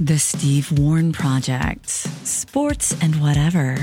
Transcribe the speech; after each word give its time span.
The 0.00 0.18
Steve 0.20 0.70
Warren 0.78 1.10
Project. 1.10 1.88
Sports 1.88 2.94
and 3.02 3.20
whatever. 3.20 3.76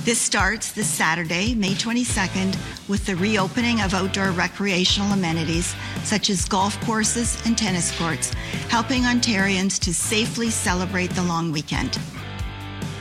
This 0.00 0.20
starts 0.20 0.72
this 0.72 0.86
Saturday, 0.86 1.54
May 1.54 1.72
22nd, 1.72 2.54
with 2.86 3.06
the 3.06 3.16
reopening 3.16 3.80
of 3.80 3.94
outdoor 3.94 4.32
recreational 4.32 5.10
amenities 5.12 5.74
such 6.04 6.28
as 6.28 6.44
golf 6.44 6.78
courses 6.84 7.40
and 7.46 7.56
tennis 7.56 7.96
courts, 7.98 8.34
helping 8.68 9.04
Ontarians 9.04 9.80
to 9.80 9.94
safely 9.94 10.50
celebrate 10.50 11.10
the 11.12 11.22
long 11.22 11.50
weekend. 11.50 11.98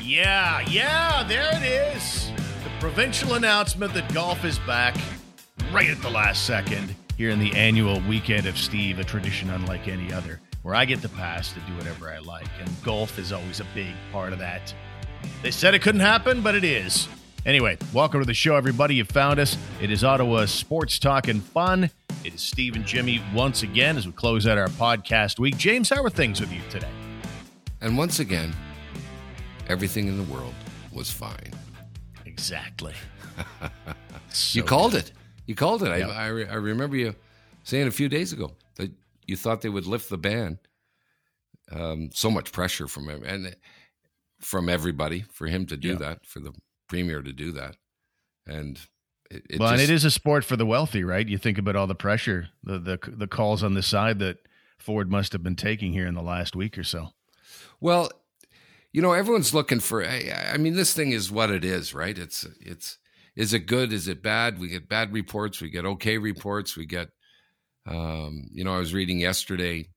Yeah, 0.02 0.62
yeah, 0.70 1.24
there 1.28 1.50
it 1.52 1.98
is. 1.98 2.32
The 2.64 2.72
provincial 2.80 3.34
announcement 3.34 3.94
that 3.94 4.14
golf 4.14 4.46
is 4.46 4.58
back 4.60 4.96
right 5.74 5.90
at 5.90 6.02
the 6.02 6.10
last 6.10 6.46
second 6.46 6.96
here 7.18 7.30
in 7.30 7.40
the 7.40 7.54
annual 7.56 8.02
weekend 8.08 8.46
of 8.46 8.58
Steve, 8.58 8.98
a 8.98 9.04
tradition 9.04 9.52
unlike 9.52 9.88
any 9.88 10.12
other, 10.12 10.41
where 10.64 10.76
I 10.76 10.86
get 10.86 11.02
the 11.02 11.10
pass 11.10 11.54
to 11.54 11.60
do 11.62 11.76
whatever 11.76 12.12
I 12.12 12.20
like. 12.20 12.48
And 12.60 12.70
golf 12.84 13.18
is 13.18 13.32
always 13.32 13.60
a 13.60 13.66
big 13.74 13.94
part 14.12 14.34
of 14.34 14.40
that. 14.40 14.74
They 15.42 15.52
said 15.52 15.74
it 15.74 15.82
couldn't 15.82 16.02
happen, 16.02 16.42
but 16.42 16.56
it 16.56 16.64
is. 16.64 17.08
Anyway, 17.46 17.78
welcome 17.94 18.20
to 18.20 18.26
the 18.26 18.34
show, 18.34 18.56
everybody. 18.56 18.96
You 18.96 19.06
found 19.06 19.40
us. 19.40 19.58
It 19.82 19.90
is 19.90 20.04
Ottawa 20.04 20.46
Sports 20.46 21.00
Talk 21.00 21.28
and 21.28 21.44
Fun. 21.44 21.90
It 22.24 22.36
is 22.36 22.42
Steve 22.42 22.76
and 22.76 22.86
Jimmy 22.86 23.22
once 23.34 23.64
again 23.64 23.98
as 23.98 24.06
we 24.06 24.14
close 24.14 24.46
out 24.46 24.60
our 24.60 24.68
podcast 24.68 25.40
week. 25.40 25.58
James, 25.58 25.90
how 25.90 26.04
are 26.04 26.10
things 26.10 26.40
with 26.40 26.54
you 26.54 26.62
today? 26.70 26.90
And 27.82 27.98
once 27.98 28.20
again, 28.20 28.54
everything 29.68 30.08
in 30.08 30.18
the 30.18 30.32
world 30.32 30.54
was 30.92 31.10
fine. 31.10 31.52
Exactly. 32.26 32.94
So 34.34 34.58
you 34.58 34.64
called 34.64 34.94
good. 34.94 35.04
it. 35.04 35.12
You 35.46 35.56
called 35.56 35.84
it. 35.84 35.88
Yep. 35.88 36.10
I, 36.10 36.14
I, 36.14 36.28
re- 36.28 36.48
I, 36.48 36.54
remember 36.54 36.96
you 36.96 37.16
saying 37.64 37.88
a 37.88 37.92
few 37.92 38.08
days 38.08 38.32
ago 38.32 38.54
you 39.26 39.36
thought 39.36 39.62
they 39.62 39.70
would 39.70 39.86
lift 39.86 40.10
the 40.10 40.18
ban. 40.18 40.60
Um, 41.72 42.10
so 42.14 42.30
much 42.30 42.52
pressure 42.52 42.88
from 42.88 43.08
him 43.08 43.24
and 43.24 43.56
from 44.42 44.68
everybody 44.68 45.24
for 45.32 45.48
him 45.48 45.66
to 45.68 45.78
do 45.78 45.90
yep. 45.90 46.00
that, 46.00 46.26
for 46.26 46.40
the 46.40 46.52
premier 46.90 47.22
to 47.22 47.32
do 47.32 47.52
that, 47.54 47.78
and 48.46 48.78
it, 49.30 49.44
it 49.50 49.60
well, 49.60 49.70
just, 49.70 49.82
and 49.82 49.90
it 49.90 49.94
is 49.94 50.04
a 50.04 50.12
sport 50.12 50.44
for 50.44 50.58
the 50.58 50.66
wealthy, 50.66 51.04
right? 51.04 51.28
You 51.28 51.38
think 51.38 51.58
about 51.58 51.78
all 51.78 51.88
the 51.88 51.96
pressure, 51.96 52.50
the 52.64 52.80
the 52.80 53.00
the 53.08 53.28
calls 53.28 53.64
on 53.64 53.74
the 53.74 53.84
side 53.84 54.20
that 54.20 54.38
Ford 54.80 55.10
must 55.10 55.32
have 55.32 55.44
been 55.44 55.56
taking 55.56 55.94
here 55.94 56.08
in 56.08 56.16
the 56.16 56.22
last 56.22 56.56
week 56.56 56.78
or 56.78 56.84
so. 56.84 57.10
Well, 57.80 58.12
you 58.92 59.02
know, 59.02 59.14
everyone's 59.14 59.54
looking 59.54 59.80
for. 59.80 60.04
I, 60.04 60.52
I 60.54 60.58
mean, 60.58 60.74
this 60.74 60.94
thing 60.94 61.12
is 61.12 61.32
what 61.32 61.50
it 61.50 61.64
is, 61.64 61.94
right? 61.94 62.18
It's 62.18 62.46
it's 62.60 62.98
is 63.36 63.54
it 63.54 63.66
good? 63.66 63.94
Is 63.94 64.08
it 64.08 64.22
bad? 64.22 64.60
We 64.60 64.68
get 64.68 64.90
bad 64.90 65.14
reports. 65.14 65.62
We 65.62 65.70
get 65.70 65.86
okay 65.86 66.18
reports. 66.18 66.76
We 66.76 66.86
get, 66.86 67.10
um, 67.86 68.48
you 68.52 68.64
know, 68.64 68.74
I 68.74 68.80
was 68.80 68.94
reading 68.94 69.20
yesterday. 69.20 69.90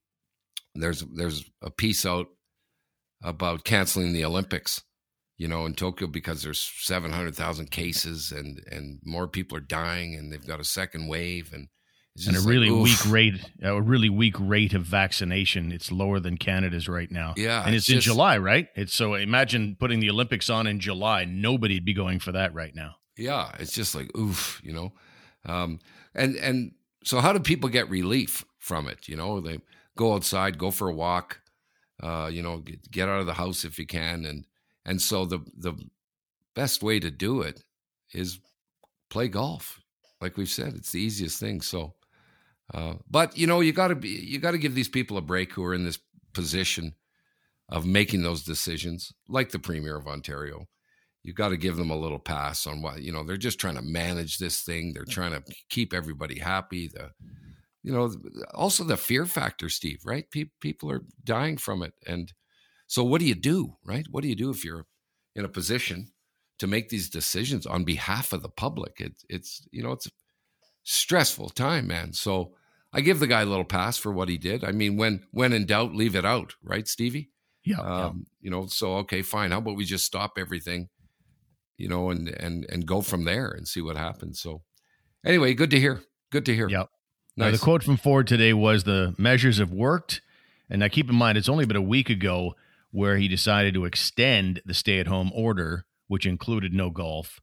There's 0.75 1.05
there's 1.15 1.45
a 1.63 1.71
piece 1.71 2.05
out 2.05 2.27
about 3.23 3.65
canceling 3.65 4.13
the 4.13 4.25
Olympics, 4.25 4.83
you 5.37 5.49
know, 5.49 5.67
in 5.67 5.75
Tokyo 5.75 6.09
because 6.09 6.43
there's 6.43 6.71
seven 6.79 7.13
hundred 7.13 7.37
thousand 7.37 7.71
cases 7.71 8.33
and 8.33 8.61
and 8.71 9.01
more 9.05 9.29
people 9.29 9.57
are 9.57 9.63
dying 9.63 10.15
and 10.15 10.33
they've 10.33 10.47
got 10.47 10.61
a 10.61 10.65
second 10.65 11.09
wave 11.09 11.53
and 11.53 11.69
and 12.27 12.37
a 12.37 12.41
really 12.41 12.71
like, 12.71 12.85
weak 12.85 13.13
rate, 13.13 13.51
a 13.63 13.81
really 13.83 14.09
weak 14.09 14.37
rate 14.39 14.73
of 14.73 14.83
vaccination. 14.83 15.73
It's 15.73 15.91
lower 15.91 16.21
than 16.21 16.37
Canada's 16.37 16.89
right 16.89 17.11
now. 17.11 17.35
Yeah, 17.37 17.65
and 17.65 17.75
it's, 17.75 17.89
it's 17.89 17.97
in 17.97 18.01
July, 18.01 18.39
right? 18.39 18.69
It's 18.77 18.95
so 18.95 19.15
imagine 19.15 19.77
putting 19.79 19.99
the 20.01 20.11
Olympics 20.11 20.49
on 20.49 20.67
in 20.69 20.79
July. 20.79 21.25
Nobody'd 21.25 21.85
be 21.85 21.95
going 21.95 22.21
for 22.21 22.33
that 22.33 22.55
right 22.55 22.75
now. 22.75 22.97
Yeah, 23.17 23.51
it's 23.59 23.73
just 23.73 23.95
like 23.95 24.17
oof, 24.17 24.61
you 24.63 24.73
know, 24.73 24.93
um, 25.45 25.81
and 26.15 26.37
and 26.37 26.73
so 27.05 27.21
how 27.21 27.33
do 27.33 27.41
people 27.41 27.69
get 27.69 27.89
relief 27.91 28.45
from 28.59 28.89
it? 28.89 29.09
You 29.09 29.17
know, 29.17 29.41
they 29.41 29.59
go 29.97 30.15
outside, 30.15 30.59
go 30.59 30.71
for 30.71 30.89
a 30.89 30.95
walk, 30.95 31.41
uh, 32.03 32.29
you 32.33 32.43
know, 32.43 32.59
get, 32.59 32.91
get 32.91 33.09
out 33.09 33.21
of 33.21 33.27
the 33.27 33.35
house 33.35 33.65
if 33.65 33.79
you 33.79 33.87
can, 33.87 34.25
and 34.25 34.47
and 34.85 35.01
so 35.01 35.25
the 35.25 35.41
the 35.57 35.75
best 36.55 36.83
way 36.83 36.99
to 37.01 37.11
do 37.11 37.43
it 37.43 37.63
is 38.13 38.41
play 39.11 39.29
golf. 39.29 39.81
Like 40.21 40.37
we've 40.37 40.49
said, 40.49 40.75
it's 40.75 40.93
the 40.93 41.01
easiest 41.01 41.39
thing. 41.39 41.61
So, 41.61 41.95
uh, 42.73 42.95
but 43.09 43.37
you 43.37 43.47
know, 43.47 43.61
you 43.61 43.73
got 43.73 43.89
to 43.89 43.95
be 43.95 44.09
you 44.09 44.39
got 44.39 44.53
to 44.53 44.59
give 44.59 44.75
these 44.75 44.89
people 44.89 45.17
a 45.17 45.23
break 45.23 45.53
who 45.53 45.65
are 45.65 45.75
in 45.75 45.85
this 45.85 45.99
position 46.33 46.95
of 47.69 47.87
making 47.87 48.23
those 48.23 48.45
decisions, 48.45 49.13
like 49.29 49.51
the 49.51 49.59
premier 49.59 49.97
of 49.97 50.07
Ontario 50.07 50.67
you've 51.25 51.35
got 51.35 51.49
to 51.49 51.57
give 51.57 51.77
them 51.77 51.91
a 51.91 51.97
little 51.97 52.19
pass 52.19 52.67
on 52.67 52.83
what 52.83 53.03
you 53.03 53.11
know 53.11 53.25
they're 53.25 53.37
just 53.37 53.59
trying 53.59 53.75
to 53.75 53.83
manage 53.83 54.39
this 54.39 54.61
thing. 54.61 54.93
They're 54.93 55.05
trying 55.05 55.33
to 55.33 55.43
keep 55.69 55.93
everybody 55.93 56.39
happy. 56.39 56.89
The 56.89 57.11
you 57.83 57.93
know 57.93 58.15
also 58.55 58.85
the 58.85 58.97
fear 58.97 59.27
factor 59.27 59.69
steve 59.69 60.03
right? 60.05 60.31
People 60.61 60.93
are 60.93 61.03
dying 61.25 61.57
from 61.57 61.83
it. 61.83 61.95
And 62.07 62.33
so 62.87 63.03
what 63.03 63.21
do 63.21 63.27
you 63.27 63.35
do 63.35 63.77
right? 63.85 64.07
What 64.09 64.23
do 64.23 64.29
you 64.29 64.37
do 64.37 64.51
if 64.51 64.65
you're 64.65 64.87
in 65.35 65.45
a 65.45 65.49
position 65.49 66.13
to 66.59 66.69
make 66.69 66.91
these 66.91 67.11
decisions 67.11 67.67
on 67.67 67.83
behalf 67.85 68.33
of 68.33 68.43
the 68.43 68.49
public? 68.49 69.01
It, 69.01 69.15
it's 69.29 69.67
you 69.73 69.83
know 69.83 69.93
it's 69.93 70.07
a 70.07 70.11
stressful 70.85 71.49
time 71.51 71.89
man. 71.89 72.13
So 72.13 72.55
i 72.97 73.01
give 73.01 73.19
the 73.19 73.27
guy 73.27 73.41
a 73.41 73.47
little 73.47 73.65
pass 73.65 73.97
for 73.97 74.13
what 74.13 74.29
he 74.29 74.39
did. 74.39 74.63
I 74.63 74.73
mean 74.73 74.97
when 74.97 75.25
when 75.31 75.55
in 75.55 75.65
doubt 75.65 75.95
leave 75.95 76.15
it 76.15 76.27
out 76.27 76.55
right 76.63 76.87
stevie? 76.87 77.31
Yeah, 77.65 77.81
um, 77.81 77.89
yeah. 77.97 78.11
you 78.43 78.51
know 78.51 78.67
so 78.67 78.97
okay 78.99 79.23
fine. 79.23 79.53
How 79.53 79.59
about 79.59 79.77
we 79.77 79.87
just 79.87 80.05
stop 80.05 80.35
everything 80.37 80.91
you 81.77 81.89
know, 81.89 82.11
and 82.11 82.29
and 82.29 82.67
and 82.69 82.87
go 82.87 83.01
from 83.01 83.25
there 83.25 83.49
and 83.49 83.67
see 83.67 83.81
what 83.81 83.97
happens. 83.97 84.41
So, 84.41 84.63
anyway, 85.25 85.55
good 85.55 85.71
to 85.71 85.81
hear. 85.81 86.03
Good 86.31 86.47
to 86.47 86.55
hear. 86.55 86.69
Yep. 86.69 86.89
Nice. 87.37 87.47
Now, 87.47 87.51
the 87.53 87.59
quote 87.59 87.83
from 87.83 87.97
Ford 87.97 88.27
today 88.27 88.53
was 88.53 88.85
the 88.85 89.15
measures 89.19 89.59
have 89.59 89.73
worked. 89.73 90.21
And 90.71 90.81
now 90.81 90.89
keep 90.89 91.11
in 91.11 91.17
mind, 91.17 91.37
it's 91.37 91.49
only 91.49 91.67
been 91.67 91.77
a 91.77 91.83
week 91.83 92.09
ago 92.09 92.55
where 92.91 93.17
he 93.17 93.29
decided 93.29 93.75
to 93.75 93.85
extend 93.85 94.63
the 94.65 94.75
stay 94.75 94.99
at 94.99 95.09
home 95.09 95.31
order, 95.35 95.85
which 96.07 96.27
included 96.27 96.73
no 96.73 96.91
golf. 96.91 97.41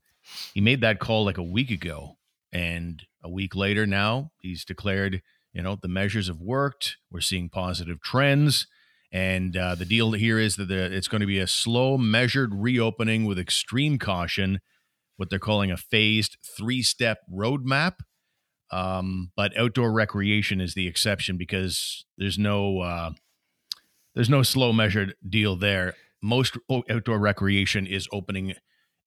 He 0.53 0.61
made 0.61 0.81
that 0.81 0.99
call 0.99 1.25
like 1.25 1.37
a 1.37 1.43
week 1.43 1.69
ago. 1.69 2.17
And 2.53 3.03
a 3.23 3.29
week 3.29 3.55
later 3.55 3.85
now, 3.85 4.31
he's 4.39 4.65
declared, 4.65 5.21
you 5.53 5.61
know, 5.61 5.77
the 5.81 5.87
measures 5.87 6.27
have 6.27 6.41
worked. 6.41 6.97
We're 7.11 7.21
seeing 7.21 7.49
positive 7.49 8.01
trends. 8.01 8.67
And 9.11 9.57
uh, 9.57 9.75
the 9.75 9.85
deal 9.85 10.13
here 10.13 10.39
is 10.39 10.55
that 10.55 10.69
the, 10.69 10.83
it's 10.83 11.09
going 11.09 11.22
to 11.22 11.27
be 11.27 11.39
a 11.39 11.47
slow, 11.47 11.97
measured 11.97 12.53
reopening 12.55 13.25
with 13.25 13.38
extreme 13.38 13.97
caution, 13.99 14.59
what 15.17 15.29
they're 15.29 15.39
calling 15.39 15.69
a 15.69 15.77
phased 15.77 16.38
three 16.57 16.81
step 16.81 17.19
roadmap. 17.31 17.95
Um, 18.72 19.31
but 19.35 19.57
outdoor 19.57 19.91
recreation 19.91 20.61
is 20.61 20.75
the 20.75 20.88
exception 20.88 21.38
because 21.38 22.05
there's 22.17 22.39
no 22.39 22.79
uh, 22.79 23.11
there's 24.16 24.29
no 24.29 24.44
slow 24.44 24.72
measured 24.72 25.16
deal 25.28 25.57
there. 25.57 25.95
Most 26.23 26.57
outdoor 26.89 27.19
recreation 27.19 27.85
is 27.85 28.07
opening 28.13 28.53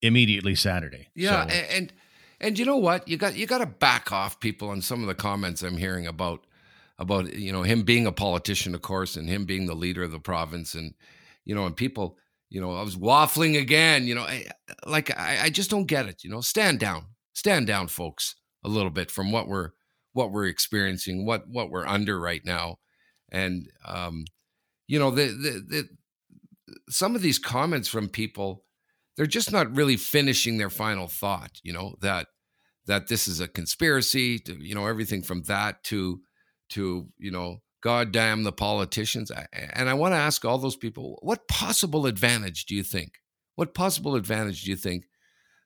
immediately 0.02 0.54
Saturday. 0.54 1.08
Yeah, 1.14 1.46
so. 1.46 1.54
and 1.54 1.92
and 2.40 2.58
you 2.58 2.66
know 2.66 2.76
what? 2.76 3.08
You 3.08 3.16
got 3.16 3.36
you 3.36 3.46
got 3.46 3.58
to 3.58 3.66
back 3.66 4.12
off 4.12 4.38
people 4.38 4.68
on 4.68 4.82
some 4.82 5.00
of 5.00 5.06
the 5.06 5.14
comments 5.14 5.62
I'm 5.62 5.78
hearing 5.78 6.06
about 6.06 6.46
about 6.98 7.34
you 7.34 7.52
know 7.52 7.62
him 7.62 7.82
being 7.82 8.06
a 8.06 8.12
politician, 8.12 8.74
of 8.74 8.82
course, 8.82 9.16
and 9.16 9.28
him 9.28 9.44
being 9.44 9.66
the 9.66 9.74
leader 9.74 10.02
of 10.02 10.12
the 10.12 10.20
province, 10.20 10.74
and 10.74 10.94
you 11.44 11.54
know, 11.54 11.66
and 11.66 11.76
people, 11.76 12.16
you 12.50 12.60
know, 12.60 12.74
I 12.74 12.82
was 12.82 12.96
waffling 12.96 13.60
again. 13.60 14.06
You 14.06 14.14
know, 14.14 14.22
I, 14.22 14.46
like 14.86 15.16
I, 15.18 15.38
I 15.44 15.50
just 15.50 15.70
don't 15.70 15.86
get 15.86 16.06
it. 16.06 16.24
You 16.24 16.30
know, 16.30 16.40
stand 16.40 16.80
down, 16.80 17.06
stand 17.32 17.66
down, 17.66 17.88
folks, 17.88 18.36
a 18.64 18.68
little 18.68 18.90
bit 18.90 19.10
from 19.10 19.32
what 19.32 19.48
we're 19.48 19.70
what 20.12 20.30
we're 20.30 20.46
experiencing, 20.46 21.26
what 21.26 21.48
what 21.48 21.70
we're 21.70 21.86
under 21.86 22.18
right 22.18 22.44
now, 22.44 22.78
and 23.30 23.68
um, 23.86 24.24
you 24.86 24.98
know, 24.98 25.10
the 25.10 25.26
the, 25.26 25.64
the 25.68 25.88
some 26.88 27.14
of 27.14 27.22
these 27.22 27.38
comments 27.38 27.88
from 27.88 28.08
people, 28.08 28.64
they're 29.16 29.26
just 29.26 29.52
not 29.52 29.74
really 29.74 29.96
finishing 29.96 30.58
their 30.58 30.70
final 30.70 31.08
thought. 31.08 31.58
You 31.62 31.72
know 31.72 31.96
that 32.00 32.28
that 32.86 33.08
this 33.08 33.26
is 33.26 33.40
a 33.40 33.48
conspiracy. 33.48 34.38
To, 34.38 34.54
you 34.54 34.74
know, 34.74 34.86
everything 34.86 35.22
from 35.22 35.42
that 35.44 35.82
to 35.84 36.20
to, 36.70 37.08
you 37.18 37.30
know, 37.30 37.58
God 37.82 38.12
damn 38.12 38.44
the 38.44 38.52
politicians. 38.52 39.30
And 39.52 39.88
I 39.90 39.94
want 39.94 40.12
to 40.12 40.18
ask 40.18 40.44
all 40.44 40.58
those 40.58 40.76
people 40.76 41.18
what 41.20 41.48
possible 41.48 42.06
advantage 42.06 42.64
do 42.64 42.74
you 42.74 42.82
think? 42.82 43.12
What 43.56 43.74
possible 43.74 44.14
advantage 44.14 44.64
do 44.64 44.70
you 44.70 44.76
think 44.76 45.04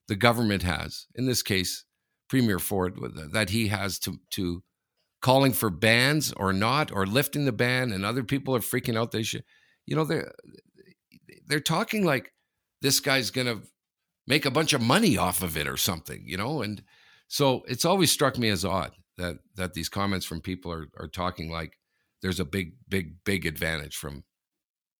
the 0.09 0.17
government 0.17 0.63
has, 0.63 1.07
in 1.15 1.27
this 1.27 1.43
case, 1.43 1.85
Premier 2.29 2.59
Ford, 2.59 2.99
that 3.33 3.51
he 3.51 3.69
has 3.69 3.99
to, 4.01 4.19
to 4.33 4.63
calling 5.23 5.53
for 5.53 5.71
bans 5.71 6.33
or 6.33 6.53
not, 6.53 6.93
or 6.93 7.07
lifting 7.07 7.45
the 7.45 7.53
ban, 7.53 7.93
and 7.93 8.05
other 8.05 8.25
people 8.25 8.55
are 8.55 8.61
freaking 8.61 8.97
out 8.97 9.13
they 9.13 9.23
should, 9.23 9.45
you 9.87 9.97
know, 9.97 10.05
they're, 10.05 10.33
they're 11.47 11.61
talking 11.61 12.05
like 12.05 12.33
this 12.83 13.01
guy's 13.01 13.31
to 13.31 13.63
make 14.27 14.45
a 14.45 14.51
bunch 14.51 14.73
of 14.73 14.83
money 14.83 15.17
off 15.17 15.43
of 15.43 15.57
it 15.57 15.67
or 15.67 15.77
something, 15.77 16.23
you 16.27 16.37
know? 16.37 16.63
And 16.63 16.83
so 17.29 17.63
it's 17.67 17.85
always 17.85 18.11
struck 18.11 18.39
me 18.39 18.49
as 18.51 18.65
odd 18.65 18.93
that 19.19 19.37
that 19.57 19.75
these 19.75 19.89
comments 19.89 20.25
from 20.25 20.41
people 20.41 20.73
are 20.73 20.87
are 20.99 21.09
talking 21.09 21.51
like 21.51 21.79
there's 22.23 22.41
a 22.41 22.45
big 22.45 22.73
big 22.89 23.17
big 23.25 23.45
advantage 23.45 23.97
from 23.97 24.25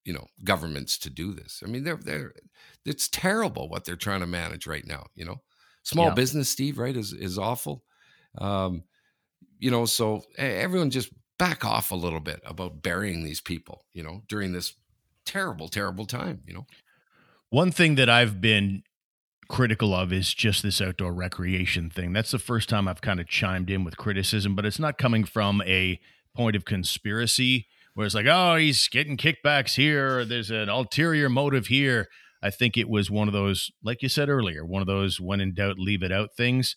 you 0.05 0.13
know 0.13 0.27
governments 0.45 0.99
to 0.99 1.11
do 1.11 1.33
this. 1.33 1.63
I 1.65 1.69
mean 1.69 1.85
they're 1.85 1.97
they're 1.97 2.33
it's 2.85 3.09
terrible 3.09 3.69
what 3.69 3.85
they're 3.85 3.97
trying 3.97 4.21
to 4.21 4.27
manage 4.27 4.67
right 4.67 4.87
now, 4.87 5.07
you 5.15 5.25
know. 5.25 5.37
Small 5.85 6.09
yeah. 6.09 6.15
business 6.15 6.51
Steve, 6.51 6.79
right, 6.79 6.97
is 6.97 7.13
is 7.13 7.39
awful. 7.39 7.83
Um 8.39 8.85
you 9.59 9.71
know, 9.71 9.87
so 9.87 10.23
everyone 10.37 10.91
just 10.91 11.13
back 11.39 11.65
off 11.65 11.91
a 11.91 11.97
little 11.97 12.21
bit 12.21 12.41
about 12.45 12.83
burying 12.83 13.25
these 13.25 13.41
people, 13.41 13.85
you 13.93 14.03
know, 14.03 14.23
during 14.29 14.53
this 14.53 14.75
terrible, 15.25 15.69
terrible 15.69 16.07
time. 16.07 16.43
You 16.47 16.55
know. 16.55 16.67
One 17.51 17.73
thing 17.73 17.95
that 17.95 18.11
I've 18.11 18.41
been 18.41 18.83
critical 19.49 19.95
of 19.95 20.13
is 20.13 20.35
just 20.35 20.63
this 20.63 20.81
outdoor 20.81 21.13
recreation 21.13 21.91
thing. 21.91 22.13
That's 22.13 22.31
the 22.31 22.39
first 22.39 22.69
time 22.69 22.87
I've 22.87 23.01
kind 23.01 23.21
of 23.21 23.27
chimed 23.27 23.71
in 23.71 23.85
with 23.85 23.97
criticism, 23.97 24.55
but 24.55 24.67
it's 24.67 24.79
not 24.79 24.99
coming 24.99 25.25
from 25.25 25.63
a 25.63 25.99
point 26.35 26.55
of 26.55 26.65
conspiracy 26.65 27.67
where 27.95 28.07
it's 28.07 28.15
like, 28.15 28.27
oh, 28.29 28.57
he's 28.57 28.87
getting 28.89 29.17
kickbacks 29.17 29.75
here, 29.75 30.25
there's 30.25 30.51
an 30.51 30.69
ulterior 30.69 31.29
motive 31.29 31.67
here. 31.67 32.07
I 32.41 32.51
think 32.51 32.77
it 32.77 32.89
was 32.89 33.11
one 33.11 33.27
of 33.27 33.35
those, 33.35 33.73
like 33.83 34.03
you 34.03 34.09
said 34.09 34.29
earlier, 34.29 34.65
one 34.65 34.81
of 34.81 34.87
those 34.87 35.21
when 35.21 35.41
in 35.41 35.55
doubt, 35.55 35.79
leave 35.79 36.05
it 36.05 36.13
out 36.13 36.31
things. 36.37 36.77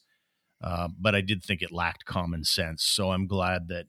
Uh, 0.63 0.87
but 0.99 1.13
I 1.13 1.21
did 1.21 1.43
think 1.43 1.61
it 1.61 1.71
lacked 1.71 2.05
common 2.05 2.43
sense. 2.43 2.83
So 2.83 3.11
I'm 3.11 3.27
glad 3.27 3.67
that 3.67 3.85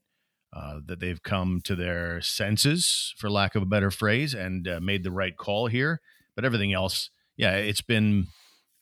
uh, 0.55 0.81
that 0.85 1.01
they've 1.01 1.23
come 1.23 1.63
to 1.65 1.75
their 1.75 2.21
senses, 2.21 3.15
for 3.17 3.31
lack 3.31 3.55
of 3.55 3.63
a 3.63 3.67
better 3.67 3.91
phrase, 3.91 4.35
and 4.35 4.69
uh, 4.69 4.81
made 4.81 5.03
the 5.03 5.11
right 5.11 5.37
call 5.37 5.67
here. 5.69 6.01
But 6.35 6.45
everything 6.45 6.75
else, 6.75 7.11
yeah, 7.37 7.53
it's 7.53 7.81
been. 7.81 8.27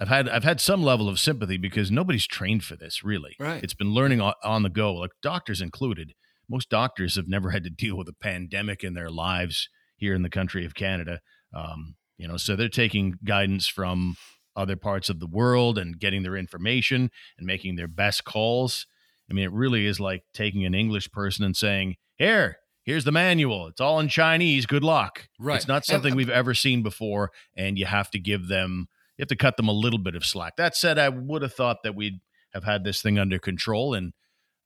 I've 0.00 0.08
had 0.08 0.29
I've 0.29 0.44
had 0.44 0.61
some 0.61 0.82
level 0.82 1.08
of 1.08 1.20
sympathy 1.20 1.58
because 1.58 1.91
nobody's 1.91 2.26
trained 2.26 2.64
for 2.64 2.75
this 2.76 3.05
really. 3.05 3.37
Right. 3.38 3.62
It's 3.62 3.75
been 3.75 3.93
learning 3.93 4.20
on, 4.20 4.32
on 4.43 4.62
the 4.62 4.70
go, 4.70 4.94
like 4.94 5.11
doctors 5.23 5.61
included. 5.61 6.14
Most 6.49 6.70
doctors 6.70 7.17
have 7.17 7.29
never 7.29 7.50
had 7.50 7.62
to 7.64 7.70
deal 7.70 7.97
with 7.97 8.08
a 8.08 8.12
pandemic 8.14 8.82
in 8.82 8.94
their 8.94 9.11
lives 9.11 9.69
here 9.97 10.14
in 10.14 10.23
the 10.23 10.31
country 10.31 10.64
of 10.64 10.75
Canada. 10.75 11.20
Um, 11.55 11.97
you 12.17 12.26
know, 12.26 12.37
so 12.38 12.56
they're 12.56 12.69
taking 12.69 13.14
guidance 13.25 13.69
from 13.69 14.17
other 14.56 14.75
parts 14.76 15.08
of 15.08 15.20
the 15.20 15.26
world 15.29 15.79
and 15.79 15.99
getting 15.99 16.23
their 16.23 16.37
information 16.37 17.11
and 17.38 17.47
making 17.47 17.76
their 17.76 17.87
best 17.88 18.25
calls. 18.25 18.87
I 19.31 19.35
mean, 19.35 19.44
it 19.44 19.52
really 19.52 19.87
is 19.87 20.00
like 20.00 20.25
taking 20.35 20.64
an 20.64 20.75
English 20.75 21.12
person 21.12 21.44
and 21.44 21.56
saying, 21.56 21.97
"Here, 22.17 22.56
here's 22.82 23.05
the 23.05 23.12
manual. 23.12 23.69
It's 23.69 23.81
all 23.81 24.00
in 24.00 24.08
Chinese. 24.08 24.67
Good 24.67 24.82
luck." 24.82 25.29
Right. 25.38 25.56
It's 25.56 25.69
not 25.69 25.85
something 25.85 26.12
And- 26.12 26.17
we've 26.17 26.31
ever 26.31 26.52
seen 26.55 26.82
before, 26.82 27.31
and 27.55 27.79
you 27.79 27.87
have 27.87 28.11
to 28.11 28.19
give 28.19 28.49
them, 28.49 28.88
you 29.20 29.25
have 29.25 29.28
to 29.28 29.37
cut 29.37 29.58
them 29.58 29.69
a 29.69 29.72
little 29.72 29.99
bit 29.99 30.14
of 30.14 30.25
slack. 30.25 30.56
That 30.56 30.75
said, 30.75 30.99
I 30.99 31.11
would 31.11 31.43
have 31.43 31.52
thought 31.52 31.82
that 31.82 31.94
we'd 31.94 32.20
have 32.55 32.64
had 32.64 32.84
this 32.84 33.02
thing 33.02 33.19
under 33.19 33.38
control 33.38 33.93
in 33.93 34.14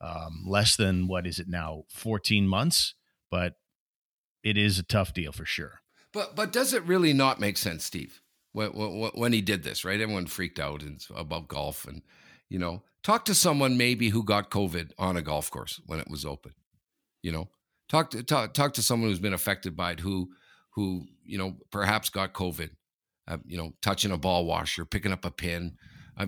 um, 0.01 0.45
less 0.47 0.77
than 0.77 1.09
what 1.09 1.27
is 1.27 1.41
it 1.41 1.49
now, 1.49 1.87
14 1.91 2.47
months. 2.47 2.95
But 3.33 3.55
it 4.45 4.57
is 4.57 4.79
a 4.79 4.85
tough 4.85 5.13
deal 5.13 5.33
for 5.33 5.45
sure. 5.45 5.81
But 6.13 6.37
but 6.37 6.53
does 6.53 6.73
it 6.73 6.85
really 6.85 7.13
not 7.13 7.41
make 7.41 7.57
sense, 7.57 7.85
Steve? 7.85 8.21
When, 8.53 8.71
when, 8.75 9.11
when 9.15 9.33
he 9.33 9.41
did 9.41 9.65
this, 9.65 9.85
right? 9.85 10.01
Everyone 10.01 10.27
freaked 10.27 10.61
out 10.61 10.83
and 10.83 11.05
about 11.17 11.49
golf, 11.49 11.85
and 11.85 12.03
you 12.49 12.61
know, 12.61 12.85
talk 13.03 13.25
to 13.25 13.35
someone 13.35 13.77
maybe 13.77 14.11
who 14.11 14.23
got 14.23 14.53
COVID 14.53 14.93
on 15.01 15.17
a 15.17 15.23
golf 15.23 15.51
course 15.51 15.81
when 15.87 15.99
it 15.99 16.09
was 16.09 16.25
open. 16.25 16.53
You 17.23 17.33
know, 17.33 17.49
talk 17.89 18.11
to 18.11 18.23
talk, 18.23 18.55
talk 18.55 18.75
to 18.75 18.83
someone 18.83 19.11
who's 19.11 19.19
been 19.19 19.35
affected 19.35 19.77
by 19.77 19.93
it, 19.93 20.01
who 20.01 20.31
who 20.77 21.07
you 21.25 21.39
know 21.39 21.57
perhaps 21.73 22.09
got 22.09 22.35
COVID. 22.35 22.71
Uh, 23.27 23.39
you 23.47 23.57
know, 23.57 23.73
touching 23.81 24.13
a 24.13 24.19
ball 24.19 24.45
washer, 24.45 24.85
picking 24.85 25.13
up 25.13 25.25
a 25.25 25.31
pin, 25.31 25.77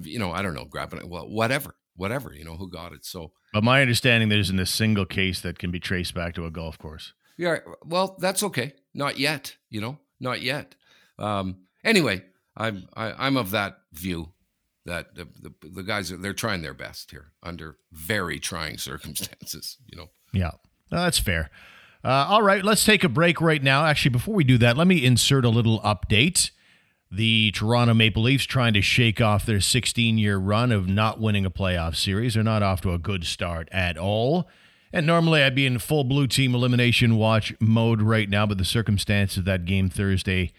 you 0.03 0.19
know, 0.19 0.33
I 0.33 0.43
don't 0.43 0.55
know, 0.55 0.65
grabbing 0.65 1.01
it, 1.01 1.09
well, 1.09 1.29
whatever, 1.29 1.77
whatever. 1.95 2.33
You 2.33 2.45
know, 2.45 2.57
who 2.57 2.71
got 2.71 2.93
it? 2.93 3.05
So 3.05 3.33
But 3.53 3.65
my 3.65 3.81
understanding, 3.83 4.29
there 4.29 4.39
isn't 4.39 4.59
a 4.59 4.67
single 4.67 5.05
case 5.05 5.41
that 5.41 5.59
can 5.59 5.71
be 5.71 5.81
traced 5.81 6.15
back 6.15 6.35
to 6.35 6.47
a 6.47 6.51
golf 6.51 6.79
course. 6.79 7.13
Yeah, 7.37 7.59
well, 7.85 8.17
that's 8.19 8.43
okay. 8.43 8.73
Not 8.95 9.19
yet, 9.19 9.57
you 9.69 9.81
know, 9.81 9.99
not 10.21 10.41
yet. 10.41 10.75
Um, 11.19 11.67
anyway, 11.85 12.23
I'm 12.57 12.89
I, 12.95 13.13
I'm 13.13 13.37
of 13.37 13.51
that 13.51 13.79
view 13.93 14.33
that 14.87 15.15
the, 15.15 15.29
the 15.41 15.69
the 15.69 15.83
guys 15.83 16.11
are 16.11 16.17
they're 16.17 16.33
trying 16.33 16.63
their 16.63 16.75
best 16.75 17.11
here 17.11 17.33
under 17.43 17.77
very 17.93 18.39
trying 18.39 18.79
circumstances. 18.91 19.77
You 19.87 19.99
know, 19.99 20.07
Yeah, 20.33 20.53
No, 20.91 21.03
that's 21.03 21.19
fair. 21.19 21.51
Uh, 22.05 22.27
all 22.29 22.43
right, 22.43 22.65
let's 22.65 22.85
take 22.85 23.03
a 23.03 23.09
break 23.09 23.41
right 23.41 23.63
now. 23.63 23.85
Actually, 23.85 24.13
before 24.13 24.35
we 24.35 24.45
do 24.45 24.59
that, 24.59 24.77
let 24.77 24.87
me 24.87 25.05
insert 25.05 25.45
a 25.45 25.49
little 25.49 25.81
update. 25.81 26.53
The 27.11 27.53
Toronto 27.53 27.95
Maple 27.95 28.23
Leafs 28.23 28.45
trying 28.45 28.75
to 28.75 28.83
shake 28.83 29.21
off 29.21 29.47
their 29.47 29.61
16 29.61 30.19
year 30.19 30.39
run 30.39 30.73
of 30.73 30.89
not 30.89 31.21
winning 31.21 31.47
a 31.47 31.51
playoff 31.51 31.97
series. 31.97 32.35
They're 32.35 32.43
not 32.43 32.63
off 32.63 32.81
to 32.83 32.93
a 32.93 32.99
good 32.99 33.25
start 33.25 33.69
at 33.71 33.97
all. 33.97 34.49
And 34.93 35.07
normally 35.07 35.43
I'd 35.43 35.55
be 35.55 35.67
in 35.67 35.79
full 35.79 36.05
blue 36.05 36.27
team 36.27 36.55
elimination 36.55 37.17
watch 37.17 37.55
mode 37.61 38.01
right 38.03 38.29
now, 38.29 38.47
but 38.47 38.59
the 38.59 38.65
circumstances 38.65 39.39
of 39.39 39.45
that 39.45 39.65
game 39.65 39.89
Thursday, 39.89 40.53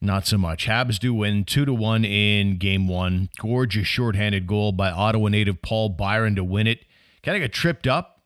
not 0.00 0.26
so 0.26 0.36
much. 0.36 0.66
Habs 0.66 0.98
do 0.98 1.14
win 1.14 1.44
two 1.44 1.64
to 1.64 1.72
one 1.72 2.04
in 2.04 2.58
game 2.58 2.88
one. 2.88 3.28
Gorgeous 3.38 3.86
shorthanded 3.86 4.46
goal 4.46 4.72
by 4.72 4.90
Ottawa 4.90 5.28
native 5.28 5.62
Paul 5.62 5.90
Byron 5.90 6.34
to 6.36 6.44
win 6.44 6.66
it. 6.66 6.84
Kind 7.22 7.36
of 7.36 7.48
got 7.48 7.54
tripped 7.54 7.86
up 7.86 8.20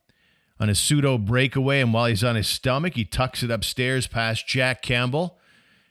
on 0.59 0.69
a 0.69 0.75
pseudo 0.75 1.17
breakaway, 1.17 1.81
and 1.81 1.93
while 1.93 2.07
he's 2.07 2.25
on 2.25 2.37
his 2.37 2.49
stomach, 2.49 2.95
he 2.95 3.05
tucks 3.05 3.43
it 3.43 3.51
upstairs 3.51 4.07
past 4.07 4.47
Jack 4.47 4.83
Campbell. 4.83 5.39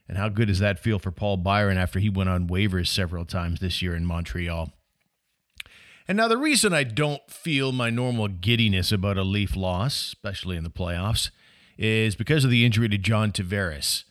And 0.09 0.17
how 0.17 0.27
good 0.27 0.47
does 0.47 0.57
that 0.57 0.79
feel 0.79 0.97
for 0.97 1.11
Paul 1.11 1.37
Byron 1.37 1.77
after 1.77 1.99
he 1.99 2.09
went 2.09 2.31
on 2.31 2.47
waivers 2.47 2.87
several 2.87 3.25
times 3.25 3.59
this 3.59 3.79
year 3.83 3.95
in 3.95 4.05
Montreal? 4.05 4.71
And 6.07 6.17
now, 6.17 6.27
the 6.27 6.37
reason 6.37 6.73
I 6.73 6.83
don't 6.83 7.21
feel 7.29 7.71
my 7.71 7.91
normal 7.91 8.27
giddiness 8.27 8.91
about 8.91 9.19
a 9.19 9.23
Leaf 9.23 9.55
loss, 9.55 9.93
especially 10.07 10.57
in 10.57 10.63
the 10.63 10.71
playoffs, 10.71 11.29
is 11.77 12.15
because 12.15 12.43
of 12.43 12.49
the 12.49 12.65
injury 12.65 12.89
to 12.89 12.97
John 12.97 13.31
Tavares. 13.31 14.05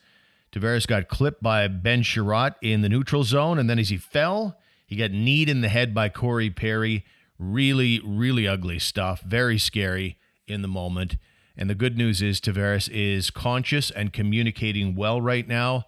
Tavares 0.53 0.87
got 0.87 1.09
clipped 1.09 1.43
by 1.43 1.67
Ben 1.67 2.05
Chiarot 2.05 2.55
in 2.63 2.83
the 2.83 2.89
neutral 2.89 3.25
zone, 3.25 3.59
and 3.59 3.69
then 3.69 3.81
as 3.81 3.89
he 3.89 3.97
fell, 3.97 4.57
he 4.87 4.95
got 4.95 5.11
kneed 5.11 5.49
in 5.49 5.63
the 5.63 5.69
head 5.69 5.93
by 5.93 6.09
Corey 6.09 6.49
Perry. 6.49 7.05
Really, 7.41 8.01
really 8.05 8.47
ugly 8.47 8.79
stuff. 8.79 9.21
Very 9.23 9.59
scary 9.59 10.17
in 10.47 10.63
the 10.63 10.69
moment. 10.69 11.17
And 11.59 11.69
the 11.69 11.75
good 11.75 11.99
news 11.99 12.23
is 12.23 12.41
Tavares 12.41 12.89
is 12.91 13.31
conscious 13.31 13.91
and 13.91 14.13
communicating 14.13 14.95
well 14.95 15.21
right 15.21 15.47
now. 15.47 15.87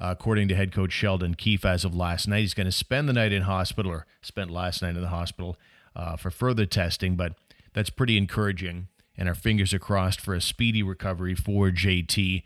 Uh, 0.00 0.14
according 0.16 0.46
to 0.46 0.54
head 0.54 0.70
coach 0.70 0.92
Sheldon 0.92 1.34
Keefe, 1.34 1.64
as 1.64 1.84
of 1.84 1.92
last 1.92 2.28
night, 2.28 2.42
he's 2.42 2.54
going 2.54 2.66
to 2.66 2.72
spend 2.72 3.08
the 3.08 3.12
night 3.12 3.32
in 3.32 3.42
hospital 3.42 3.90
or 3.90 4.06
spent 4.22 4.48
last 4.48 4.80
night 4.80 4.94
in 4.94 5.02
the 5.02 5.08
hospital 5.08 5.58
uh, 5.96 6.14
for 6.16 6.30
further 6.30 6.66
testing. 6.66 7.16
But 7.16 7.34
that's 7.72 7.90
pretty 7.90 8.16
encouraging, 8.16 8.86
and 9.16 9.28
our 9.28 9.34
fingers 9.34 9.74
are 9.74 9.80
crossed 9.80 10.20
for 10.20 10.34
a 10.34 10.40
speedy 10.40 10.84
recovery 10.84 11.34
for 11.34 11.70
JT. 11.70 12.44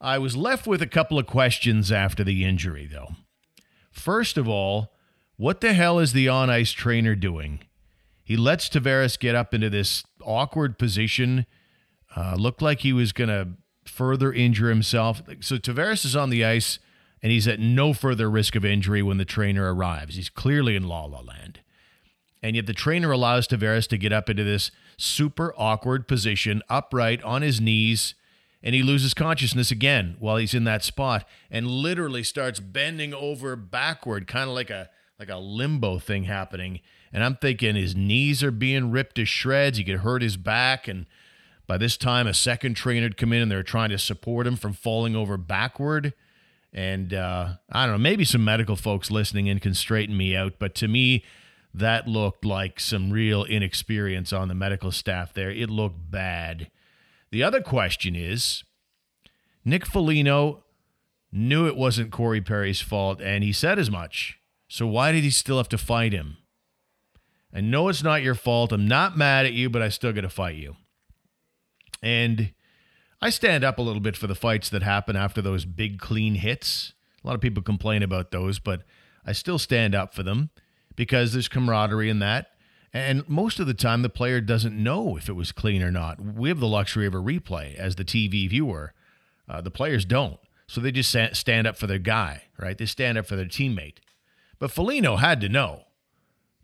I 0.00 0.16
was 0.16 0.34
left 0.34 0.66
with 0.66 0.80
a 0.80 0.86
couple 0.86 1.18
of 1.18 1.26
questions 1.26 1.92
after 1.92 2.24
the 2.24 2.42
injury, 2.42 2.88
though. 2.90 3.16
First 3.90 4.38
of 4.38 4.48
all, 4.48 4.94
what 5.36 5.60
the 5.60 5.74
hell 5.74 5.98
is 5.98 6.14
the 6.14 6.28
on 6.28 6.48
ice 6.48 6.72
trainer 6.72 7.14
doing? 7.14 7.60
He 8.22 8.38
lets 8.38 8.70
Tavares 8.70 9.18
get 9.18 9.34
up 9.34 9.52
into 9.52 9.68
this 9.68 10.04
awkward 10.22 10.78
position. 10.78 11.44
Uh, 12.16 12.36
looked 12.38 12.62
like 12.62 12.80
he 12.80 12.92
was 12.92 13.12
going 13.12 13.28
to 13.28 13.48
further 13.84 14.32
injure 14.32 14.68
himself. 14.68 15.22
So 15.40 15.56
Tavares 15.56 16.04
is 16.04 16.16
on 16.16 16.30
the 16.30 16.44
ice 16.44 16.78
and 17.22 17.32
he's 17.32 17.48
at 17.48 17.58
no 17.58 17.92
further 17.92 18.30
risk 18.30 18.54
of 18.54 18.64
injury 18.64 19.02
when 19.02 19.18
the 19.18 19.24
trainer 19.24 19.74
arrives. 19.74 20.16
He's 20.16 20.28
clearly 20.28 20.76
in 20.76 20.86
la 20.86 21.04
la 21.04 21.20
land. 21.20 21.60
And 22.42 22.56
yet 22.56 22.66
the 22.66 22.74
trainer 22.74 23.10
allows 23.10 23.48
Tavares 23.48 23.88
to 23.88 23.96
get 23.96 24.12
up 24.12 24.28
into 24.28 24.44
this 24.44 24.70
super 24.98 25.54
awkward 25.56 26.06
position, 26.06 26.62
upright 26.68 27.22
on 27.22 27.40
his 27.40 27.60
knees, 27.60 28.14
and 28.62 28.74
he 28.74 28.82
loses 28.82 29.14
consciousness 29.14 29.70
again 29.70 30.16
while 30.18 30.36
he's 30.36 30.54
in 30.54 30.64
that 30.64 30.84
spot 30.84 31.26
and 31.50 31.66
literally 31.66 32.22
starts 32.22 32.60
bending 32.60 33.14
over 33.14 33.56
backward, 33.56 34.26
kind 34.26 34.48
of 34.48 34.54
like 34.54 34.70
a 34.70 34.90
like 35.18 35.30
a 35.30 35.36
limbo 35.36 35.98
thing 35.98 36.24
happening. 36.24 36.80
And 37.12 37.24
I'm 37.24 37.36
thinking 37.36 37.76
his 37.76 37.94
knees 37.94 38.42
are 38.42 38.50
being 38.50 38.90
ripped 38.90 39.16
to 39.16 39.24
shreds. 39.24 39.78
He 39.78 39.84
could 39.84 40.00
hurt 40.00 40.22
his 40.22 40.36
back 40.36 40.88
and 40.88 41.06
by 41.66 41.78
this 41.78 41.96
time, 41.96 42.26
a 42.26 42.34
second 42.34 42.74
trainer 42.74 43.06
had 43.06 43.16
come 43.16 43.32
in 43.32 43.42
and 43.42 43.50
they're 43.50 43.62
trying 43.62 43.90
to 43.90 43.98
support 43.98 44.46
him 44.46 44.56
from 44.56 44.72
falling 44.72 45.16
over 45.16 45.36
backward. 45.36 46.12
And 46.72 47.14
uh, 47.14 47.54
I 47.70 47.86
don't 47.86 47.94
know, 47.94 47.98
maybe 47.98 48.24
some 48.24 48.44
medical 48.44 48.76
folks 48.76 49.10
listening 49.10 49.46
in 49.46 49.60
can 49.60 49.74
straighten 49.74 50.16
me 50.16 50.36
out. 50.36 50.54
But 50.58 50.74
to 50.76 50.88
me, 50.88 51.24
that 51.72 52.06
looked 52.06 52.44
like 52.44 52.78
some 52.78 53.10
real 53.10 53.44
inexperience 53.44 54.32
on 54.32 54.48
the 54.48 54.54
medical 54.54 54.92
staff 54.92 55.32
there. 55.32 55.50
It 55.50 55.70
looked 55.70 56.10
bad. 56.10 56.70
The 57.30 57.42
other 57.42 57.60
question 57.60 58.14
is 58.14 58.62
Nick 59.64 59.86
Foligno 59.86 60.62
knew 61.32 61.66
it 61.66 61.76
wasn't 61.76 62.12
Corey 62.12 62.40
Perry's 62.40 62.80
fault, 62.80 63.20
and 63.20 63.42
he 63.42 63.52
said 63.52 63.78
as 63.78 63.90
much. 63.90 64.38
So 64.68 64.86
why 64.86 65.12
did 65.12 65.24
he 65.24 65.30
still 65.30 65.56
have 65.56 65.68
to 65.70 65.78
fight 65.78 66.12
him? 66.12 66.36
I 67.52 67.60
know 67.60 67.88
it's 67.88 68.02
not 68.02 68.22
your 68.22 68.34
fault. 68.34 68.72
I'm 68.72 68.86
not 68.86 69.16
mad 69.16 69.46
at 69.46 69.52
you, 69.52 69.70
but 69.70 69.82
I 69.82 69.88
still 69.88 70.12
got 70.12 70.22
to 70.22 70.28
fight 70.28 70.56
you. 70.56 70.76
And 72.04 72.52
I 73.22 73.30
stand 73.30 73.64
up 73.64 73.78
a 73.78 73.82
little 73.82 74.02
bit 74.02 74.14
for 74.14 74.26
the 74.26 74.34
fights 74.34 74.68
that 74.68 74.82
happen 74.82 75.16
after 75.16 75.40
those 75.40 75.64
big 75.64 75.98
clean 75.98 76.34
hits. 76.34 76.92
A 77.24 77.26
lot 77.26 77.34
of 77.34 77.40
people 77.40 77.62
complain 77.62 78.02
about 78.02 78.30
those, 78.30 78.58
but 78.58 78.82
I 79.24 79.32
still 79.32 79.58
stand 79.58 79.94
up 79.94 80.12
for 80.12 80.22
them 80.22 80.50
because 80.96 81.32
there's 81.32 81.48
camaraderie 81.48 82.10
in 82.10 82.18
that. 82.18 82.48
And 82.92 83.26
most 83.26 83.58
of 83.58 83.66
the 83.66 83.72
time, 83.72 84.02
the 84.02 84.10
player 84.10 84.42
doesn't 84.42 84.76
know 84.80 85.16
if 85.16 85.30
it 85.30 85.32
was 85.32 85.50
clean 85.50 85.82
or 85.82 85.90
not. 85.90 86.20
We 86.20 86.50
have 86.50 86.60
the 86.60 86.68
luxury 86.68 87.06
of 87.06 87.14
a 87.14 87.22
replay 87.22 87.74
as 87.74 87.96
the 87.96 88.04
TV 88.04 88.50
viewer. 88.50 88.92
Uh, 89.48 89.62
the 89.62 89.70
players 89.70 90.04
don't. 90.04 90.38
So 90.66 90.82
they 90.82 90.92
just 90.92 91.16
stand 91.32 91.66
up 91.66 91.78
for 91.78 91.86
their 91.86 91.98
guy, 91.98 92.42
right? 92.58 92.76
They 92.76 92.86
stand 92.86 93.16
up 93.16 93.24
for 93.24 93.34
their 93.34 93.46
teammate. 93.46 93.96
But 94.58 94.70
Foligno 94.70 95.16
had 95.16 95.40
to 95.40 95.48
know. 95.48 95.84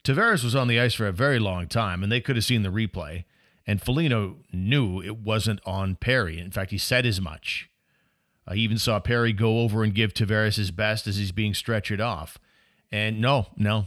Tavares 0.05 0.45
was 0.45 0.55
on 0.55 0.69
the 0.69 0.79
ice 0.79 0.95
for 0.95 1.07
a 1.07 1.13
very 1.13 1.39
long 1.39 1.67
time, 1.67 2.03
and 2.03 2.13
they 2.13 2.21
could 2.21 2.37
have 2.37 2.45
seen 2.45 2.63
the 2.63 2.69
replay. 2.69 3.25
And 3.67 3.81
Foligno 3.81 4.39
knew 4.53 5.01
it 5.01 5.19
wasn't 5.19 5.61
on 5.65 5.97
Perry. 5.97 6.39
In 6.39 6.51
fact, 6.51 6.71
he 6.71 6.79
said 6.79 7.07
as 7.07 7.21
much. 7.21 7.69
I 8.47 8.55
even 8.55 8.79
saw 8.79 8.99
Perry 8.99 9.33
go 9.33 9.61
over 9.61 9.85
and 9.85 9.95
give 9.95 10.13
Tavares 10.13 10.57
his 10.57 10.71
best 10.71 11.07
as 11.07 11.17
he's 11.17 11.33
being 11.33 11.53
stretchered 11.53 12.05
off. 12.05 12.39
And 12.91 13.21
no, 13.21 13.47
no. 13.57 13.87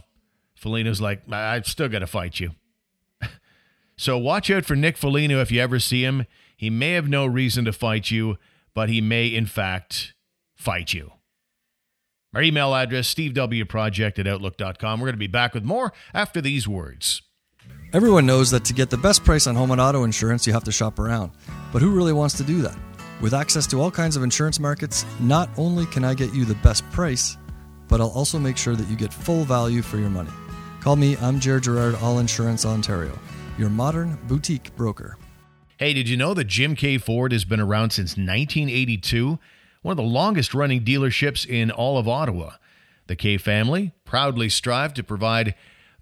Foligno's 0.54 1.00
like, 1.00 1.30
I've 1.30 1.66
still 1.66 1.88
got 1.88 1.98
to 1.98 2.06
fight 2.06 2.40
you. 2.40 2.52
so 3.96 4.16
watch 4.16 4.50
out 4.50 4.64
for 4.64 4.76
Nick 4.76 4.96
Foligno 4.96 5.40
if 5.40 5.52
you 5.52 5.60
ever 5.60 5.78
see 5.78 6.04
him. 6.04 6.24
He 6.56 6.70
may 6.70 6.92
have 6.92 7.08
no 7.08 7.26
reason 7.26 7.64
to 7.66 7.72
fight 7.72 8.10
you, 8.10 8.38
but 8.72 8.88
he 8.88 9.00
may, 9.00 9.26
in 9.26 9.46
fact, 9.46 10.14
fight 10.54 10.94
you. 10.94 11.12
Our 12.34 12.42
email 12.42 12.74
address, 12.74 13.12
stevewproject 13.14 14.18
at 14.18 14.26
outlook.com. 14.26 15.00
We're 15.00 15.06
going 15.06 15.14
to 15.14 15.18
be 15.18 15.26
back 15.26 15.54
with 15.54 15.64
more 15.64 15.92
after 16.12 16.40
these 16.40 16.66
words. 16.66 17.22
Everyone 17.94 18.26
knows 18.26 18.50
that 18.50 18.64
to 18.64 18.74
get 18.74 18.90
the 18.90 18.96
best 18.96 19.22
price 19.22 19.46
on 19.46 19.54
home 19.54 19.70
and 19.70 19.80
auto 19.80 20.02
insurance, 20.02 20.48
you 20.48 20.52
have 20.52 20.64
to 20.64 20.72
shop 20.72 20.98
around. 20.98 21.30
But 21.72 21.80
who 21.80 21.92
really 21.92 22.12
wants 22.12 22.36
to 22.38 22.42
do 22.42 22.60
that? 22.60 22.76
With 23.20 23.32
access 23.32 23.68
to 23.68 23.80
all 23.80 23.92
kinds 23.92 24.16
of 24.16 24.24
insurance 24.24 24.58
markets, 24.58 25.06
not 25.20 25.48
only 25.56 25.86
can 25.86 26.02
I 26.02 26.14
get 26.14 26.34
you 26.34 26.44
the 26.44 26.56
best 26.56 26.82
price, 26.90 27.36
but 27.86 28.00
I'll 28.00 28.10
also 28.10 28.36
make 28.36 28.56
sure 28.56 28.74
that 28.74 28.88
you 28.88 28.96
get 28.96 29.12
full 29.12 29.44
value 29.44 29.80
for 29.80 29.98
your 29.98 30.10
money. 30.10 30.32
Call 30.80 30.96
me, 30.96 31.16
I'm 31.18 31.38
Jared 31.38 31.62
Gerard, 31.62 31.94
All 32.02 32.18
Insurance 32.18 32.66
Ontario, 32.66 33.16
your 33.58 33.70
modern 33.70 34.18
boutique 34.26 34.74
broker. 34.74 35.16
Hey, 35.76 35.92
did 35.92 36.08
you 36.08 36.16
know 36.16 36.34
that 36.34 36.48
Jim 36.48 36.74
K. 36.74 36.98
Ford 36.98 37.30
has 37.30 37.44
been 37.44 37.60
around 37.60 37.90
since 37.90 38.16
1982? 38.16 39.38
One 39.82 39.92
of 39.92 39.98
the 39.98 40.02
longest 40.02 40.52
running 40.52 40.84
dealerships 40.84 41.48
in 41.48 41.70
all 41.70 41.96
of 41.96 42.08
Ottawa. 42.08 42.54
The 43.06 43.14
K 43.14 43.36
family 43.36 43.92
proudly 44.04 44.48
strive 44.48 44.94
to 44.94 45.04
provide 45.04 45.54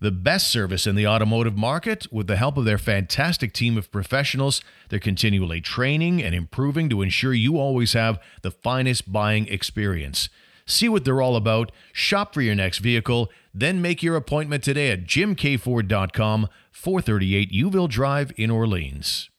the 0.03 0.11
best 0.11 0.49
service 0.49 0.85
in 0.85 0.97
the 0.97 1.07
automotive 1.07 1.57
market 1.57 2.13
with 2.13 2.27
the 2.27 2.35
help 2.35 2.57
of 2.57 2.65
their 2.65 2.77
fantastic 2.77 3.53
team 3.53 3.79
of 3.79 3.93
professionals. 3.93 4.61
They're 4.89 4.99
continually 4.99 5.61
training 5.61 6.21
and 6.21 6.35
improving 6.35 6.89
to 6.89 7.03
ensure 7.03 7.33
you 7.33 7.57
always 7.57 7.93
have 7.93 8.21
the 8.43 8.51
finest 8.51 9.13
buying 9.13 9.47
experience. 9.47 10.29
See 10.67 10.89
what 10.89 11.05
they're 11.05 11.23
all 11.23 11.37
about, 11.37 11.71
shop 11.93 12.35
for 12.35 12.43
your 12.43 12.57
next 12.57 12.79
vehicle, 12.79 13.31
then 13.55 13.81
make 13.81 14.03
your 14.03 14.17
appointment 14.17 14.65
today 14.65 14.91
at 14.91 15.05
jimkford.com, 15.05 16.49
438 16.73 17.53
Youville 17.53 17.89
Drive 17.89 18.33
in 18.37 18.51
Orleans. 18.51 19.31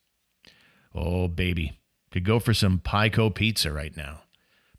Oh, 0.96 1.28
baby. 1.28 1.80
Could 2.12 2.24
go 2.24 2.40
for 2.40 2.54
some 2.54 2.80
Pico 2.80 3.30
pizza 3.30 3.72
right 3.72 3.96
now. 3.98 4.22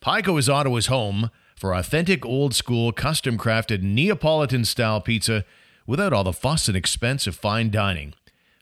Pico 0.00 0.38
is 0.38 0.48
Ottawa's 0.48 0.86
home 0.86 1.30
for 1.56 1.74
authentic 1.74 2.24
old 2.24 2.54
school 2.54 2.90
custom 2.90 3.36
crafted 3.36 3.82
Neapolitan 3.82 4.64
style 4.64 5.00
pizza 5.00 5.44
without 5.86 6.12
all 6.12 6.24
the 6.24 6.32
fuss 6.32 6.68
and 6.68 6.76
expense 6.76 7.26
of 7.26 7.36
fine 7.36 7.70
dining. 7.70 8.14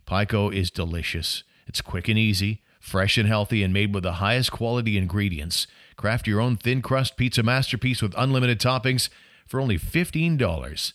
Pico 0.07 0.51
is 0.51 0.71
delicious. 0.71 1.45
It's 1.67 1.81
quick 1.81 2.09
and 2.09 2.19
easy, 2.19 2.63
fresh 2.81 3.17
and 3.17 3.29
healthy, 3.29 3.63
and 3.63 3.73
made 3.73 3.95
with 3.95 4.03
the 4.03 4.15
highest 4.15 4.53
quality 4.53 4.99
ingredients. 4.99 5.67
Craft 5.97 6.27
your 6.27 6.41
own 6.41 6.57
thin 6.57 6.83
crust 6.83 7.17
pizza 7.17 7.43
masterpiece 7.43 8.03
with 8.03 8.15
unlimited 8.17 8.59
toppings 8.59 9.09
for 9.47 9.61
only 9.61 9.79
$15. 9.79 10.93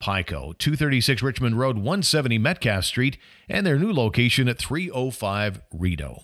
Pico, 0.00 0.52
236 0.52 1.22
Richmond 1.22 1.58
Road, 1.58 1.76
170 1.76 2.38
Metcalfe 2.38 2.84
Street, 2.84 3.18
and 3.48 3.66
their 3.66 3.78
new 3.78 3.92
location 3.92 4.48
at 4.48 4.58
305 4.58 5.60
Rideau. 5.72 6.22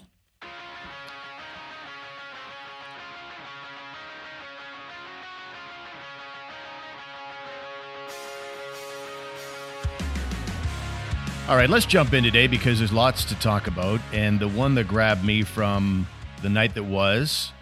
All 11.47 11.57
right, 11.57 11.69
let's 11.69 11.85
jump 11.85 12.15
in 12.15 12.25
today 12.25 12.47
because 12.47 12.79
there's 12.79 12.91
lots 12.91 13.23
to 13.27 13.35
talk 13.35 13.67
about. 13.67 14.01
And 14.15 14.41
the 14.41 14.49
one 14.49 14.75
that 14.77 14.89
grabbed 14.89 15.27
me 15.27 15.43
from 15.43 16.07
the 16.41 16.49
night 16.49 16.75
that 16.75 16.85
was 16.85 17.53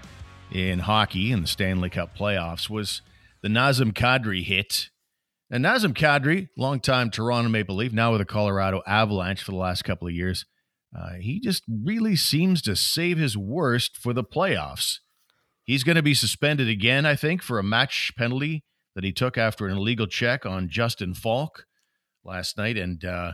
in 0.53 0.79
hockey 0.79 1.33
in 1.33 1.41
the 1.41 1.49
Stanley 1.49 1.91
Cup 1.91 2.17
playoffs 2.17 2.71
was 2.71 3.03
the 3.43 3.49
Nazem 3.49 3.93
Kadri 3.93 4.45
hit. 4.45 4.91
And 5.51 5.65
Nazem 5.65 5.95
Kadri, 5.95 6.49
longtime 6.57 7.11
Toronto 7.11 7.49
Maple 7.49 7.75
Leaf, 7.75 7.93
now 7.93 8.13
with 8.13 8.21
the 8.21 8.25
Colorado 8.25 8.83
Avalanche 8.87 9.43
for 9.43 9.51
the 9.51 9.57
last 9.57 9.83
couple 9.83 10.07
of 10.07 10.15
years, 10.15 10.47
uh, 10.97 11.15
he 11.21 11.41
just 11.41 11.65
really 11.69 12.15
seems 12.15 12.63
to 12.63 12.77
save 12.77 13.19
his 13.19 13.37
worst 13.37 13.97
for 13.97 14.13
the 14.13 14.23
playoffs. 14.23 14.99
He's 15.65 15.83
going 15.83 15.97
to 15.97 16.03
be 16.05 16.15
suspended 16.15 16.69
again, 16.69 17.05
I 17.05 17.17
think, 17.17 17.43
for 17.43 17.59
a 17.59 17.65
match 17.65 18.13
penalty 18.17 18.63
that 18.95 19.03
he 19.03 19.13
took 19.13 19.37
after 19.37 19.67
an 19.67 19.77
illegal 19.77 20.07
check 20.07 20.47
on 20.47 20.69
Justin 20.69 21.15
Faulk 21.15 21.65
last 22.25 22.57
night. 22.57 22.79
And, 22.79 23.05
uh, 23.05 23.33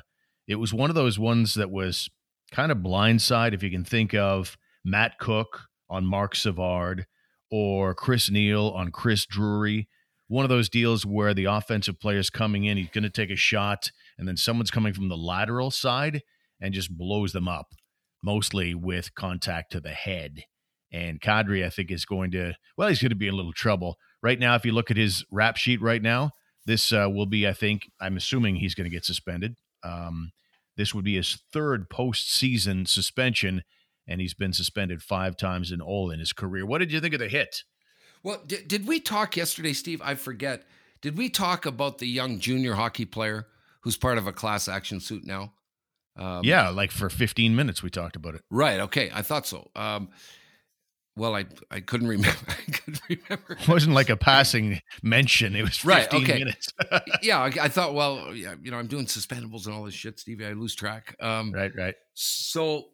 it 0.49 0.57
was 0.57 0.73
one 0.73 0.91
of 0.91 0.97
those 0.97 1.19
ones 1.19 1.55
that 1.55 1.71
was 1.71 2.09
kind 2.51 2.73
of 2.73 2.79
blindside. 2.79 3.53
If 3.53 3.63
you 3.63 3.71
can 3.71 3.85
think 3.85 4.15
of 4.15 4.57
Matt 4.85 5.19
Cooke 5.19 5.67
on 5.91 6.07
Marc 6.07 6.35
Savard 6.35 7.07
or 7.51 7.95
Chris 7.95 8.31
Neil 8.31 8.71
on 8.71 8.91
Chris 8.91 9.27
Drury, 9.27 9.89
one 10.27 10.45
of 10.45 10.49
those 10.49 10.69
deals 10.69 11.07
where 11.07 11.35
the 11.35 11.45
offensive 11.45 12.01
player's 12.01 12.31
coming 12.31 12.65
in, 12.65 12.77
he's 12.77 12.91
going 12.91 13.05
to 13.05 13.11
take 13.11 13.31
a 13.31 13.37
shot, 13.37 13.91
and 14.19 14.27
then 14.27 14.37
someone's 14.37 14.71
coming 14.71 14.93
from 14.93 15.09
the 15.09 15.17
lateral 15.17 15.71
side 15.71 16.23
and 16.61 16.75
just 16.75 16.97
blows 16.97 17.33
them 17.33 17.49
up, 17.49 17.69
mostly 18.23 18.75
with 18.75 19.15
contact 19.15 19.73
to 19.73 19.81
the 19.81 19.91
head. 19.91 20.43
And 20.91 21.21
Kadri, 21.21 21.65
I 21.65 21.71
think, 21.71 21.91
is 21.91 22.05
going 22.05 22.31
to, 22.33 22.55
well, 22.77 22.89
he's 22.89 23.01
going 23.01 23.11
to 23.11 23.17
be 23.17 23.29
in 23.29 23.35
a 23.35 23.37
little 23.37 23.53
trouble. 23.53 23.97
Right 24.23 24.39
now, 24.39 24.55
if 24.55 24.65
you 24.65 24.73
look 24.73 24.91
at 24.91 24.97
his 24.97 25.25
rap 25.31 25.57
sheet 25.57 25.81
right 25.83 26.03
now, 26.03 26.33
this 26.67 26.93
uh, 26.93 27.09
will 27.11 27.27
be, 27.27 27.47
I 27.47 27.53
think, 27.53 27.83
I'm 28.01 28.17
assuming 28.17 28.57
he's 28.57 28.75
going 28.75 28.85
to 28.85 28.95
get 28.95 29.05
suspended. 29.05 29.57
Um, 29.89 30.33
this 30.77 30.95
would 30.95 31.05
be 31.05 31.17
his 31.17 31.39
third 31.53 31.89
postseason 31.91 32.87
suspension, 32.87 33.63
and 34.07 34.21
he's 34.21 34.35
been 34.35 34.53
suspended 34.53 35.03
five 35.03 35.37
times 35.37 35.73
in 35.73 35.81
all 35.81 36.11
in 36.11 36.21
his 36.21 36.33
career. 36.33 36.65
What 36.67 36.79
did 36.79 36.93
you 36.93 37.01
think 37.01 37.15
of 37.15 37.21
the 37.21 37.29
hit? 37.29 37.65
Well, 38.23 38.43
did, 38.47 38.69
did 38.69 38.87
we 38.87 39.01
talk 39.01 39.37
yesterday, 39.37 39.73
Steve? 39.73 40.01
I 40.05 40.15
forget. 40.15 40.65
Did 41.01 41.17
we 41.17 41.31
talk 41.31 41.67
about 41.67 41.99
the 41.99 42.09
young 42.09 42.39
junior 42.39 42.75
hockey 42.75 43.05
player 43.05 43.47
who's 43.83 43.97
part 43.97 44.19
of 44.19 44.27
a 44.27 44.33
class 44.33 44.69
action 44.69 45.01
suit 45.01 45.25
now? 45.25 45.53
Um, 46.17 46.43
yeah, 46.45 46.69
like 46.71 46.91
for 46.91 47.09
15 47.09 47.55
minutes 47.55 47.83
we 47.83 47.91
talked 47.91 48.17
about 48.17 48.35
it. 48.35 48.43
Right. 48.51 48.81
Okay. 48.81 49.11
I 49.15 49.23
thought 49.23 49.47
so. 49.47 49.71
Um, 49.77 50.09
well, 51.19 51.35
I 51.35 51.45
I 51.71 51.81
couldn't 51.81 52.09
remember. 52.09 52.39
I 52.49 52.71
couldn't 52.71 53.03
remember. 53.09 53.53
It 53.61 53.69
wasn't 53.69 53.95
like 53.95 54.09
a 54.09 54.17
passing 54.17 54.81
mention. 55.03 55.57
It 55.57 55.63
was 55.63 55.77
15 55.79 55.89
right, 55.89 56.15
okay. 56.15 56.39
minutes. 56.39 56.73
yeah, 57.23 57.41
I, 57.41 57.47
I, 57.47 57.69
thought, 57.69 57.93
well, 57.95 58.35
yeah, 58.35 58.55
you 58.63 58.71
know, 58.71 58.79
I'm 58.79 58.87
doing 58.87 59.07
suspendables 59.07 59.67
and 59.67 59.75
all 59.75 59.85
this 59.85 59.95
shit, 59.95 60.19
Stevie. 60.21 60.47
I 60.47 60.53
lose 60.53 60.75
track. 60.75 61.17
Um, 61.21 61.53
right, 61.53 61.73
right. 61.77 61.95
So, 62.15 62.87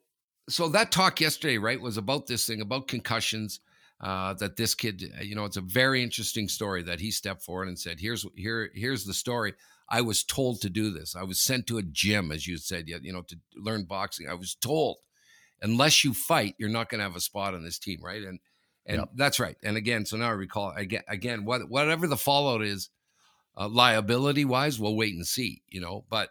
so 0.49 0.69
that 0.71 0.91
talk 0.91 1.21
yesterday, 1.21 1.59
right, 1.59 1.81
was 1.81 1.97
about 1.97 2.27
this 2.27 2.47
thing 2.47 2.61
about 2.61 2.89
concussions. 2.89 3.61
Uh, 4.01 4.35
that 4.35 4.57
this 4.57 4.75
kid, 4.75 5.03
you 5.23 5.35
know, 5.35 5.45
it's 5.45 5.57
a 5.57 5.63
very 5.63 6.03
interesting 6.03 6.49
story 6.49 6.83
that 6.83 7.01
he 7.01 7.11
stepped 7.11 7.43
forward 7.43 7.69
and 7.69 7.79
said, 7.79 8.01
"Here's 8.01 8.27
here 8.35 8.71
here's 8.75 9.05
the 9.05 9.15
story. 9.15 9.55
I 9.89 10.01
was 10.01 10.25
told 10.25 10.61
to 10.63 10.69
do 10.69 10.91
this. 10.91 11.15
I 11.15 11.23
was 11.23 11.39
sent 11.39 11.69
to 11.69 11.79
a 11.79 11.83
gym, 11.83 12.33
as 12.33 12.47
you 12.47 12.59
said, 12.59 12.89
you 12.89 13.13
know, 13.13 13.23
to 13.23 13.37
learn 13.55 13.85
boxing. 13.85 14.29
I 14.29 14.35
was 14.35 14.57
told." 14.57 14.97
Unless 15.65 16.05
you 16.05 16.13
fight, 16.13 16.55
you're 16.59 16.69
not 16.69 16.91
going 16.91 16.99
to 16.99 17.05
have 17.05 17.17
a 17.17 17.21
spot 17.21 17.55
on 17.55 17.65
this 17.65 17.79
team, 17.79 18.01
right? 18.03 18.23
And 18.23 18.39
and 18.87 18.99
yep. 18.99 19.09
that's 19.17 19.41
right. 19.41 19.57
And 19.63 19.79
again, 19.79 20.05
so 20.05 20.19
now 20.19 20.29
I 20.29 20.33
recall 20.33 20.73
again, 20.77 21.03
again, 21.09 21.45
what 21.47 21.69
whatever 21.71 22.07
the 22.07 22.19
fallout 22.19 22.63
is, 22.63 22.91
uh, 23.57 23.69
liability 23.69 24.45
wise, 24.45 24.79
we'll 24.79 24.95
wait 24.95 25.15
and 25.15 25.27
see, 25.27 25.63
you 25.67 25.81
know. 25.81 26.05
But 26.11 26.29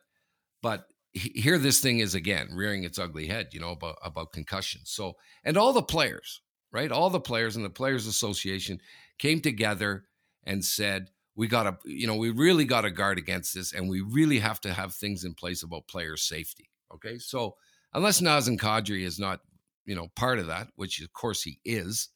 but 0.62 0.86
here, 1.14 1.58
this 1.58 1.82
thing 1.82 2.00
is 2.00 2.14
again 2.14 2.50
rearing 2.54 2.84
its 2.84 3.00
ugly 3.00 3.28
head, 3.28 3.50
you 3.52 3.60
know, 3.60 3.72
about 3.72 3.98
about 4.04 4.34
concussions. 4.34 4.92
So 4.92 5.18
and 5.44 5.58
all 5.58 5.74
the 5.74 5.82
players, 5.82 6.42
right? 6.72 6.92
All 6.92 7.10
the 7.10 7.20
players 7.20 7.56
and 7.56 7.66
the 7.66 7.72
Players 7.72 8.06
Association 8.06 8.80
came 9.18 9.42
together 9.42 10.06
and 10.44 10.64
said, 10.64 11.10
we 11.36 11.48
got 11.48 11.64
to, 11.64 11.78
you 11.86 12.06
know, 12.06 12.16
we 12.16 12.30
really 12.30 12.66
got 12.66 12.82
to 12.82 12.92
guard 12.92 13.18
against 13.18 13.56
this, 13.56 13.74
and 13.74 13.90
we 13.90 14.02
really 14.02 14.40
have 14.40 14.62
to 14.62 14.74
have 14.74 14.94
things 14.94 15.24
in 15.24 15.34
place 15.34 15.64
about 15.64 15.88
player 15.88 16.18
safety. 16.18 16.70
Okay, 16.94 17.18
so 17.18 17.56
unless 17.94 18.22
Nazem 18.22 18.58
Kadri 18.58 19.04
is 19.04 19.20
not, 19.20 19.42
you 19.86 19.96
know, 19.96 20.08
part 20.16 20.40
of 20.40 20.48
that, 20.48 20.68
which 20.76 21.02
of 21.02 21.12
course 21.14 21.44
he 21.44 21.60
is, 21.66 22.10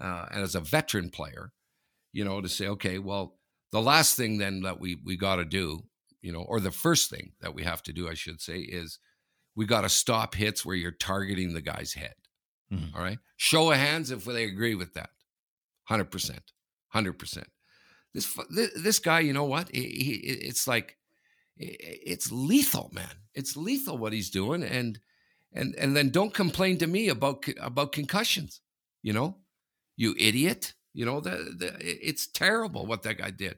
uh, 0.00 0.26
and 0.30 0.42
as 0.42 0.54
a 0.54 0.60
veteran 0.60 1.10
player, 1.10 1.52
you 2.12 2.24
know, 2.24 2.40
to 2.40 2.48
say, 2.48 2.66
okay, 2.68 2.98
well, 2.98 3.38
the 3.70 3.80
last 3.80 4.16
thing 4.16 4.38
then 4.38 4.62
that 4.62 4.80
we 4.80 4.98
we 5.04 5.16
got 5.16 5.36
to 5.36 5.44
do, 5.44 5.82
you 6.20 6.32
know, 6.32 6.42
or 6.42 6.60
the 6.60 6.70
first 6.70 7.10
thing 7.10 7.32
that 7.40 7.54
we 7.54 7.62
have 7.62 7.82
to 7.84 7.92
do, 7.92 8.08
I 8.08 8.14
should 8.14 8.40
say, 8.40 8.58
is 8.58 8.98
we 9.54 9.66
got 9.66 9.82
to 9.82 9.88
stop 9.88 10.34
hits 10.34 10.64
where 10.64 10.76
you're 10.76 10.90
targeting 10.92 11.52
the 11.52 11.62
guy's 11.62 11.94
head. 11.94 12.14
Mm-hmm. 12.72 12.96
All 12.96 13.02
right, 13.02 13.18
show 13.36 13.70
of 13.70 13.78
hands 13.78 14.10
if 14.10 14.24
they 14.24 14.44
agree 14.44 14.74
with 14.74 14.94
that. 14.94 15.10
Hundred 15.84 16.10
percent, 16.10 16.52
hundred 16.88 17.18
percent. 17.18 17.48
This 18.14 18.38
this 18.76 18.98
guy, 18.98 19.20
you 19.20 19.32
know 19.32 19.44
what? 19.44 19.68
He, 19.74 19.82
he, 19.82 20.12
it's 20.14 20.66
like 20.66 20.96
it's 21.56 22.30
lethal, 22.32 22.90
man. 22.92 23.14
It's 23.34 23.56
lethal 23.56 23.98
what 23.98 24.12
he's 24.12 24.30
doing, 24.30 24.62
and 24.62 24.98
and 25.54 25.74
and 25.76 25.96
then 25.96 26.10
don't 26.10 26.34
complain 26.34 26.78
to 26.78 26.86
me 26.86 27.08
about 27.08 27.44
about 27.60 27.92
concussions. 27.92 28.60
You 29.02 29.12
know, 29.12 29.38
you 29.96 30.14
idiot. 30.18 30.74
You 30.94 31.06
know 31.06 31.20
that 31.20 31.76
it's 31.80 32.26
terrible 32.26 32.86
what 32.86 33.02
that 33.02 33.18
guy 33.18 33.30
did. 33.30 33.56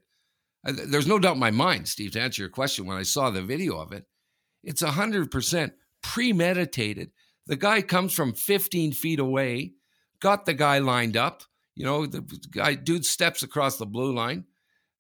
There's 0.65 1.07
no 1.07 1.19
doubt 1.19 1.35
in 1.35 1.41
my 1.41 1.51
mind, 1.51 1.89
Steve. 1.89 2.13
To 2.13 2.21
answer 2.21 2.43
your 2.43 2.49
question, 2.49 2.87
when 2.87 2.97
I 2.97 3.03
saw 3.03 3.31
the 3.31 3.43
video 3.43 3.79
of 3.79 3.93
it, 3.93 4.07
it's 4.63 4.83
hundred 4.83 5.31
percent 5.31 5.75
premeditated. 6.03 7.11
The 7.47 7.57
guy 7.57 7.83
comes 7.83 8.15
from 8.15 8.33
15 8.33 8.93
feet 8.93 9.19
away, 9.19 9.75
got 10.21 10.47
the 10.47 10.55
guy 10.55 10.79
lined 10.79 11.17
up. 11.17 11.43
You 11.75 11.85
know, 11.85 12.07
the 12.07 12.23
guy 12.51 12.75
dude 12.75 13.05
steps 13.05 13.43
across 13.43 13.77
the 13.77 13.87
blue 13.87 14.15
line. 14.15 14.45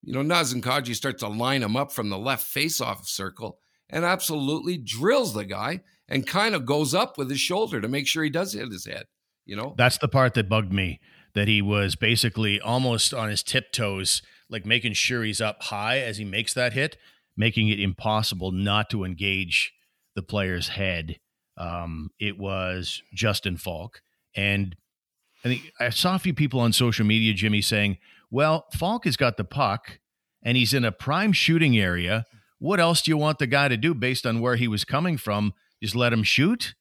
You 0.03 0.13
know, 0.13 0.23
Nazem 0.23 0.61
Kadri 0.61 0.95
starts 0.95 1.21
to 1.21 1.29
line 1.29 1.63
him 1.63 1.77
up 1.77 1.93
from 1.93 2.11
the 2.11 2.19
left 2.19 2.47
face-off 2.47 3.09
circle 3.09 3.59
and 3.89 4.05
absolutely 4.05 4.77
drills 4.77 5.33
the 5.33 5.47
guy 5.47 5.81
and 6.09 6.27
kind 6.27 6.55
of 6.55 6.67
goes 6.67 6.95
up 6.95 7.17
with 7.17 7.31
his 7.31 7.41
shoulder 7.41 7.81
to 7.81 7.89
make 7.89 8.07
sure 8.07 8.25
he 8.25 8.31
does 8.31 8.53
hit 8.53 8.71
his 8.71 8.87
head. 8.87 9.07
You 9.47 9.57
know, 9.57 9.75
that's 9.77 9.99
the 9.99 10.09
part 10.09 10.35
that 10.35 10.49
bugged 10.49 10.73
me. 10.73 11.01
That 11.35 11.49
he 11.49 11.61
was 11.61 11.97
basically 11.97 12.61
almost 12.61 13.13
on 13.13 13.29
his 13.29 13.43
tiptoes, 13.43 14.23
like 14.49 14.65
making 14.65 14.93
sure 14.93 15.25
he's 15.25 15.41
up 15.41 15.65
high 15.65 15.99
as 15.99 16.19
he 16.19 16.25
makes 16.25 16.55
that 16.55 16.73
hit, 16.73 16.97
making 17.37 17.69
it 17.69 17.81
impossible 17.81 18.53
not 18.53 18.89
to 18.91 19.05
engage 19.05 19.73
the 20.15 20.23
player's 20.23 20.69
head. 20.69 21.19
Um, 21.57 22.11
it 22.19 22.39
was 22.39 23.03
Justin 23.13 23.57
Faulk. 23.57 24.01
and 24.35 24.77
I 25.45 25.49
think 25.49 25.73
I 25.79 25.91
saw 25.91 26.15
a 26.15 26.19
few 26.19 26.33
people 26.33 26.59
on 26.61 26.73
social 26.73 27.05
media, 27.05 27.35
Jimmy, 27.35 27.61
saying, 27.61 27.99
"Well, 28.31 28.65
Faulk 28.73 29.05
has 29.05 29.17
got 29.19 29.37
the 29.37 29.45
puck, 29.45 29.99
and 30.43 30.57
he's 30.57 30.73
in 30.73 30.85
a 30.85 30.93
prime 30.93 31.33
shooting 31.33 31.77
area. 31.77 32.25
What 32.59 32.81
else 32.81 33.03
do 33.03 33.11
you 33.11 33.19
want 33.19 33.39
the 33.39 33.47
guy 33.47 33.69
to 33.69 33.77
do 33.77 33.93
based 33.95 34.25
on 34.25 34.41
where 34.41 34.57
he 34.57 34.67
was 34.67 34.85
coming 34.85 35.19
from? 35.19 35.53
Just 35.83 35.97
let 35.97 36.13
him 36.13 36.23
shoot, 36.23 36.75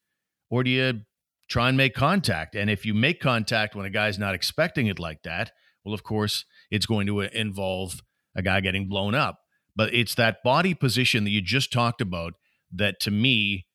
or 0.50 0.64
do 0.64 0.70
you 0.70 1.02
try 1.50 1.68
and 1.68 1.78
make 1.78 1.94
contact. 1.94 2.56
And 2.56 2.70
if 2.70 2.86
you 2.86 2.94
make 2.94 3.20
contact 3.20 3.76
when 3.76 3.86
a 3.86 3.90
guy's 3.90 4.18
not 4.18 4.36
expecting 4.36 4.88
it 4.88 5.00
like 5.00 5.24
that, 5.24 5.52
well, 5.84 5.94
of 5.94 6.04
course, 6.04 6.46
it's 6.72 6.86
going 6.86 7.08
to 7.08 7.22
uh, 7.22 7.28
involve 7.34 8.02
a 8.36 8.42
guy 8.42 8.62
getting 8.62 8.88
blown 8.88 9.14
up. 9.14 9.40
But 9.76 9.94
it's 9.94 10.16
that 10.16 10.44
body 10.44 10.74
position 10.74 11.24
that 11.24 11.32
you 11.32 11.42
just 11.42 11.72
talked 11.72 12.02
about 12.02 12.34
that 12.72 13.00
to 13.02 13.12
me 13.12 13.68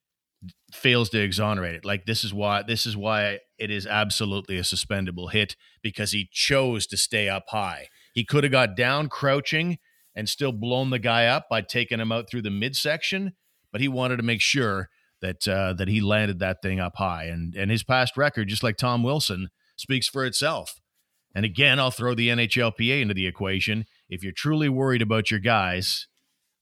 fails 0.73 1.11
to 1.11 1.21
exonerate 1.21 1.75
it. 1.75 1.85
Like 1.85 2.07
this 2.07 2.25
is 2.25 2.33
why 2.33 2.63
this 2.63 2.87
is 2.87 2.97
why 2.97 3.41
it 3.59 3.71
is 3.71 3.87
absolutely 3.87 4.57
a 4.59 4.63
suspendable 4.63 5.31
hit 5.31 5.57
because 5.83 6.13
he 6.13 6.29
chose 6.33 6.87
to 6.89 6.97
stay 6.97 7.29
up 7.29 7.45
high. 7.49 7.89
He 8.15 8.25
could 8.25 8.45
have 8.45 8.53
got 8.53 8.77
down 8.77 9.09
crouching 9.09 9.79
and 10.15 10.29
still 10.29 10.53
blown 10.53 10.91
the 10.91 10.99
guy 10.99 11.27
up 11.27 11.47
by 11.51 11.63
taking 11.63 12.01
him 12.01 12.13
out 12.13 12.31
through 12.31 12.43
the 12.43 12.51
midsection, 12.51 13.35
but 13.73 13.81
he 13.81 13.89
wanted 13.89 14.17
to 14.17 14.23
make 14.23 14.41
sure 14.41 14.89
that 15.21 15.47
uh, 15.49 15.73
that 15.75 15.89
he 15.89 16.01
landed 16.01 16.39
that 16.39 16.63
thing 16.63 16.81
up 16.81 16.97
high. 16.97 17.25
And 17.25 17.55
and 17.55 17.71
his 17.71 17.83
past 17.83 18.17
record, 18.17 18.49
just 18.49 18.63
like 18.63 18.77
Tom 18.77 19.03
Wilson, 19.03 19.49
speaks 19.77 20.09
for 20.09 20.25
itself. 20.25 20.81
And 21.35 21.45
again, 21.45 21.79
I'll 21.79 21.91
throw 21.91 22.15
the 22.15 22.29
NHLPA 22.29 23.01
into 23.01 23.15
the 23.15 23.27
equation. 23.27 23.85
If 24.09 24.23
you're 24.23 24.33
truly 24.33 24.69
worried 24.69 25.03
about 25.03 25.31
your 25.31 25.41
guys, 25.41 26.09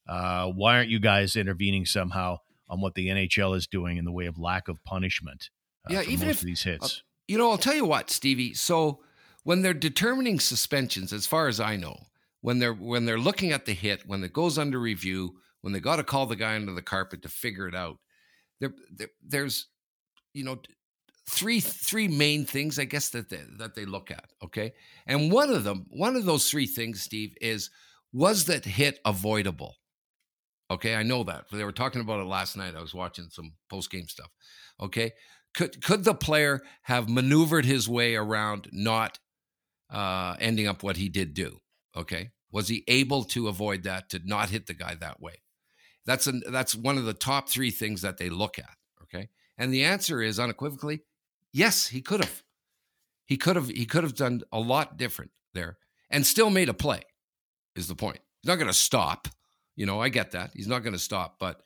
uh, 0.08 0.48
why 0.48 0.76
aren't 0.76 0.90
you 0.90 0.98
guys 0.98 1.36
intervening 1.36 1.86
somehow 1.86 2.38
on 2.68 2.80
what 2.80 2.94
the 2.94 3.08
NHL 3.08 3.56
is 3.56 3.66
doing 3.66 3.96
in 3.96 4.04
the 4.04 4.12
way 4.12 4.26
of 4.26 4.38
lack 4.38 4.68
of 4.68 4.82
punishment? 4.84 5.50
Uh, 5.88 5.94
yeah, 5.94 6.02
even 6.02 6.28
if 6.28 6.40
these 6.40 6.64
hits, 6.64 6.98
uh, 6.98 7.02
you 7.28 7.38
know, 7.38 7.50
I'll 7.50 7.58
tell 7.58 7.74
you 7.74 7.84
what, 7.84 8.10
Stevie. 8.10 8.54
So 8.54 9.00
when 9.44 9.62
they're 9.62 9.74
determining 9.74 10.40
suspensions, 10.40 11.12
as 11.12 11.26
far 11.26 11.48
as 11.48 11.60
I 11.60 11.76
know, 11.76 11.96
when 12.40 12.58
they're 12.58 12.74
when 12.74 13.04
they're 13.04 13.18
looking 13.18 13.52
at 13.52 13.64
the 13.64 13.72
hit, 13.72 14.02
when 14.06 14.22
it 14.24 14.32
goes 14.32 14.58
under 14.58 14.78
review, 14.78 15.36
when 15.60 15.72
they 15.72 15.80
got 15.80 15.96
to 15.96 16.04
call 16.04 16.26
the 16.26 16.36
guy 16.36 16.56
under 16.56 16.72
the 16.72 16.82
carpet 16.82 17.22
to 17.22 17.28
figure 17.28 17.68
it 17.68 17.74
out, 17.74 17.98
there, 18.60 18.72
there 18.94 19.08
there's 19.24 19.66
you 20.34 20.44
know 20.44 20.58
three 21.28 21.60
three 21.60 22.08
main 22.08 22.44
things 22.44 22.78
I 22.78 22.84
guess 22.84 23.10
that 23.10 23.28
they, 23.28 23.42
that 23.58 23.74
they 23.74 23.84
look 23.84 24.10
at. 24.10 24.30
Okay, 24.44 24.72
and 25.06 25.32
one 25.32 25.50
of 25.50 25.64
them, 25.64 25.86
one 25.90 26.16
of 26.16 26.24
those 26.24 26.50
three 26.50 26.66
things, 26.66 27.02
Steve, 27.02 27.34
is 27.40 27.70
was 28.12 28.44
that 28.46 28.64
hit 28.64 29.00
avoidable? 29.04 29.76
Okay, 30.70 30.96
I 30.96 31.02
know 31.02 31.22
that 31.24 31.44
they 31.52 31.64
were 31.64 31.72
talking 31.72 32.00
about 32.00 32.20
it 32.20 32.26
last 32.26 32.56
night. 32.56 32.74
I 32.74 32.80
was 32.80 32.94
watching 32.94 33.28
some 33.30 33.52
post 33.68 33.90
game 33.90 34.08
stuff. 34.08 34.30
Okay, 34.80 35.12
could 35.54 35.82
could 35.84 36.04
the 36.04 36.14
player 36.14 36.62
have 36.82 37.08
maneuvered 37.08 37.64
his 37.64 37.88
way 37.88 38.14
around 38.14 38.68
not 38.72 39.18
uh, 39.90 40.36
ending 40.40 40.66
up 40.66 40.82
what 40.82 40.96
he 40.96 41.08
did 41.08 41.34
do? 41.34 41.58
Okay, 41.96 42.30
was 42.50 42.68
he 42.68 42.84
able 42.88 43.24
to 43.24 43.48
avoid 43.48 43.84
that 43.84 44.10
to 44.10 44.20
not 44.24 44.50
hit 44.50 44.66
the 44.66 44.74
guy 44.74 44.94
that 44.94 45.20
way? 45.20 45.42
That's 46.06 46.26
an, 46.26 46.42
that's 46.48 46.74
one 46.74 46.96
of 46.96 47.04
the 47.04 47.14
top 47.14 47.48
three 47.48 47.70
things 47.70 48.02
that 48.02 48.16
they 48.16 48.30
look 48.30 48.58
at. 48.58 48.76
Okay, 49.02 49.28
and 49.58 49.72
the 49.72 49.84
answer 49.84 50.22
is 50.22 50.38
unequivocally 50.38 51.02
yes. 51.56 51.88
He 51.88 52.00
could 52.00 52.22
have. 52.22 52.42
He 53.24 53.36
could 53.36 53.56
have. 53.56 53.68
He 53.68 53.86
could 53.86 54.04
have 54.04 54.14
done 54.14 54.42
a 54.52 54.60
lot 54.60 54.96
different 54.96 55.32
there, 55.54 55.78
and 56.10 56.24
still 56.24 56.50
made 56.50 56.68
a 56.68 56.74
play. 56.74 57.02
Is 57.74 57.88
the 57.88 57.94
point? 57.94 58.20
He's 58.42 58.48
not 58.48 58.56
going 58.56 58.68
to 58.68 58.74
stop. 58.74 59.28
You 59.74 59.86
know, 59.86 60.00
I 60.00 60.08
get 60.08 60.30
that. 60.32 60.50
He's 60.54 60.68
not 60.68 60.82
going 60.82 60.92
to 60.92 60.98
stop, 60.98 61.36
but 61.40 61.62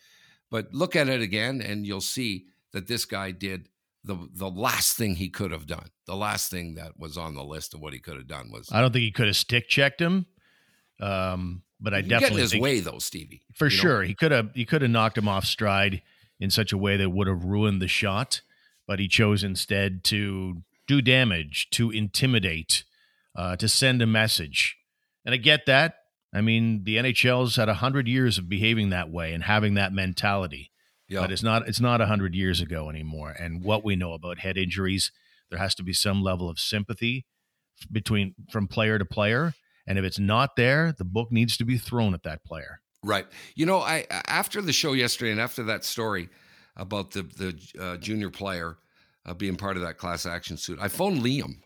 but 0.51 0.73
look 0.73 0.97
at 0.97 1.09
it 1.09 1.21
again, 1.21 1.61
and 1.61 1.87
you'll 1.87 2.01
see 2.01 2.47
that 2.73 2.87
this 2.87 3.05
guy 3.05 3.33
did 3.33 3.69
the 4.05 4.17
the 4.33 4.49
last 4.49 4.97
thing 4.97 5.17
he 5.17 5.29
could 5.29 5.51
have 5.51 5.67
done. 5.67 5.91
The 6.07 6.17
last 6.17 6.51
thing 6.51 6.77
that 6.77 6.99
was 6.99 7.19
on 7.19 7.35
the 7.35 7.45
list 7.45 7.75
of 7.75 7.81
what 7.81 7.93
he 7.93 7.99
could 7.99 8.17
have 8.17 8.29
done 8.29 8.51
was. 8.51 8.69
I 8.73 8.81
don't 8.81 8.93
think 8.93 9.05
he 9.05 9.13
could 9.13 9.27
have 9.27 9.37
stick 9.37 9.69
checked 9.69 10.01
him. 10.01 10.27
Um, 11.01 11.63
but 11.81 11.95
I 11.95 12.03
definitely 12.03 12.43
get 12.43 12.53
his 12.53 12.61
way 12.61 12.81
though, 12.81 12.99
Stevie. 12.99 13.43
For 13.55 13.71
sure, 13.71 14.03
know? 14.03 14.09
he 14.09 14.15
could 14.15 14.33
have 14.33 14.51
he 14.55 14.65
could 14.65 14.83
have 14.83 14.91
knocked 14.91 15.17
him 15.19 15.29
off 15.29 15.45
stride 15.45 16.03
in 16.39 16.51
such 16.51 16.73
a 16.73 16.79
way 16.79 16.97
that 16.97 17.11
would 17.11 17.27
have 17.27 17.45
ruined 17.45 17.81
the 17.81 17.89
shot, 17.89 18.43
but 18.87 18.99
he 18.99 19.09
chose 19.09 19.43
instead 19.43 20.05
to 20.05 20.63
do 20.87 21.01
damage, 21.01 21.69
to 21.71 21.91
intimidate, 21.91 22.85
uh, 23.37 23.57
to 23.57 23.69
send 23.69 24.03
a 24.03 24.07
message. 24.07 24.77
And 25.25 25.35
I 25.35 25.39
get 25.39 25.67
that. 25.67 25.97
I 26.33 26.41
mean, 26.41 26.85
the 26.85 26.97
NHL's 26.97 27.57
had 27.57 27.69
a 27.69 27.75
hundred 27.75 28.09
years 28.09 28.39
of 28.39 28.49
behaving 28.49 28.91
that 28.91 29.11
way 29.11 29.33
and 29.33 29.45
having 29.45 29.75
that 29.75 29.93
mentality. 29.93 30.71
Yeah. 31.09 31.21
But 31.21 31.33
it's 31.33 31.43
not 31.43 31.67
it's 31.67 31.81
not 31.81 32.01
a 32.01 32.07
hundred 32.07 32.35
years 32.35 32.61
ago 32.61 32.89
anymore. 32.89 33.31
And 33.31 33.65
what 33.65 33.85
we 33.85 33.97
know 33.97 34.13
about 34.13 34.39
head 34.39 34.57
injuries, 34.57 35.11
there 35.51 35.59
has 35.59 35.75
to 35.77 35.83
be 35.83 35.93
some 35.93 36.23
level 36.23 36.49
of 36.49 36.59
sympathy 36.59 37.27
between 37.91 38.35
from 38.51 38.69
player 38.69 38.99
to 38.99 39.05
player 39.05 39.55
and 39.91 39.99
if 39.99 40.05
it's 40.05 40.21
not 40.21 40.55
there, 40.55 40.95
the 40.97 41.05
book 41.05 41.33
needs 41.33 41.57
to 41.57 41.65
be 41.65 41.77
thrown 41.77 42.15
at 42.15 42.23
that 42.23 42.45
player. 42.45 42.81
Right. 43.03 43.27
You 43.57 43.67
know, 43.67 43.79
I 43.79 44.07
after 44.29 44.63
the 44.63 44.73
show 44.73 44.93
yesterday 44.93 45.33
and 45.33 45.41
after 45.41 45.65
that 45.65 45.85
story 45.85 46.29
about 46.77 47.11
the 47.11 47.23
the 47.23 47.83
uh, 47.83 47.97
junior 47.97 48.31
player 48.31 48.79
uh, 49.27 49.35
being 49.35 49.57
part 49.57 49.77
of 49.77 49.83
that 49.83 49.99
class 49.99 50.27
action 50.27 50.57
suit, 50.59 50.79
I 50.81 50.87
phoned 50.87 51.23
Liam. 51.23 51.57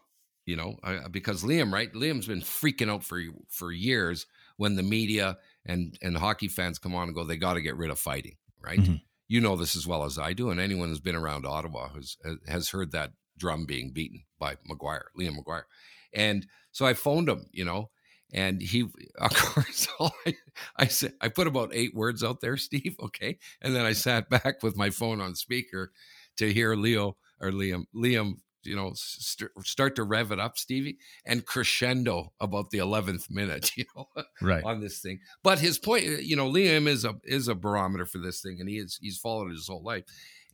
You 0.46 0.56
know, 0.56 0.76
I, 0.82 1.08
because 1.08 1.44
Liam, 1.44 1.70
right? 1.70 1.92
Liam's 1.92 2.26
been 2.26 2.40
freaking 2.40 2.90
out 2.90 3.04
for 3.04 3.20
for 3.50 3.70
years 3.70 4.24
when 4.56 4.76
the 4.76 4.82
media 4.82 5.36
and 5.66 5.94
and 6.00 6.16
hockey 6.16 6.48
fans 6.48 6.78
come 6.78 6.94
on 6.94 7.08
and 7.08 7.14
go, 7.14 7.24
they 7.24 7.36
got 7.36 7.54
to 7.54 7.60
get 7.60 7.76
rid 7.76 7.90
of 7.90 7.98
fighting, 7.98 8.36
right? 8.58 8.80
Mm-hmm. 8.80 8.94
You 9.28 9.42
know 9.42 9.56
this 9.56 9.76
as 9.76 9.86
well 9.86 10.02
as 10.02 10.18
I 10.18 10.32
do, 10.32 10.48
and 10.48 10.58
anyone 10.58 10.88
who's 10.88 11.00
been 11.00 11.14
around 11.14 11.44
Ottawa 11.44 11.90
has 11.90 12.16
has 12.48 12.70
heard 12.70 12.92
that 12.92 13.10
drum 13.36 13.66
being 13.66 13.92
beaten 13.92 14.22
by 14.38 14.56
Maguire, 14.64 15.08
Liam 15.18 15.36
Maguire, 15.36 15.66
and 16.14 16.46
so 16.72 16.86
I 16.86 16.94
phoned 16.94 17.28
him, 17.28 17.46
you 17.52 17.66
know, 17.66 17.90
and 18.34 18.60
he, 18.60 18.88
of 19.18 19.34
course, 19.34 19.86
I, 20.26 20.34
I 20.76 20.86
said, 20.88 21.12
I 21.20 21.28
put 21.28 21.46
about 21.46 21.70
eight 21.72 21.94
words 21.94 22.22
out 22.22 22.40
there, 22.40 22.56
Steve. 22.58 22.96
Okay. 23.00 23.38
And 23.62 23.74
then 23.74 23.86
I 23.86 23.92
sat 23.92 24.28
back 24.28 24.62
with 24.62 24.76
my 24.76 24.90
phone 24.90 25.20
on 25.20 25.36
speaker 25.36 25.92
to 26.36 26.52
hear 26.52 26.74
Leo 26.74 27.16
or 27.40 27.52
Liam, 27.52 27.84
Liam, 27.94 28.34
you 28.64 28.74
know, 28.74 28.92
st- 28.94 29.50
start 29.62 29.94
to 29.96 30.02
rev 30.02 30.32
it 30.32 30.40
up, 30.40 30.58
Stevie, 30.58 30.98
and 31.24 31.46
crescendo 31.46 32.32
about 32.40 32.70
the 32.70 32.78
11th 32.78 33.30
minute, 33.30 33.70
you 33.76 33.84
know, 33.94 34.08
right 34.42 34.64
on 34.64 34.80
this 34.80 34.98
thing. 34.98 35.20
But 35.44 35.60
his 35.60 35.78
point, 35.78 36.04
uh, 36.06 36.18
you 36.20 36.34
know, 36.34 36.50
Liam 36.50 36.88
is 36.88 37.04
a, 37.04 37.14
is 37.22 37.46
a 37.46 37.54
barometer 37.54 38.04
for 38.04 38.18
this 38.18 38.40
thing 38.40 38.56
and 38.58 38.68
he 38.68 38.78
is, 38.78 38.98
he's 39.00 39.18
followed 39.18 39.50
it 39.50 39.54
his 39.54 39.68
whole 39.68 39.84
life. 39.84 40.04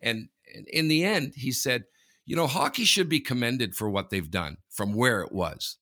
And 0.03 0.29
in 0.66 0.88
the 0.88 1.05
end, 1.05 1.33
he 1.37 1.53
said, 1.53 1.85
you 2.27 2.37
know, 2.37 2.47
hockey 2.47 2.85
should 2.85 3.09
be 3.09 3.21
commended 3.21 3.75
for 3.75 3.88
what 3.88 4.11
they've 4.11 4.31
done 4.31 4.59
from 4.69 4.93
where 4.93 5.23
it 5.23 5.33
was, 5.33 5.79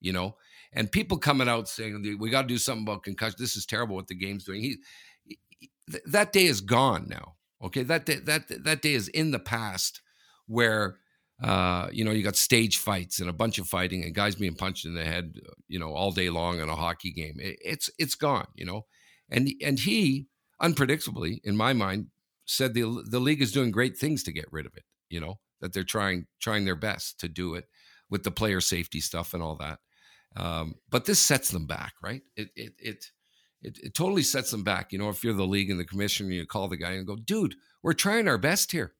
you 0.00 0.12
know, 0.12 0.36
and 0.72 0.90
people 0.90 1.18
coming 1.18 1.48
out 1.48 1.68
saying 1.68 2.16
we 2.18 2.30
got 2.30 2.42
to 2.42 2.48
do 2.48 2.58
something 2.58 2.84
about 2.84 3.02
concussion. 3.02 3.36
This 3.38 3.56
is 3.56 3.66
terrible 3.66 3.96
what 3.96 4.08
the 4.08 4.14
game's 4.14 4.44
doing. 4.44 4.60
He, 4.60 4.78
he, 5.24 5.38
that 6.06 6.32
day 6.32 6.46
is 6.46 6.60
gone 6.60 7.06
now. 7.08 7.34
Okay, 7.62 7.82
that 7.84 8.06
day, 8.06 8.16
that 8.16 8.64
that 8.64 8.82
day 8.82 8.94
is 8.94 9.08
in 9.08 9.30
the 9.30 9.38
past, 9.38 10.00
where 10.46 10.96
uh, 11.42 11.88
you 11.92 12.04
know 12.04 12.10
you 12.10 12.24
got 12.24 12.36
stage 12.36 12.78
fights 12.78 13.20
and 13.20 13.28
a 13.28 13.34
bunch 13.34 13.58
of 13.58 13.68
fighting 13.68 14.02
and 14.02 14.14
guys 14.14 14.34
being 14.34 14.54
punched 14.54 14.84
in 14.84 14.94
the 14.94 15.04
head, 15.04 15.34
you 15.68 15.78
know, 15.78 15.92
all 15.92 16.10
day 16.10 16.28
long 16.28 16.58
in 16.58 16.68
a 16.68 16.76
hockey 16.76 17.12
game. 17.12 17.36
It, 17.38 17.58
it's 17.64 17.90
it's 17.98 18.14
gone, 18.16 18.48
you 18.54 18.64
know, 18.64 18.86
and 19.30 19.48
and 19.62 19.78
he 19.78 20.26
unpredictably, 20.60 21.40
in 21.44 21.56
my 21.56 21.72
mind, 21.72 22.06
said 22.46 22.74
the 22.74 23.04
the 23.08 23.20
league 23.20 23.42
is 23.42 23.52
doing 23.52 23.70
great 23.70 23.96
things 23.96 24.24
to 24.24 24.32
get 24.32 24.46
rid 24.50 24.66
of 24.66 24.74
it. 24.76 24.84
You 25.08 25.20
know 25.20 25.38
that 25.60 25.72
they're 25.72 25.84
trying 25.84 26.26
trying 26.40 26.64
their 26.64 26.76
best 26.76 27.20
to 27.20 27.28
do 27.28 27.54
it 27.54 27.66
with 28.10 28.24
the 28.24 28.30
player 28.30 28.60
safety 28.60 29.00
stuff 29.00 29.34
and 29.34 29.42
all 29.42 29.56
that. 29.56 29.78
Um, 30.36 30.76
but 30.90 31.04
this 31.04 31.20
sets 31.20 31.50
them 31.50 31.66
back, 31.66 31.94
right? 32.02 32.22
It, 32.36 32.48
it, 32.56 32.72
it, 32.78 33.04
it, 33.62 33.78
it 33.82 33.94
totally 33.94 34.22
sets 34.22 34.50
them 34.50 34.64
back. 34.64 34.92
You 34.92 34.98
know, 34.98 35.08
if 35.08 35.22
you're 35.22 35.34
the 35.34 35.46
league 35.46 35.70
and 35.70 35.78
the 35.78 35.84
commissioner, 35.84 36.30
you 36.30 36.46
call 36.46 36.68
the 36.68 36.76
guy 36.76 36.92
and 36.92 37.06
go, 37.06 37.16
dude, 37.16 37.54
we're 37.82 37.92
trying 37.92 38.28
our 38.28 38.38
best 38.38 38.72
here. 38.72 38.94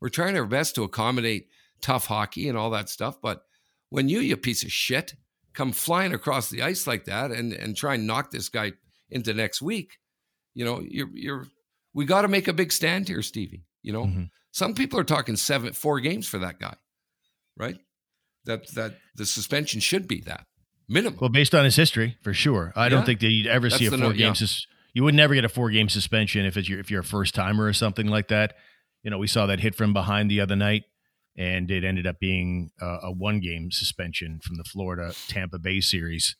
We're 0.00 0.08
trying 0.08 0.36
our 0.36 0.46
best 0.46 0.74
to 0.76 0.84
accommodate 0.84 1.48
tough 1.82 2.06
hockey 2.06 2.48
and 2.48 2.56
all 2.56 2.70
that 2.70 2.88
stuff. 2.88 3.20
But 3.20 3.42
when 3.90 4.08
you, 4.08 4.20
you 4.20 4.36
piece 4.36 4.62
of 4.62 4.72
shit, 4.72 5.14
come 5.52 5.72
flying 5.72 6.14
across 6.14 6.48
the 6.48 6.62
ice 6.62 6.86
like 6.86 7.04
that 7.04 7.30
and, 7.30 7.52
and 7.52 7.76
try 7.76 7.94
and 7.94 8.06
knock 8.06 8.30
this 8.30 8.48
guy 8.48 8.72
into 9.10 9.34
next 9.34 9.60
week, 9.60 9.98
you 10.54 10.64
know, 10.64 10.80
you're, 10.80 11.10
you're, 11.12 11.46
we 11.92 12.04
got 12.04 12.22
to 12.22 12.28
make 12.28 12.48
a 12.48 12.52
big 12.52 12.72
stand 12.72 13.08
here, 13.08 13.22
Stevie. 13.22 13.64
You 13.82 13.92
know, 13.92 14.04
mm-hmm. 14.04 14.24
some 14.52 14.74
people 14.74 14.98
are 14.98 15.04
talking 15.04 15.36
seven, 15.36 15.72
four 15.72 16.00
games 16.00 16.26
for 16.26 16.38
that 16.38 16.58
guy, 16.58 16.76
right? 17.56 17.76
that 18.44 18.68
that 18.74 18.98
the 19.14 19.26
suspension 19.26 19.80
should 19.80 20.08
be 20.08 20.20
that 20.22 20.46
minimum. 20.90 21.18
Well, 21.20 21.30
based 21.30 21.54
on 21.54 21.64
his 21.64 21.76
history, 21.76 22.16
for 22.22 22.34
sure. 22.34 22.72
I 22.76 22.84
Yeah. 22.84 22.88
don't 22.90 23.06
think 23.06 23.20
that 23.20 23.30
you'd 23.30 23.46
ever 23.46 23.68
That's 23.68 23.78
see 23.78 23.86
a 23.86 23.90
four 23.90 23.98
yeah. 24.12 24.12
game 24.12 24.34
sus- 24.34 24.66
You 24.92 25.04
would 25.04 25.14
never 25.14 25.34
get 25.34 25.44
a 25.44 25.48
four 25.48 25.70
game 25.70 25.88
suspension 25.88 26.44
if 26.44 26.56
it's 26.56 26.68
your, 26.68 26.80
if 26.80 26.90
you're 26.90 27.00
a 27.00 27.04
first 27.04 27.34
timer 27.34 27.64
or 27.66 27.72
something 27.72 28.08
like 28.08 28.28
that. 28.28 28.54
You 29.04 29.10
know, 29.10 29.18
we 29.18 29.26
saw 29.28 29.46
that 29.46 29.60
hit 29.60 29.74
from 29.74 29.92
behind 29.92 30.30
the 30.30 30.40
other 30.40 30.56
night, 30.56 30.82
and 31.36 31.70
it 31.70 31.84
ended 31.84 32.06
up 32.06 32.18
being 32.18 32.70
uh, 32.82 32.98
a 33.04 33.12
one 33.12 33.38
game 33.40 33.70
suspension 33.70 34.40
from 34.42 34.56
the 34.56 34.64
Florida 34.64 35.14
Tampa 35.28 35.58
Bay 35.58 35.80
series. 35.80 36.36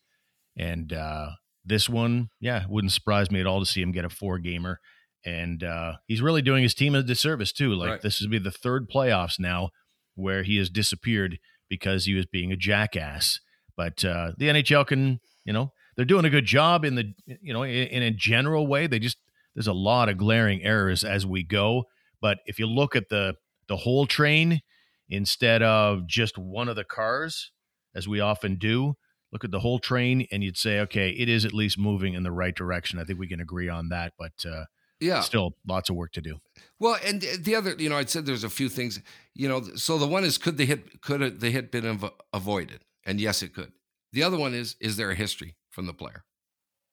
And 0.59 0.93
uh, 0.93 1.31
this 1.65 1.89
one, 1.89 2.29
yeah, 2.41 2.65
wouldn't 2.69 2.93
surprise 2.93 3.31
me 3.31 3.41
at 3.41 3.47
all 3.47 3.61
to 3.61 3.67
see 3.67 3.81
him 3.81 3.93
get 3.93 4.05
a 4.05 4.11
four 4.11 4.39
gamer. 4.41 4.81
And 5.25 5.63
uh, 5.63 5.95
he's 6.07 6.21
really 6.23 6.43
doing 6.43 6.63
his 6.63 6.75
team 6.75 6.95
a 6.95 7.03
disservice 7.03 7.53
too. 7.53 7.73
Like 7.75 7.89
Right. 7.91 8.01
this 8.03 8.21
would 8.21 8.31
be 8.31 8.39
the 8.39 8.51
third 8.51 8.89
playoffs 8.91 9.39
now 9.39 9.71
where 10.15 10.43
he 10.43 10.57
has 10.57 10.69
disappeared 10.71 11.39
because 11.69 12.05
he 12.07 12.15
was 12.15 12.27
being 12.27 12.51
a 12.53 12.57
jackass. 12.57 13.41
But 13.77 14.05
uh, 14.05 14.33
the 14.37 14.49
NHL 14.49 14.87
can, 14.87 15.21
you 15.45 15.53
know, 15.53 15.73
they're 15.97 16.05
doing 16.05 16.25
a 16.25 16.31
good 16.31 16.47
job 16.47 16.85
in 16.85 16.95
the, 16.95 17.13
you 17.27 17.53
know, 17.53 17.63
in, 17.63 17.89
in 17.89 18.03
a 18.03 18.11
general 18.11 18.67
way. 18.67 18.87
They 18.87 18.99
just 18.99 19.19
there's 19.55 19.67
a 19.67 19.73
lot 19.73 20.09
of 20.09 20.17
glaring 20.17 20.63
errors 20.63 21.05
as 21.05 21.27
we 21.27 21.43
go. 21.43 21.85
But 22.21 22.39
if 22.47 22.59
you 22.59 22.67
look 22.67 22.97
at 22.97 23.09
the 23.09 23.35
the 23.69 23.77
whole 23.77 24.07
train 24.07 24.61
instead 25.09 25.63
of 25.63 26.07
just 26.07 26.39
one 26.39 26.69
of 26.69 26.77
the 26.77 26.85
cars, 26.85 27.53
as 27.95 28.07
we 28.07 28.21
often 28.21 28.57
do, 28.57 28.95
look 29.33 29.45
at 29.45 29.51
the 29.51 29.61
whole 29.61 29.79
train 29.79 30.27
and 30.31 30.43
you'd 30.43 30.57
say, 30.57 30.81
okay, 30.81 31.11
it 31.11 31.29
is 31.29 31.45
at 31.45 31.53
least 31.53 31.79
moving 31.79 32.15
in 32.15 32.23
the 32.23 32.33
right 32.33 32.55
direction. 32.55 32.99
I 32.99 33.05
think 33.05 33.19
we 33.19 33.29
can 33.29 33.41
agree 33.41 33.69
on 33.69 33.89
that. 33.89 34.13
But 34.19 34.33
uh, 34.45 34.65
yeah. 35.01 35.21
still, 35.21 35.57
lots 35.67 35.91
of 35.91 35.97
work 35.97 36.13
to 36.13 36.21
do. 36.21 36.41
Well, 36.79 36.99
and 37.05 37.23
the 37.23 37.55
other, 37.55 37.75
you 37.79 37.89
know, 37.89 37.97
I 37.97 38.05
said 38.05 38.27
there's 38.27 38.45
a 38.45 38.51
few 38.51 38.69
things, 38.69 39.01
you 39.35 39.49
know. 39.49 39.63
So 39.77 39.99
the 39.99 40.07
one 40.07 40.25
is, 40.25 40.39
could 40.39 40.57
the 40.57 40.67
hit 40.67 41.01
could 41.01 41.41
the 41.41 41.51
hit 41.51 41.71
been 41.71 41.87
av- 41.87 42.13
avoided? 42.33 42.85
And 43.05 43.21
yes, 43.21 43.43
it 43.43 43.55
could. 43.55 43.73
The 44.13 44.23
other 44.23 44.39
one 44.39 44.55
is, 44.55 44.77
is 44.81 44.97
there 44.97 45.11
a 45.11 45.15
history 45.15 45.57
from 45.71 45.87
the 45.87 45.95
player? 45.95 46.25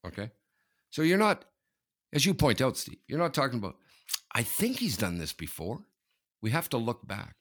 Okay, 0.05 0.31
so 0.89 1.01
you're 1.01 1.17
not, 1.17 1.45
as 2.13 2.25
you 2.25 2.33
point 2.33 2.61
out, 2.61 2.77
Steve, 2.77 2.99
you're 3.07 3.19
not 3.19 3.33
talking 3.33 3.59
about. 3.59 3.75
I 4.33 4.43
think 4.43 4.77
he's 4.77 4.97
done 4.97 5.17
this 5.17 5.33
before. 5.33 5.79
We 6.41 6.51
have 6.51 6.69
to 6.69 6.77
look 6.77 7.07
back. 7.07 7.35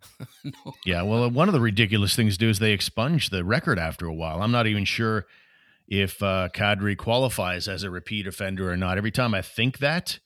no. 0.44 0.72
Yeah, 0.84 1.02
well, 1.02 1.30
one 1.30 1.48
of 1.48 1.52
the 1.52 1.60
ridiculous 1.60 2.16
things 2.16 2.34
to 2.34 2.38
do 2.38 2.48
is 2.48 2.58
they 2.58 2.72
expunge 2.72 3.30
the 3.30 3.44
record 3.44 3.78
after 3.78 4.06
a 4.06 4.14
while. 4.14 4.42
I'm 4.42 4.52
not 4.52 4.66
even 4.66 4.84
sure 4.84 5.26
if 5.88 6.22
uh, 6.22 6.48
Kadri 6.54 6.96
qualifies 6.96 7.68
as 7.68 7.82
a 7.82 7.90
repeat 7.90 8.26
offender 8.26 8.70
or 8.70 8.76
not. 8.76 8.98
Every 8.98 9.10
time 9.10 9.34
I 9.34 9.42
think 9.42 9.78
that, 9.78 10.18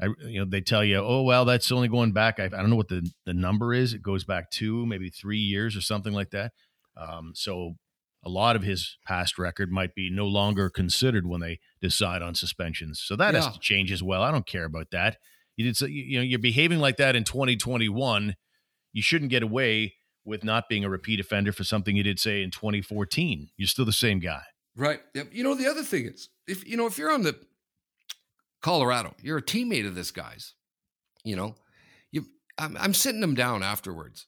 I, 0.00 0.06
you 0.20 0.40
know, 0.40 0.46
they 0.48 0.60
tell 0.60 0.84
you, 0.84 0.98
oh 0.98 1.22
well, 1.22 1.44
that's 1.44 1.72
only 1.72 1.88
going 1.88 2.12
back. 2.12 2.38
I, 2.38 2.44
I 2.44 2.48
don't 2.48 2.70
know 2.70 2.76
what 2.76 2.88
the 2.88 3.10
the 3.26 3.34
number 3.34 3.74
is. 3.74 3.94
It 3.94 4.02
goes 4.02 4.24
back 4.24 4.50
two, 4.50 4.86
maybe 4.86 5.10
three 5.10 5.38
years 5.38 5.76
or 5.76 5.80
something 5.80 6.12
like 6.12 6.30
that. 6.30 6.52
Um, 6.98 7.32
so 7.34 7.74
a 8.24 8.28
lot 8.28 8.56
of 8.56 8.62
his 8.62 8.96
past 9.06 9.38
record 9.38 9.70
might 9.70 9.94
be 9.94 10.10
no 10.10 10.26
longer 10.26 10.68
considered 10.68 11.26
when 11.26 11.40
they 11.40 11.60
decide 11.80 12.20
on 12.22 12.34
suspensions. 12.34 13.00
So 13.00 13.14
that 13.16 13.34
Yeah. 13.34 13.42
has 13.42 13.52
to 13.54 13.60
change 13.60 13.92
as 13.92 14.02
well. 14.02 14.22
I 14.22 14.30
don't 14.32 14.46
care 14.46 14.64
about 14.64 14.90
that. 14.90 15.18
You 15.56 15.64
did, 15.64 15.76
so- 15.76 15.86
you 15.86 16.18
know, 16.18 16.22
you're 16.24 16.38
behaving 16.38 16.78
like 16.80 16.96
that 16.96 17.14
in 17.16 17.24
2021 17.24 18.34
you 18.94 19.02
shouldn't 19.02 19.30
get 19.30 19.42
away 19.42 19.94
with 20.24 20.42
not 20.42 20.68
being 20.68 20.82
a 20.82 20.88
repeat 20.88 21.20
offender 21.20 21.52
for 21.52 21.62
something 21.62 21.94
you 21.94 22.02
did 22.02 22.18
say 22.18 22.42
in 22.42 22.50
2014. 22.50 23.50
You're 23.56 23.68
still 23.68 23.84
the 23.84 23.92
same 23.92 24.18
guy. 24.18 24.42
Right. 24.74 25.00
Yep. 25.14 25.28
You 25.32 25.44
know, 25.44 25.54
the 25.54 25.66
other 25.68 25.82
thing 25.82 26.06
is, 26.06 26.30
if 26.46 26.66
you 26.66 26.76
know, 26.76 26.86
if 26.86 26.96
you're 26.98 27.12
on 27.12 27.22
the 27.22 27.38
Colorado, 28.62 29.14
you're 29.22 29.38
a 29.38 29.42
teammate 29.42 29.86
of 29.86 29.94
this 29.94 30.10
guy's. 30.10 30.54
You 31.24 31.36
know, 31.36 31.54
you, 32.10 32.26
I'm, 32.58 32.76
I'm 32.78 32.94
sitting 32.94 33.20
them 33.20 33.34
down 33.34 33.62
afterwards, 33.62 34.26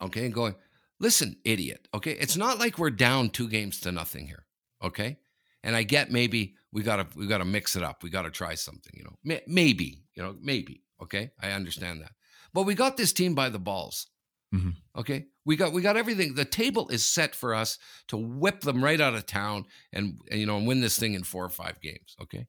okay, 0.00 0.24
and 0.24 0.34
going, 0.34 0.54
listen, 1.00 1.36
idiot. 1.44 1.88
Okay, 1.94 2.12
it's 2.12 2.36
not 2.36 2.58
like 2.58 2.78
we're 2.78 2.90
down 2.90 3.30
two 3.30 3.48
games 3.48 3.80
to 3.80 3.92
nothing 3.92 4.26
here. 4.26 4.46
Okay, 4.82 5.18
and 5.62 5.74
I 5.76 5.82
get 5.82 6.10
maybe 6.10 6.54
we 6.72 6.82
gotta 6.82 7.06
we 7.16 7.26
gotta 7.26 7.44
mix 7.44 7.76
it 7.76 7.82
up. 7.82 8.02
We 8.02 8.10
gotta 8.10 8.30
try 8.30 8.54
something. 8.54 8.92
You 8.94 9.04
know, 9.04 9.38
maybe. 9.46 10.02
You 10.14 10.22
know, 10.22 10.36
maybe. 10.40 10.82
Okay, 11.02 11.30
I 11.40 11.50
understand 11.50 12.00
that, 12.02 12.12
but 12.52 12.62
we 12.62 12.74
got 12.74 12.96
this 12.96 13.12
team 13.12 13.34
by 13.34 13.48
the 13.48 13.58
balls. 13.58 14.06
Mhm. 14.54 14.74
Okay, 14.96 15.26
we 15.44 15.56
got 15.56 15.72
we 15.72 15.82
got 15.82 15.96
everything. 15.96 16.34
The 16.34 16.44
table 16.44 16.88
is 16.88 17.06
set 17.06 17.34
for 17.34 17.54
us 17.54 17.78
to 18.08 18.16
whip 18.16 18.60
them 18.60 18.82
right 18.84 19.00
out 19.00 19.14
of 19.14 19.26
town 19.26 19.64
and, 19.92 20.18
and 20.30 20.38
you 20.38 20.46
know 20.46 20.56
and 20.56 20.66
win 20.66 20.80
this 20.80 20.98
thing 20.98 21.14
in 21.14 21.24
four 21.24 21.44
or 21.44 21.48
five 21.50 21.80
games. 21.80 22.14
Okay, 22.22 22.46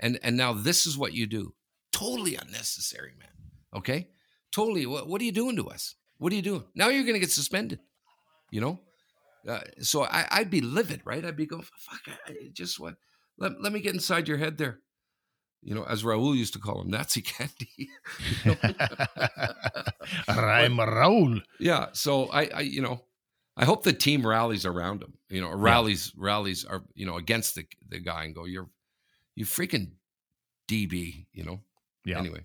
and 0.00 0.18
and 0.22 0.36
now 0.36 0.54
this 0.54 0.86
is 0.86 0.96
what 0.96 1.12
you 1.12 1.26
do. 1.26 1.54
Totally 1.92 2.36
unnecessary, 2.36 3.12
man. 3.18 3.28
Okay, 3.76 4.08
totally. 4.50 4.86
What 4.86 5.08
what 5.08 5.20
are 5.20 5.24
you 5.24 5.32
doing 5.32 5.56
to 5.56 5.68
us? 5.68 5.94
What 6.22 6.32
are 6.32 6.36
you 6.36 6.42
doing? 6.42 6.62
Now 6.76 6.88
you're 6.88 7.02
going 7.02 7.14
to 7.14 7.20
get 7.20 7.32
suspended. 7.32 7.80
You 8.52 8.60
know, 8.60 8.78
uh, 9.48 9.58
so 9.80 10.04
I, 10.04 10.24
I'd 10.30 10.50
be 10.50 10.60
livid, 10.60 11.00
right? 11.04 11.24
I'd 11.24 11.36
be 11.36 11.46
going, 11.46 11.64
fuck, 11.64 12.00
I, 12.28 12.50
just 12.52 12.78
what? 12.78 12.94
Let, 13.38 13.60
let 13.60 13.72
me 13.72 13.80
get 13.80 13.94
inside 13.94 14.28
your 14.28 14.36
head 14.36 14.56
there. 14.56 14.78
You 15.62 15.74
know, 15.74 15.82
as 15.82 16.04
Raul 16.04 16.36
used 16.36 16.52
to 16.52 16.60
call 16.60 16.80
him, 16.80 16.90
Nazi 16.90 17.22
candy. 17.22 17.90
I'm 20.28 20.76
Raul. 20.78 21.40
Yeah. 21.58 21.86
So 21.92 22.26
I, 22.26 22.46
I, 22.54 22.60
you 22.60 22.82
know, 22.82 23.00
I 23.56 23.64
hope 23.64 23.82
the 23.82 23.92
team 23.92 24.24
rallies 24.24 24.64
around 24.64 25.02
him. 25.02 25.14
You 25.28 25.40
know, 25.40 25.50
rallies 25.50 26.12
rallies 26.16 26.64
are 26.64 26.82
you 26.94 27.06
know 27.06 27.16
against 27.16 27.56
the 27.56 27.66
the 27.88 27.98
guy 27.98 28.24
and 28.24 28.34
go, 28.34 28.44
you're 28.44 28.68
you 29.34 29.44
freaking 29.44 29.92
DB. 30.68 31.26
You 31.32 31.44
know. 31.44 31.60
Yeah. 32.04 32.18
Anyway. 32.18 32.44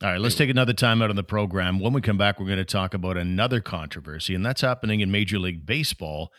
All 0.00 0.08
right, 0.08 0.20
let's 0.20 0.36
take 0.36 0.48
another 0.48 0.74
time 0.74 1.02
out 1.02 1.10
on 1.10 1.16
the 1.16 1.24
program. 1.24 1.80
When 1.80 1.92
we 1.92 2.00
come 2.00 2.16
back, 2.16 2.38
we're 2.38 2.46
going 2.46 2.58
to 2.58 2.64
talk 2.64 2.94
about 2.94 3.16
another 3.16 3.60
controversy, 3.60 4.32
and 4.32 4.46
that's 4.46 4.60
happening 4.60 5.00
in 5.00 5.10
Major 5.10 5.40
League 5.40 5.66
Baseball. 5.66 6.30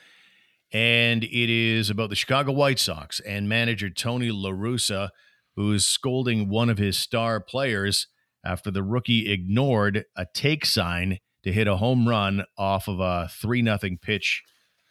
And 0.71 1.25
it 1.25 1.49
is 1.49 1.89
about 1.89 2.09
the 2.09 2.15
Chicago 2.15 2.53
White 2.53 2.79
Sox 2.79 3.19
and 3.19 3.49
manager 3.49 3.89
Tony 3.89 4.31
La 4.31 4.51
Russa, 4.51 5.09
who 5.57 5.73
is 5.73 5.85
scolding 5.85 6.47
one 6.47 6.69
of 6.69 6.77
his 6.77 6.97
star 6.97 7.41
players 7.41 8.07
after 8.45 8.71
the 8.71 8.81
rookie 8.81 9.29
ignored 9.29 10.05
a 10.15 10.25
take 10.33 10.65
sign 10.65 11.17
to 11.43 11.51
hit 11.51 11.67
a 11.67 11.75
home 11.75 12.07
run 12.07 12.45
off 12.57 12.87
of 12.87 13.01
a 13.01 13.27
3 13.29 13.61
0 13.61 13.77
pitch 14.01 14.41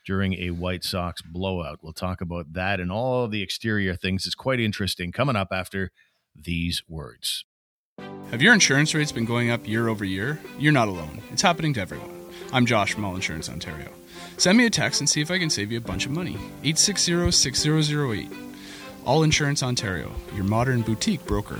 during 0.05 0.35
a 0.35 0.51
White 0.51 0.85
Sox 0.85 1.23
blowout. 1.23 1.79
We'll 1.81 1.95
talk 1.95 2.21
about 2.21 2.53
that 2.53 2.81
and 2.81 2.93
all 2.93 3.29
the 3.29 3.43
exterior 3.43 3.97
things. 3.97 4.27
It's 4.27 4.35
quite 4.35 4.61
interesting 4.61 5.11
coming 5.11 5.37
up 5.37 5.49
after 5.53 5.91
these 6.37 6.83
words. 6.87 7.47
Have 8.31 8.43
your 8.43 8.53
insurance 8.53 8.95
rates 8.95 9.11
been 9.11 9.25
going 9.25 9.51
up 9.51 9.67
year 9.67 9.89
over 9.89 10.05
year? 10.05 10.39
You're 10.59 10.71
not 10.71 10.89
alone. 10.89 11.23
It's 11.33 11.41
happening 11.41 11.73
to 11.75 11.81
everyone. 11.81 12.11
I'm 12.53 12.67
Josh 12.67 12.93
from 12.93 13.07
All 13.07 13.15
Insurance 13.15 13.49
Ontario. 13.49 13.89
Send 14.37 14.59
me 14.59 14.67
a 14.67 14.71
text 14.71 15.01
and 15.01 15.09
see 15.09 15.23
if 15.23 15.31
I 15.31 15.39
can 15.39 15.49
save 15.49 15.73
you 15.73 15.79
a 15.79 15.81
bunch 15.81 16.05
of 16.05 16.13
money. 16.13 16.35
860 16.63 17.31
6008. 17.31 18.31
All 19.07 19.23
Insurance 19.23 19.63
Ontario, 19.63 20.13
your 20.35 20.45
modern 20.45 20.83
boutique 20.83 21.25
broker. 21.25 21.59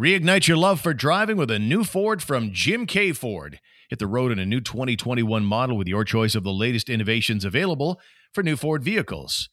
Reignite 0.00 0.46
your 0.46 0.56
love 0.56 0.80
for 0.80 0.94
driving 0.94 1.36
with 1.36 1.50
a 1.50 1.58
new 1.58 1.82
Ford 1.82 2.22
from 2.22 2.52
Jim 2.52 2.86
K. 2.86 3.10
Ford. 3.10 3.58
Hit 3.88 3.98
the 3.98 4.06
road 4.06 4.30
in 4.30 4.38
a 4.38 4.46
new 4.46 4.60
2021 4.60 5.44
model 5.44 5.76
with 5.76 5.88
your 5.88 6.04
choice 6.04 6.36
of 6.36 6.44
the 6.44 6.52
latest 6.52 6.88
innovations 6.88 7.44
available 7.44 8.00
for 8.32 8.44
new 8.44 8.54
Ford 8.54 8.84
vehicles. 8.84 9.50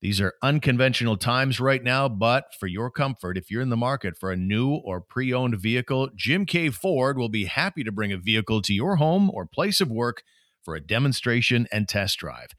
These 0.00 0.20
are 0.20 0.34
unconventional 0.42 1.16
times 1.16 1.58
right 1.58 1.82
now, 1.82 2.08
but 2.08 2.44
for 2.60 2.68
your 2.68 2.88
comfort, 2.90 3.36
if 3.36 3.50
you're 3.50 3.62
in 3.62 3.70
the 3.70 3.76
market 3.76 4.16
for 4.16 4.30
a 4.30 4.36
new 4.36 4.74
or 4.74 5.00
pre 5.00 5.32
owned 5.32 5.60
vehicle, 5.60 6.10
Jim 6.14 6.46
K. 6.46 6.70
Ford 6.70 7.18
will 7.18 7.28
be 7.28 7.46
happy 7.46 7.82
to 7.82 7.90
bring 7.90 8.12
a 8.12 8.16
vehicle 8.18 8.62
to 8.62 8.72
your 8.72 8.96
home 8.96 9.28
or 9.34 9.44
place 9.44 9.80
of 9.80 9.90
work 9.90 10.22
for 10.62 10.76
a 10.76 10.80
demonstration 10.80 11.66
and 11.72 11.88
test 11.88 12.18
drive. 12.18 12.50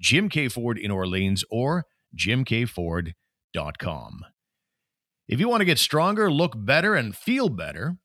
Jim 0.00 0.30
K. 0.30 0.48
Ford 0.48 0.78
in 0.78 0.90
Orleans 0.90 1.44
or 1.50 1.84
jimkford.com. 2.16 3.14
If 5.28 5.40
you 5.40 5.48
want 5.48 5.60
to 5.60 5.66
get 5.66 5.78
stronger, 5.78 6.30
look 6.30 6.54
better, 6.56 6.94
and 6.94 7.14
feel 7.14 7.48
better, 7.48 7.96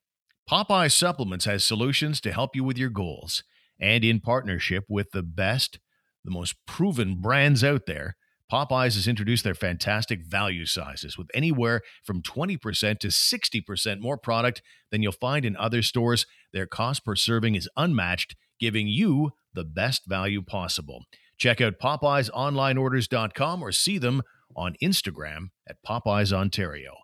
Popeye 0.49 0.91
Supplements 0.91 1.45
has 1.45 1.63
solutions 1.63 2.19
to 2.21 2.33
help 2.33 2.55
you 2.55 2.63
with 2.63 2.77
your 2.77 2.89
goals. 2.89 3.43
And 3.79 4.03
in 4.03 4.19
partnership 4.19 4.83
with 4.89 5.11
the 5.11 5.23
best, 5.23 5.79
the 6.25 6.31
most 6.31 6.55
proven 6.65 7.21
brands 7.21 7.63
out 7.63 7.85
there, 7.85 8.15
Popeyes 8.51 8.95
has 8.95 9.07
introduced 9.07 9.45
their 9.45 9.55
fantastic 9.55 10.25
value 10.25 10.65
sizes 10.65 11.17
with 11.17 11.27
anywhere 11.33 11.81
from 12.03 12.21
20% 12.21 12.99
to 12.99 13.07
60% 13.07 13.99
more 13.99 14.17
product 14.17 14.61
than 14.91 15.01
you'll 15.01 15.13
find 15.13 15.45
in 15.45 15.55
other 15.55 15.81
stores. 15.81 16.25
Their 16.51 16.65
cost 16.65 17.05
per 17.05 17.15
serving 17.15 17.55
is 17.55 17.69
unmatched, 17.77 18.35
giving 18.59 18.87
you 18.87 19.31
the 19.53 19.63
best 19.63 20.05
value 20.05 20.41
possible. 20.41 21.05
Check 21.37 21.61
out 21.61 21.79
PopeyesOnlineOrders.com 21.81 23.63
or 23.63 23.71
see 23.71 23.97
them 23.97 24.21
on 24.55 24.75
Instagram 24.83 25.51
at 25.67 25.77
Popeyes 25.87 26.33
Ontario. 26.33 26.97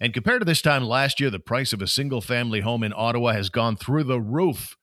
And 0.00 0.14
compared 0.14 0.40
to 0.40 0.46
this 0.46 0.62
time 0.62 0.84
last 0.84 1.20
year, 1.20 1.30
the 1.30 1.38
price 1.38 1.74
of 1.74 1.82
a 1.82 1.86
single 1.86 2.22
family 2.22 2.60
home 2.60 2.82
in 2.82 2.94
Ottawa 2.96 3.32
has 3.32 3.50
gone 3.50 3.76
through 3.76 4.04
the 4.04 4.20
roof. 4.20 4.76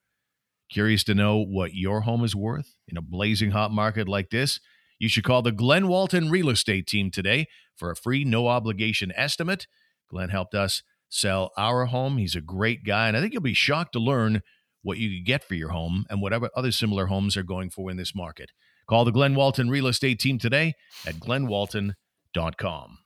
Curious 0.72 1.04
to 1.06 1.16
know 1.16 1.44
what 1.44 1.74
your 1.74 2.02
home 2.02 2.24
is 2.24 2.36
worth 2.36 2.76
in 2.88 2.96
a 2.96 3.02
blazing 3.02 3.52
hot 3.52 3.72
market 3.72 4.08
like 4.08 4.30
this? 4.30 4.60
You 5.02 5.10
should 5.10 5.24
call 5.24 5.42
the 5.42 5.52
Glenn 5.52 5.88
Walton 5.88 6.30
Real 6.30 6.48
Estate 6.48 6.86
Team 6.86 7.10
today 7.10 7.48
for 7.76 7.90
a 7.90 7.96
free, 7.96 8.24
no 8.24 8.48
obligation 8.48 9.12
estimate. 9.16 9.66
Glenn 10.08 10.30
helped 10.30 10.54
us 10.54 10.84
sell 11.10 11.50
our 11.58 11.86
home. 11.88 12.20
He's 12.20 12.36
a 12.36 12.40
great 12.42 12.84
guy, 12.84 13.08
and 13.08 13.18
I 13.18 13.20
think 13.20 13.34
you'll 13.34 13.42
be 13.42 13.56
shocked 13.56 13.94
to 13.94 14.00
learn 14.00 14.44
what 14.84 15.00
you 15.00 15.10
could 15.18 15.26
get 15.26 15.44
for 15.44 15.56
your 15.56 15.70
home 15.70 16.06
and 16.08 16.22
whatever 16.22 16.52
other 16.56 16.72
similar 16.72 17.08
homes 17.08 17.36
are 17.36 17.42
going 17.42 17.72
for 17.72 17.90
in 17.90 17.98
this 17.98 18.14
market. 18.14 18.52
Call 18.88 19.04
the 19.04 19.12
Glenn 19.12 19.34
Walton 19.34 19.72
Real 19.72 19.88
Estate 19.88 20.20
Team 20.20 20.38
today 20.38 20.76
at 21.04 21.16
glennwalton.com. 21.16 22.98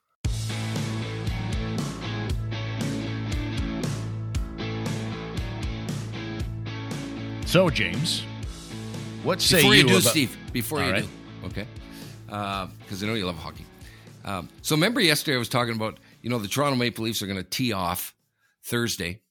So, 7.46 7.70
James, 7.70 8.24
what 9.24 9.42
say 9.42 9.58
Before 9.58 9.76
you, 9.76 9.84
do, 9.84 9.90
about- 9.98 10.04
Steve. 10.04 10.38
Before 10.52 10.80
All 10.80 10.88
you 10.88 10.92
right. 10.92 11.04
do, 11.04 11.48
okay? 11.48 11.68
Because 12.80 13.04
I 13.04 13.08
know 13.08 13.13
you 13.13 13.26
love 13.26 13.38
hockey. 13.38 13.65
Um, 14.26 14.50
so 14.62 14.76
remember 14.76 15.00
yesterday 15.00 15.36
I 15.36 15.39
was 15.39 15.50
talking 15.50 15.76
about 15.76 16.00
you 16.21 16.30
know 16.30 16.39
the 16.39 16.48
Toronto 16.48 16.76
Maple 16.76 17.06
Leafs 17.06 17.21
are 17.21 17.28
going 17.28 17.38
to 17.38 17.43
tee 17.43 17.71
off 17.74 18.15
Thursday 18.65 19.21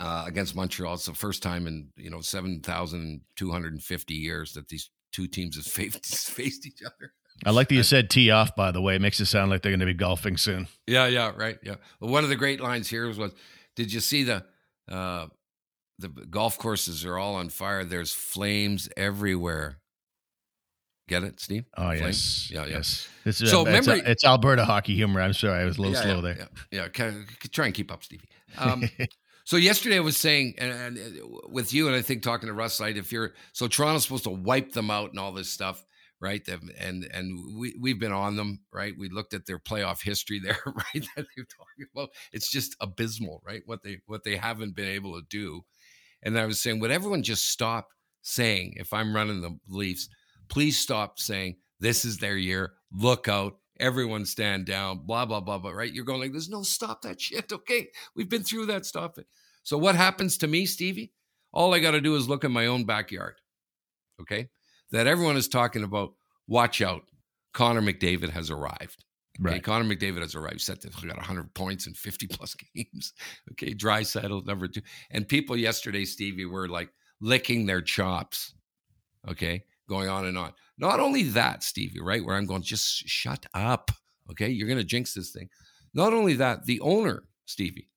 uh, 0.00 0.24
against 0.26 0.56
Montreal. 0.56 0.94
It's 0.94 1.06
the 1.06 1.14
first 1.14 1.42
time 1.42 1.66
in 1.66 1.88
you 1.96 2.10
know 2.10 2.20
seven 2.20 2.60
thousand 2.60 3.20
two 3.36 3.50
hundred 3.50 3.74
and 3.74 3.82
fifty 3.82 4.14
years 4.14 4.54
that 4.54 4.68
these 4.68 4.90
two 5.12 5.26
teams 5.26 5.56
have 5.56 5.66
faced 5.92 6.30
faced 6.30 6.66
each 6.66 6.80
other. 6.84 7.12
I 7.44 7.50
like 7.50 7.68
that 7.68 7.74
you 7.74 7.82
said 7.84 8.10
tee 8.10 8.30
off, 8.30 8.56
by 8.56 8.70
the 8.70 8.80
way. 8.80 8.96
It 8.96 9.02
makes 9.02 9.20
it 9.20 9.26
sound 9.26 9.50
like 9.50 9.62
they're 9.62 9.72
going 9.72 9.80
to 9.80 9.86
be 9.86 9.94
golfing 9.94 10.36
soon. 10.36 10.68
Yeah, 10.86 11.06
yeah, 11.06 11.32
right. 11.36 11.58
Yeah. 11.62 11.76
Well, 12.00 12.10
one 12.10 12.24
of 12.24 12.30
the 12.30 12.36
great 12.36 12.60
lines 12.60 12.88
here 12.88 13.06
was, 13.06 13.32
"Did 13.76 13.92
you 13.92 14.00
see 14.00 14.24
the 14.24 14.44
uh, 14.90 15.26
the 15.98 16.08
golf 16.08 16.58
courses 16.58 17.04
are 17.04 17.18
all 17.18 17.34
on 17.34 17.50
fire? 17.50 17.84
There's 17.84 18.12
flames 18.12 18.88
everywhere." 18.96 19.78
Get 21.06 21.22
it, 21.22 21.38
Steve? 21.38 21.64
Oh, 21.76 21.88
Flame? 21.88 22.02
yes. 22.02 22.50
Yeah, 22.50 22.64
yeah. 22.64 22.76
Yes. 22.76 23.08
It's, 23.24 23.38
So 23.38 23.44
so 23.46 23.66
it's, 23.66 23.86
remember- 23.86 24.10
it's 24.10 24.24
Alberta 24.24 24.64
hockey 24.64 24.94
humor. 24.94 25.20
I'm 25.20 25.34
sorry. 25.34 25.60
I 25.60 25.64
was 25.64 25.76
a 25.76 25.82
little 25.82 25.94
yeah, 25.96 26.02
slow 26.02 26.14
yeah, 26.16 26.20
there. 26.34 26.48
Yeah, 26.70 26.88
yeah. 26.96 27.22
Try 27.52 27.66
and 27.66 27.74
keep 27.74 27.92
up, 27.92 28.02
Stevie. 28.02 28.28
Um, 28.56 28.88
so 29.44 29.56
yesterday 29.56 29.96
I 29.96 30.00
was 30.00 30.16
saying, 30.16 30.54
and, 30.58 30.70
and 30.72 30.98
uh, 30.98 31.26
with 31.48 31.74
you, 31.74 31.88
and 31.88 31.96
I 31.96 32.02
think 32.02 32.22
talking 32.22 32.46
to 32.46 32.52
Russ 32.52 32.78
Light, 32.78 32.96
if 32.96 33.10
you're 33.10 33.34
so 33.52 33.66
Toronto's 33.66 34.04
supposed 34.04 34.24
to 34.24 34.30
wipe 34.30 34.72
them 34.72 34.92
out 34.92 35.10
and 35.10 35.18
all 35.18 35.32
this 35.32 35.50
stuff, 35.50 35.84
right? 36.20 36.40
And 36.80 37.04
and 37.12 37.58
we 37.58 37.74
we've 37.80 37.98
been 37.98 38.12
on 38.12 38.36
them, 38.36 38.60
right? 38.72 38.94
We 38.96 39.08
looked 39.08 39.34
at 39.34 39.44
their 39.44 39.58
playoff 39.58 40.02
history 40.02 40.38
there, 40.38 40.56
right? 40.66 41.04
That 41.16 41.26
they're 41.36 41.46
talking 41.46 41.86
about. 41.92 42.10
It's 42.32 42.48
just 42.48 42.76
abysmal, 42.80 43.42
right? 43.44 43.62
What 43.66 43.82
they 43.82 43.98
what 44.06 44.22
they 44.22 44.36
haven't 44.36 44.76
been 44.76 44.86
able 44.88 45.20
to 45.20 45.26
do. 45.28 45.62
And 46.22 46.38
I 46.38 46.46
was 46.46 46.60
saying, 46.60 46.78
would 46.78 46.92
everyone 46.92 47.24
just 47.24 47.50
stop 47.50 47.88
saying, 48.22 48.74
if 48.76 48.92
I'm 48.92 49.14
running 49.14 49.40
the 49.42 49.58
Leafs, 49.68 50.08
please 50.48 50.78
stop 50.78 51.18
saying 51.18 51.56
this 51.80 52.04
is 52.04 52.18
their 52.18 52.36
year. 52.36 52.72
Look 52.92 53.28
out. 53.28 53.58
Everyone 53.80 54.24
stand 54.24 54.66
down, 54.66 55.00
blah, 55.04 55.24
blah, 55.26 55.40
blah, 55.40 55.58
blah, 55.58 55.72
right? 55.72 55.92
You're 55.92 56.04
going 56.04 56.20
like, 56.20 56.30
there's 56.30 56.48
no 56.48 56.62
stop 56.62 57.02
that 57.02 57.20
shit. 57.20 57.52
Okay. 57.52 57.88
We've 58.14 58.28
been 58.28 58.44
through 58.44 58.66
that. 58.66 58.86
Stop 58.86 59.18
it. 59.18 59.26
So 59.64 59.76
what 59.76 59.96
happens 59.96 60.38
to 60.38 60.46
me, 60.46 60.64
Stevie? 60.66 61.12
All 61.52 61.74
I 61.74 61.80
got 61.80 61.92
to 61.92 62.00
do 62.00 62.14
is 62.14 62.28
look 62.28 62.44
in 62.44 62.52
my 62.52 62.66
own 62.66 62.84
backyard. 62.84 63.34
Okay. 64.20 64.48
That 64.92 65.06
everyone 65.08 65.36
is 65.36 65.48
talking 65.48 65.82
about. 65.82 66.14
Watch 66.46 66.82
out. 66.82 67.02
Connor 67.52 67.82
McDavid 67.82 68.30
has 68.30 68.50
arrived. 68.50 69.04
Okay, 69.40 69.54
Right. 69.54 69.62
Connor 69.62 69.84
McDavid 69.92 70.20
has 70.20 70.34
arrived. 70.34 70.60
Set 70.60 70.80
to 70.82 70.88
got 70.88 71.16
100 71.16 71.54
points 71.54 71.86
in 71.86 71.94
50 71.94 72.26
plus 72.28 72.54
games. 72.74 73.12
Okay, 73.52 73.74
Draisaitl 73.74 74.46
number 74.46 74.68
two. 74.68 74.82
And 75.10 75.26
people 75.26 75.56
yesterday, 75.56 76.04
Stevie, 76.04 76.46
were 76.46 76.68
like 76.68 76.90
licking 77.20 77.66
their 77.66 77.80
chops. 77.80 78.54
Okay, 79.28 79.64
going 79.88 80.08
on 80.08 80.26
and 80.26 80.38
on. 80.38 80.52
Not 80.78 81.00
only 81.00 81.24
that, 81.24 81.62
Stevie, 81.62 82.00
right? 82.00 82.24
Where 82.24 82.36
I'm 82.36 82.46
going, 82.46 82.62
just 82.62 83.08
shut 83.08 83.46
up. 83.54 83.90
Okay, 84.30 84.48
you're 84.48 84.68
going 84.68 84.78
to 84.78 84.84
jinx 84.84 85.14
this 85.14 85.30
thing. 85.30 85.48
Not 85.92 86.12
only 86.12 86.34
that, 86.34 86.64
the 86.64 86.80
owner, 86.80 87.24
Stevie, 87.44 87.90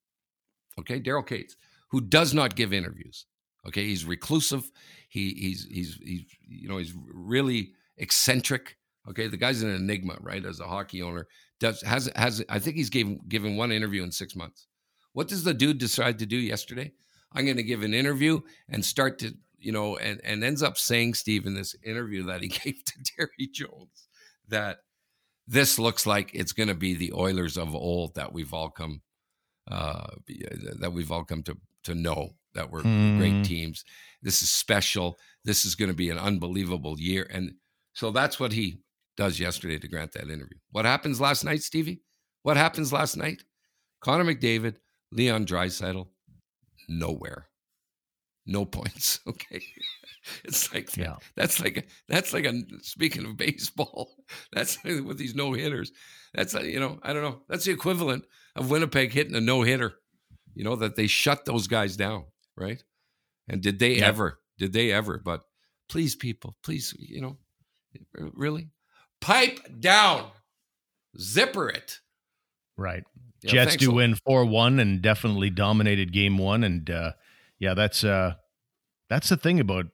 okay, 0.79 0.99
Daryl 0.99 1.25
Katz, 1.25 1.55
who 1.89 2.01
does 2.01 2.33
not 2.33 2.55
give 2.55 2.73
interviews. 2.73 3.25
Okay, 3.67 3.85
he's 3.85 4.05
reclusive. 4.05 4.69
He 5.09 5.33
he's 5.33 5.67
he's 5.69 5.99
he's 6.03 6.23
you 6.41 6.69
know 6.69 6.77
he's 6.77 6.93
really 6.95 7.71
eccentric. 7.97 8.77
Okay, 9.09 9.27
the 9.27 9.37
guy's 9.37 9.61
an 9.61 9.73
enigma, 9.73 10.17
right? 10.21 10.45
As 10.45 10.59
a 10.59 10.67
hockey 10.67 11.01
owner, 11.01 11.27
does 11.59 11.81
has 11.81 12.09
has 12.15 12.43
I 12.49 12.59
think 12.59 12.75
he's 12.75 12.89
given 12.89 13.19
given 13.27 13.57
one 13.57 13.71
interview 13.71 14.03
in 14.03 14.11
six 14.11 14.35
months. 14.35 14.67
What 15.13 15.27
does 15.27 15.43
the 15.43 15.53
dude 15.53 15.79
decide 15.79 16.19
to 16.19 16.25
do 16.25 16.37
yesterday? 16.37 16.91
I'm 17.33 17.45
going 17.45 17.57
to 17.57 17.63
give 17.63 17.83
an 17.83 17.93
interview 17.93 18.41
and 18.69 18.85
start 18.85 19.19
to 19.19 19.33
you 19.67 19.73
know 19.73 19.97
and 19.97 20.21
and 20.23 20.43
ends 20.43 20.63
up 20.63 20.77
saying 20.77 21.13
Steve 21.13 21.45
in 21.45 21.53
this 21.53 21.75
interview 21.83 22.23
that 22.23 22.41
he 22.41 22.47
gave 22.63 22.83
to 22.85 22.93
Terry 23.03 23.49
Jones 23.53 24.07
that 24.47 24.77
this 25.45 25.77
looks 25.77 26.05
like 26.05 26.31
it's 26.33 26.53
going 26.53 26.69
to 26.69 26.75
be 26.87 26.93
the 26.93 27.11
Oilers 27.13 27.57
of 27.57 27.75
old 27.75 28.15
that 28.15 28.31
we've 28.33 28.53
all 28.53 28.69
come 28.69 29.01
uh 29.69 30.07
that 30.79 30.93
we've 30.93 31.11
all 31.11 31.25
come 31.25 31.43
to 31.43 31.57
to 31.83 31.93
know 31.93 32.29
that 32.55 32.71
we're 32.71 32.81
Hmm. 32.81 33.17
great 33.19 33.43
teams. 33.45 33.83
This 34.21 34.41
is 34.41 34.49
special. 34.49 35.17
This 35.43 35.65
is 35.65 35.75
going 35.75 35.91
to 35.91 35.95
be 36.03 36.09
an 36.09 36.17
unbelievable 36.17 36.95
year 36.97 37.27
and 37.29 37.51
so 37.93 38.11
that's 38.11 38.39
what 38.39 38.53
he 38.53 38.79
does 39.17 39.39
yesterday 39.39 39.79
to 39.79 39.87
grant 39.87 40.13
that 40.13 40.29
interview. 40.29 40.59
What 40.71 40.85
happens 40.85 41.19
last 41.19 41.43
night, 41.43 41.61
Stevie? 41.63 42.01
What 42.43 42.55
happens 42.55 42.93
last 42.93 43.17
night? 43.17 43.43
Connor 43.99 44.23
McDavid, 44.23 44.75
Leon 45.11 45.45
Draisaitl, 45.45 46.07
nowhere, 46.87 47.47
no 48.47 48.65
points. 48.65 49.19
Okay, 49.27 49.61
it's 50.43 50.73
like 50.73 50.95
Yeah. 50.97 51.17
that's 51.35 51.61
like 51.61 51.77
a, 51.77 51.83
that's 52.09 52.33
like 52.33 52.45
a 52.45 52.53
speaking 52.81 53.25
of 53.25 53.37
baseball. 53.37 54.09
That's 54.51 54.77
like 54.83 55.03
with 55.05 55.17
these 55.17 55.35
no 55.35 55.53
hitters. 55.53 55.91
That's 56.33 56.53
like, 56.53 56.65
you 56.65 56.79
know 56.79 56.99
I 57.03 57.13
don't 57.13 57.23
know. 57.23 57.41
That's 57.47 57.65
the 57.65 57.71
equivalent 57.71 58.25
of 58.55 58.69
Winnipeg 58.69 59.11
hitting 59.13 59.35
a 59.35 59.41
no 59.41 59.61
hitter. 59.61 59.93
You 60.53 60.63
know 60.65 60.75
that 60.77 60.95
they 60.95 61.07
shut 61.07 61.45
those 61.45 61.67
guys 61.67 61.95
down, 61.95 62.25
right? 62.57 62.83
And 63.47 63.61
did 63.61 63.79
they 63.79 63.97
Yeah. 63.99 64.07
ever? 64.07 64.39
Did 64.57 64.73
they 64.73 64.91
ever? 64.91 65.21
But 65.23 65.43
please, 65.87 66.15
people, 66.15 66.57
please, 66.63 66.93
you 66.99 67.21
know, 67.21 67.37
really 68.33 68.69
pipe 69.21 69.59
down, 69.79 70.29
zipper 71.19 71.69
it. 71.69 71.99
Right. 72.77 73.03
Yeah, 73.43 73.51
Jets 73.51 73.75
do 73.77 73.91
a- 73.91 73.95
win 73.95 74.15
4 74.15 74.45
1 74.45 74.79
and 74.79 75.01
definitely 75.01 75.49
dominated 75.51 76.11
game 76.11 76.37
one. 76.37 76.63
And 76.63 76.89
uh, 76.89 77.11
yeah, 77.59 77.73
that's 77.73 78.03
uh, 78.03 78.35
that's 79.09 79.29
the 79.29 79.37
thing 79.37 79.59
about 79.59 79.87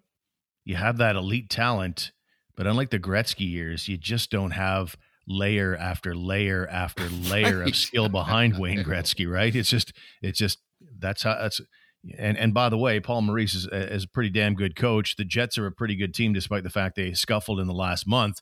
you 0.66 0.76
have 0.76 0.98
that 0.98 1.16
elite 1.16 1.50
talent, 1.50 2.12
but 2.56 2.68
unlike 2.68 2.90
the 2.90 3.00
Gretzky 3.00 3.50
years, 3.50 3.88
you 3.88 3.98
just 3.98 4.32
don't 4.32 4.52
have 4.52 4.96
layer 5.28 5.76
after 5.76 6.16
layer 6.16 6.68
after 6.68 7.08
layer 7.30 7.64
of 7.64 7.76
skill 7.76 8.10
behind 8.10 8.58
Wayne 8.58 8.84
Gretzky, 8.84 9.30
right? 9.30 9.54
It's 9.56 9.70
just, 9.70 9.94
it's 10.22 10.38
just, 10.38 10.60
that's 11.00 11.24
how, 11.24 11.36
that's, 11.36 11.62
and, 12.18 12.38
and 12.38 12.54
by 12.54 12.70
the 12.70 12.78
way, 12.78 13.00
Paul 13.00 13.22
Maurice 13.22 13.54
is, 13.54 13.68
is 13.72 14.04
a 14.04 14.08
pretty 14.08 14.30
damn 14.30 14.56
good 14.56 14.76
coach. 14.76 15.16
The 15.16 15.26
Jets 15.26 15.58
are 15.58 15.66
a 15.66 15.72
pretty 15.72 15.96
good 15.96 16.14
team, 16.14 16.34
despite 16.34 16.64
the 16.64 16.70
fact 16.70 16.96
they 16.96 17.14
scuffled 17.14 17.60
in 17.60 17.68
the 17.68 17.74
last 17.74 18.06
month, 18.06 18.42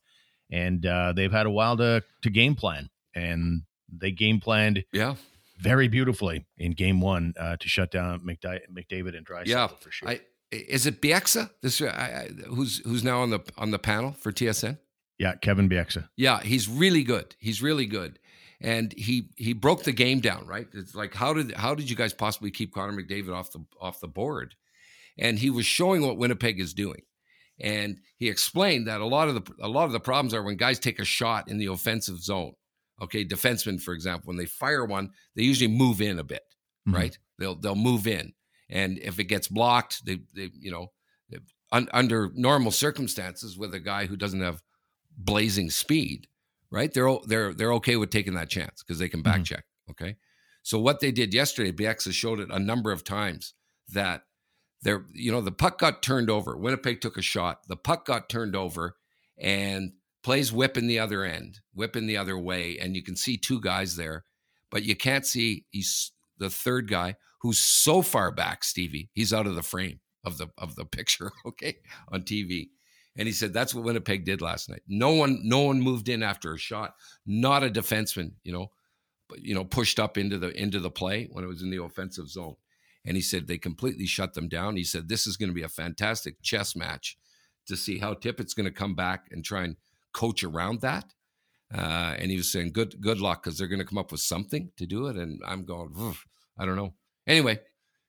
and 0.52 0.86
uh, 0.86 1.14
they've 1.14 1.32
had 1.32 1.46
a 1.46 1.52
while 1.52 1.78
to, 1.78 2.04
to 2.24 2.30
game 2.30 2.56
plan. 2.56 2.90
And 3.14 3.64
they 3.92 4.12
game 4.12 4.40
planned 4.40 4.86
Yeah, 4.94 5.16
very 5.62 5.88
beautifully 5.88 6.46
in 6.58 6.74
game 6.74 7.02
one 7.02 7.34
uh, 7.40 7.58
to 7.58 7.70
shut 7.70 7.92
down 7.92 8.20
McDi- 8.22 8.62
McDavid 8.72 9.16
and 9.16 9.26
Drysdale 9.26 9.58
yeah. 9.58 9.68
for 9.68 9.92
sure. 9.92 10.10
I, 10.10 10.22
is 10.52 10.86
it 10.86 11.02
Bieksa? 11.02 11.50
This 11.62 11.82
I, 11.82 11.88
I, 11.88 12.30
who's 12.48 12.80
who's 12.80 13.04
now 13.04 13.22
on 13.22 13.30
the 13.30 13.40
on 13.58 13.72
the 13.72 13.80
panel 13.80 14.12
for 14.12 14.32
TSN? 14.32 14.78
yeah, 15.22 15.36
Kevin 15.36 15.70
Bieksa. 15.70 16.10
Yeah, 16.18 16.42
he's 16.42 16.68
really 16.68 17.04
good. 17.04 17.36
He's 17.38 17.62
really 17.62 17.86
good, 17.86 18.18
and 18.60 18.92
he 18.92 19.30
he 19.38 19.54
broke 19.54 19.84
the 19.84 19.92
game 19.92 20.20
down. 20.20 20.48
Right? 20.48 20.68
It's 20.74 20.96
like 20.96 21.14
how 21.14 21.36
did 21.36 21.52
how 21.52 21.76
did 21.76 21.92
you 21.92 21.96
guys 21.96 22.12
possibly 22.12 22.50
keep 22.50 22.74
Connor 22.74 23.00
McDavid 23.00 23.32
off 23.32 23.52
the 23.52 23.64
off 23.80 24.00
the 24.00 24.08
board? 24.08 24.56
And 25.20 25.38
he 25.38 25.52
was 25.52 25.68
showing 25.68 26.02
what 26.02 26.18
Winnipeg 26.18 26.60
is 26.60 26.74
doing, 26.74 27.04
and 27.60 28.00
he 28.18 28.30
explained 28.30 28.88
that 28.88 29.00
a 29.00 29.06
lot 29.06 29.28
of 29.28 29.36
the 29.36 29.54
a 29.62 29.68
lot 29.68 29.86
of 29.86 29.92
the 29.92 30.00
problems 30.00 30.34
are 30.34 30.42
when 30.42 30.58
guys 30.58 30.80
take 30.80 30.98
a 30.98 31.06
shot 31.06 31.48
in 31.48 31.60
the 31.60 31.68
offensive 31.68 32.18
zone. 32.20 32.54
Okay, 33.02 33.26
defensemen, 33.26 33.82
for 33.82 33.94
example, 33.94 34.28
when 34.28 34.38
they 34.38 34.46
fire 34.46 34.86
one, 34.86 35.10
they 35.36 35.44
usually 35.44 35.68
move 35.72 36.02
in 36.02 36.20
a 36.20 36.24
bit, 36.24 36.44
Mhm. 36.88 36.94
right? 36.94 37.18
They'll 37.40 37.56
they'll 37.56 37.76
move 37.76 38.06
in, 38.08 38.34
and 38.70 39.00
if 39.00 39.20
it 39.20 39.26
gets 39.26 39.48
blocked, 39.48 40.06
they 40.06 40.20
they 40.36 40.52
you 40.54 40.72
know, 40.72 40.92
un, 41.72 41.90
under 41.94 42.32
normal 42.36 42.72
circumstances 42.72 43.58
with 43.58 43.74
a 43.74 43.80
guy 43.80 44.06
who 44.06 44.16
doesn't 44.16 44.42
have 44.42 44.62
blazing 45.18 45.70
speed, 45.70 46.28
right? 46.70 46.94
They're 46.94 47.18
they're 47.26 47.54
they're 47.54 47.74
okay 47.74 47.96
with 47.96 48.12
taking 48.12 48.36
that 48.36 48.50
chance 48.50 48.84
because 48.84 49.00
they 49.00 49.10
can 49.10 49.22
back 49.22 49.44
check. 49.44 49.66
Okay, 49.90 50.18
so 50.64 50.80
what 50.80 51.00
they 51.00 51.12
did 51.12 51.34
yesterday, 51.34 51.72
Bieksa 51.72 52.14
showed 52.14 52.40
it 52.40 52.50
a 52.52 52.60
number 52.60 52.92
of 52.92 53.04
times 53.04 53.54
that 53.90 54.26
there, 54.84 55.06
you 55.14 55.32
know, 55.32 55.42
the 55.42 55.52
puck 55.52 55.80
got 55.80 56.02
turned 56.02 56.30
over. 56.30 56.58
Winnipeg 56.58 57.02
took 57.02 57.18
a 57.18 57.22
shot. 57.22 57.68
The 57.68 57.76
puck 57.78 58.06
got 58.06 58.30
turned 58.30 58.56
over, 58.56 58.96
and 59.38 59.94
plays 60.24 60.52
whipping 60.52 60.88
the 60.88 61.00
other 61.00 61.24
end, 61.24 61.60
whipping 61.74 62.08
the 62.08 62.18
other 62.18 62.38
way, 62.38 62.78
and 62.80 62.96
you 62.96 63.04
can 63.04 63.16
see 63.16 63.38
two 63.38 63.60
guys 63.60 63.96
there, 63.96 64.26
but 64.70 64.84
you 64.84 64.96
can't 64.96 65.26
see 65.26 65.66
he's 65.72 66.12
the 66.38 66.50
third 66.50 66.90
guy 66.90 67.16
who's 67.42 67.60
so 67.60 68.02
far 68.02 68.32
back, 68.32 68.64
Stevie. 68.64 69.10
He's 69.14 69.34
out 69.34 69.48
of 69.48 69.56
the 69.56 69.64
frame 69.64 70.00
of 70.24 70.38
the 70.38 70.48
of 70.58 70.76
the 70.76 70.86
picture, 70.86 71.32
okay, 71.46 71.78
on 72.10 72.22
TV. 72.22 72.70
And 73.18 73.28
he 73.28 73.34
said 73.34 73.52
that's 73.52 73.76
what 73.76 73.84
Winnipeg 73.84 74.24
did 74.24 74.42
last 74.42 74.70
night. 74.70 74.84
No 74.88 75.12
one, 75.14 75.42
no 75.44 75.62
one 75.62 75.82
moved 75.82 76.08
in 76.08 76.24
after 76.24 76.54
a 76.54 76.58
shot. 76.58 76.96
Not 77.26 77.64
a 77.64 77.70
defenseman, 77.70 78.34
you 78.44 78.54
know, 78.54 78.72
but 79.28 79.42
you 79.42 79.54
know, 79.54 79.66
pushed 79.66 80.00
up 80.00 80.18
into 80.18 80.38
the 80.38 80.50
into 80.50 80.80
the 80.80 80.92
play 80.92 81.28
when 81.32 81.44
it 81.44 81.48
was 81.48 81.62
in 81.62 81.72
the 81.72 81.84
offensive 81.84 82.30
zone. 82.30 82.56
and 83.04 83.18
he 83.18 83.22
said 83.22 83.48
they 83.48 83.58
completely 83.58 84.06
shut 84.06 84.34
them 84.34 84.48
down. 84.48 84.78
He 84.78 84.84
said 84.84 85.10
this 85.10 85.28
is 85.28 85.36
going 85.36 85.50
to 85.50 85.56
be 85.56 85.64
a 85.64 85.70
fantastic 85.70 86.42
chess 86.42 86.76
match 86.76 87.18
to 87.66 87.76
see 87.76 88.00
how 88.00 88.14
Tippett's 88.14 88.54
going 88.54 88.66
to 88.66 88.72
come 88.72 88.96
back 88.96 89.26
and 89.32 89.44
try 89.44 89.64
and 89.64 89.76
coach 90.14 90.44
around 90.44 90.82
that. 90.82 91.14
Uh, 91.74 92.16
and 92.20 92.30
he 92.30 92.38
was 92.38 92.52
saying, 92.52 92.72
"Good, 92.74 93.00
good 93.00 93.20
luck," 93.20 93.44
because 93.44 93.58
they're 93.58 93.68
going 93.68 93.80
to 93.80 93.86
come 93.86 93.98
up 93.98 94.12
with 94.12 94.22
something 94.22 94.72
to 94.78 94.86
do 94.86 95.08
it. 95.08 95.16
And 95.16 95.42
I'm 95.46 95.64
going, 95.64 95.94
I 96.58 96.66
don't 96.66 96.76
know. 96.76 96.94
Anyway, 97.26 97.60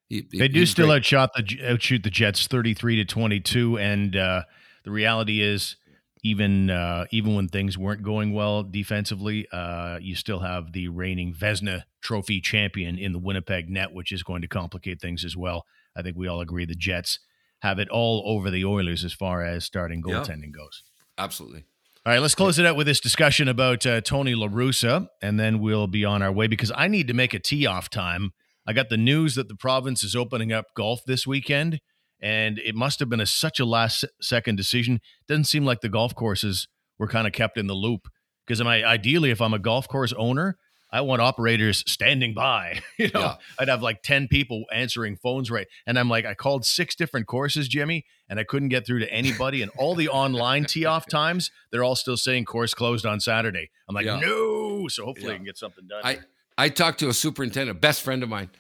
he, 0.09 0.27
they 0.37 0.49
do 0.49 0.67
still 0.67 0.89
great. 0.89 0.97
outshot 0.97 1.31
the 1.35 1.59
outshoot 1.65 2.03
the 2.03 2.11
Jets 2.11 2.47
33 2.47 2.97
to 2.97 3.05
22, 3.05 3.79
and 3.79 4.17
uh, 4.17 4.43
the 4.85 4.91
reality 4.91 5.41
is, 5.41 5.77
even 6.25 6.71
uh, 6.71 7.07
even 7.13 7.37
when 7.37 7.49
things 7.49 7.79
weren't 7.79 8.03
going 8.03 8.33
well 8.33 8.65
defensively, 8.65 9.47
uh, 9.53 9.99
you 10.01 10.17
still 10.17 10.41
have 10.41 10.73
the 10.73 10.89
reigning 10.89 11.33
Vezina 11.33 11.85
Trophy 12.01 12.41
champion 12.41 12.99
in 12.99 13.13
the 13.13 13.19
Winnipeg 13.19 13.71
net, 13.71 13.93
which 13.93 14.11
is 14.11 14.25
going 14.25 14.43
to 14.43 14.49
complicate 14.49 15.01
things 15.01 15.25
as 15.25 15.37
well. 15.37 15.67
I 15.97 16.03
think 16.03 16.17
we 16.17 16.27
all 16.27 16.41
agree 16.41 16.65
the 16.65 16.75
Jets 16.75 17.21
have 17.61 17.79
it 17.79 17.89
all 17.89 18.23
over 18.27 18.51
the 18.51 18.65
Oilers 18.65 19.05
as 19.05 19.13
far 19.13 19.45
as 19.45 19.65
starting 19.65 20.03
goaltending 20.03 20.53
yeah. 20.53 20.59
goes. 20.59 20.83
Absolutely. 21.17 21.65
All 22.05 22.13
right, 22.13 22.19
let's 22.19 22.35
close 22.35 22.59
it 22.59 22.67
out 22.67 22.75
with 22.75 22.89
this 22.89 22.99
discussion 22.99 23.47
about 23.47 23.87
uh, 23.87 24.01
Tony 24.01 24.35
La 24.35 24.49
Russa, 24.49 25.07
and 25.23 25.39
then 25.39 25.61
we'll 25.61 25.87
be 25.87 26.05
on 26.05 26.21
our 26.21 26.33
way 26.33 26.49
because 26.49 26.73
I 26.75 26.89
need 26.89 27.07
to 27.07 27.15
make 27.15 27.33
a 27.33 27.39
tee 27.39 27.65
off 27.65 27.89
time. 27.89 28.33
I 28.67 28.73
got 28.73 28.89
the 28.89 28.97
news 28.97 29.37
that 29.37 29.47
the 29.47 29.55
province 29.55 30.03
is 30.03 30.17
opening 30.17 30.53
up 30.53 30.65
golf 30.75 31.03
this 31.07 31.29
weekend, 31.29 31.79
and 32.21 32.59
it 32.59 32.75
must 32.75 32.99
have 32.99 33.09
been 33.09 33.21
a, 33.21 33.27
such 33.27 33.61
a 33.61 33.65
last 33.65 34.05
second 34.21 34.57
decision. 34.57 34.99
Doesn't 35.29 35.45
seem 35.45 35.65
like 35.65 35.81
the 35.81 35.89
golf 35.89 36.13
courses 36.13 36.67
were 36.99 37.07
kind 37.07 37.29
of 37.29 37.33
kept 37.33 37.57
in 37.57 37.69
the 37.69 37.73
loop 37.73 38.09
because 38.45 38.61
I 38.61 38.83
ideally 38.83 39.31
if 39.31 39.41
I'm 39.41 39.55
a 39.55 39.61
golf 39.61 39.87
course 39.87 40.13
owner, 40.15 40.57
I 40.93 41.01
want 41.01 41.23
operators 41.23 41.83
standing 41.87 42.35
by. 42.35 42.81
You 42.99 43.11
know, 43.15 43.21
yeah. 43.21 43.37
I'd 43.59 43.69
have 43.69 43.83
like 43.83 44.03
10 44.03 44.29
people 44.29 44.65
answering 44.73 45.17
phones 45.17 45.51
right. 45.51 45.67
And 45.87 45.99
I'm 45.99 46.09
like, 46.09 46.25
I 46.25 46.35
called 46.35 46.65
six 46.65 46.95
different 46.95 47.27
courses, 47.27 47.67
Jimmy, 47.67 48.05
and 48.29 48.39
I 48.39 48.45
couldn't 48.45 48.69
get 48.69 48.87
through 48.87 49.01
to 49.01 49.13
anybody. 49.13 49.61
And 49.61 49.73
all 49.77 49.97
the 49.97 50.09
online 50.09 50.67
tee 50.67 50.85
off 50.85 51.07
times, 51.11 51.51
they're 51.73 51.83
all 51.83 51.97
still 51.97 52.17
saying 52.17 52.45
course 52.45 52.75
closed 52.75 53.05
on 53.05 53.19
Saturday. 53.19 53.71
I'm 53.89 53.95
like, 53.95 54.07
yeah. 54.07 54.21
no. 54.21 54.87
So 54.89 55.05
hopefully 55.05 55.29
yeah. 55.29 55.35
I 55.35 55.37
can 55.37 55.45
get 55.45 55.59
something 55.59 55.89
done. 55.89 56.03
I, 56.05 56.21
I 56.57 56.69
talked 56.69 57.01
to 57.01 57.09
a 57.09 57.13
superintendent, 57.13 57.81
best 57.81 58.03
friend 58.03 58.23
of 58.23 58.29
mine, 58.29 58.51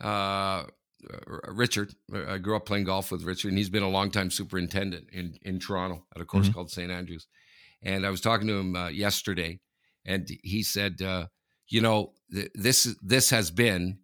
uh, 0.00 0.64
Richard. 1.48 1.94
I 2.14 2.38
grew 2.38 2.54
up 2.54 2.66
playing 2.66 2.84
golf 2.84 3.10
with 3.10 3.24
Richard, 3.24 3.48
and 3.48 3.58
he's 3.58 3.70
been 3.70 3.82
a 3.82 3.88
longtime 3.88 4.30
superintendent 4.30 5.08
in, 5.12 5.36
in 5.42 5.58
Toronto 5.58 6.04
at 6.14 6.22
a 6.22 6.24
course 6.24 6.46
mm-hmm. 6.46 6.54
called 6.54 6.70
St. 6.70 6.90
Andrews. 6.90 7.26
And 7.82 8.06
I 8.06 8.10
was 8.10 8.20
talking 8.20 8.46
to 8.46 8.54
him 8.54 8.76
uh, 8.76 8.88
yesterday, 8.88 9.58
and 10.04 10.28
he 10.44 10.62
said, 10.62 11.02
uh, 11.02 11.26
you 11.70 11.80
know, 11.80 12.12
th- 12.32 12.50
this 12.54 12.94
this 13.02 13.30
has 13.30 13.50
been 13.50 13.98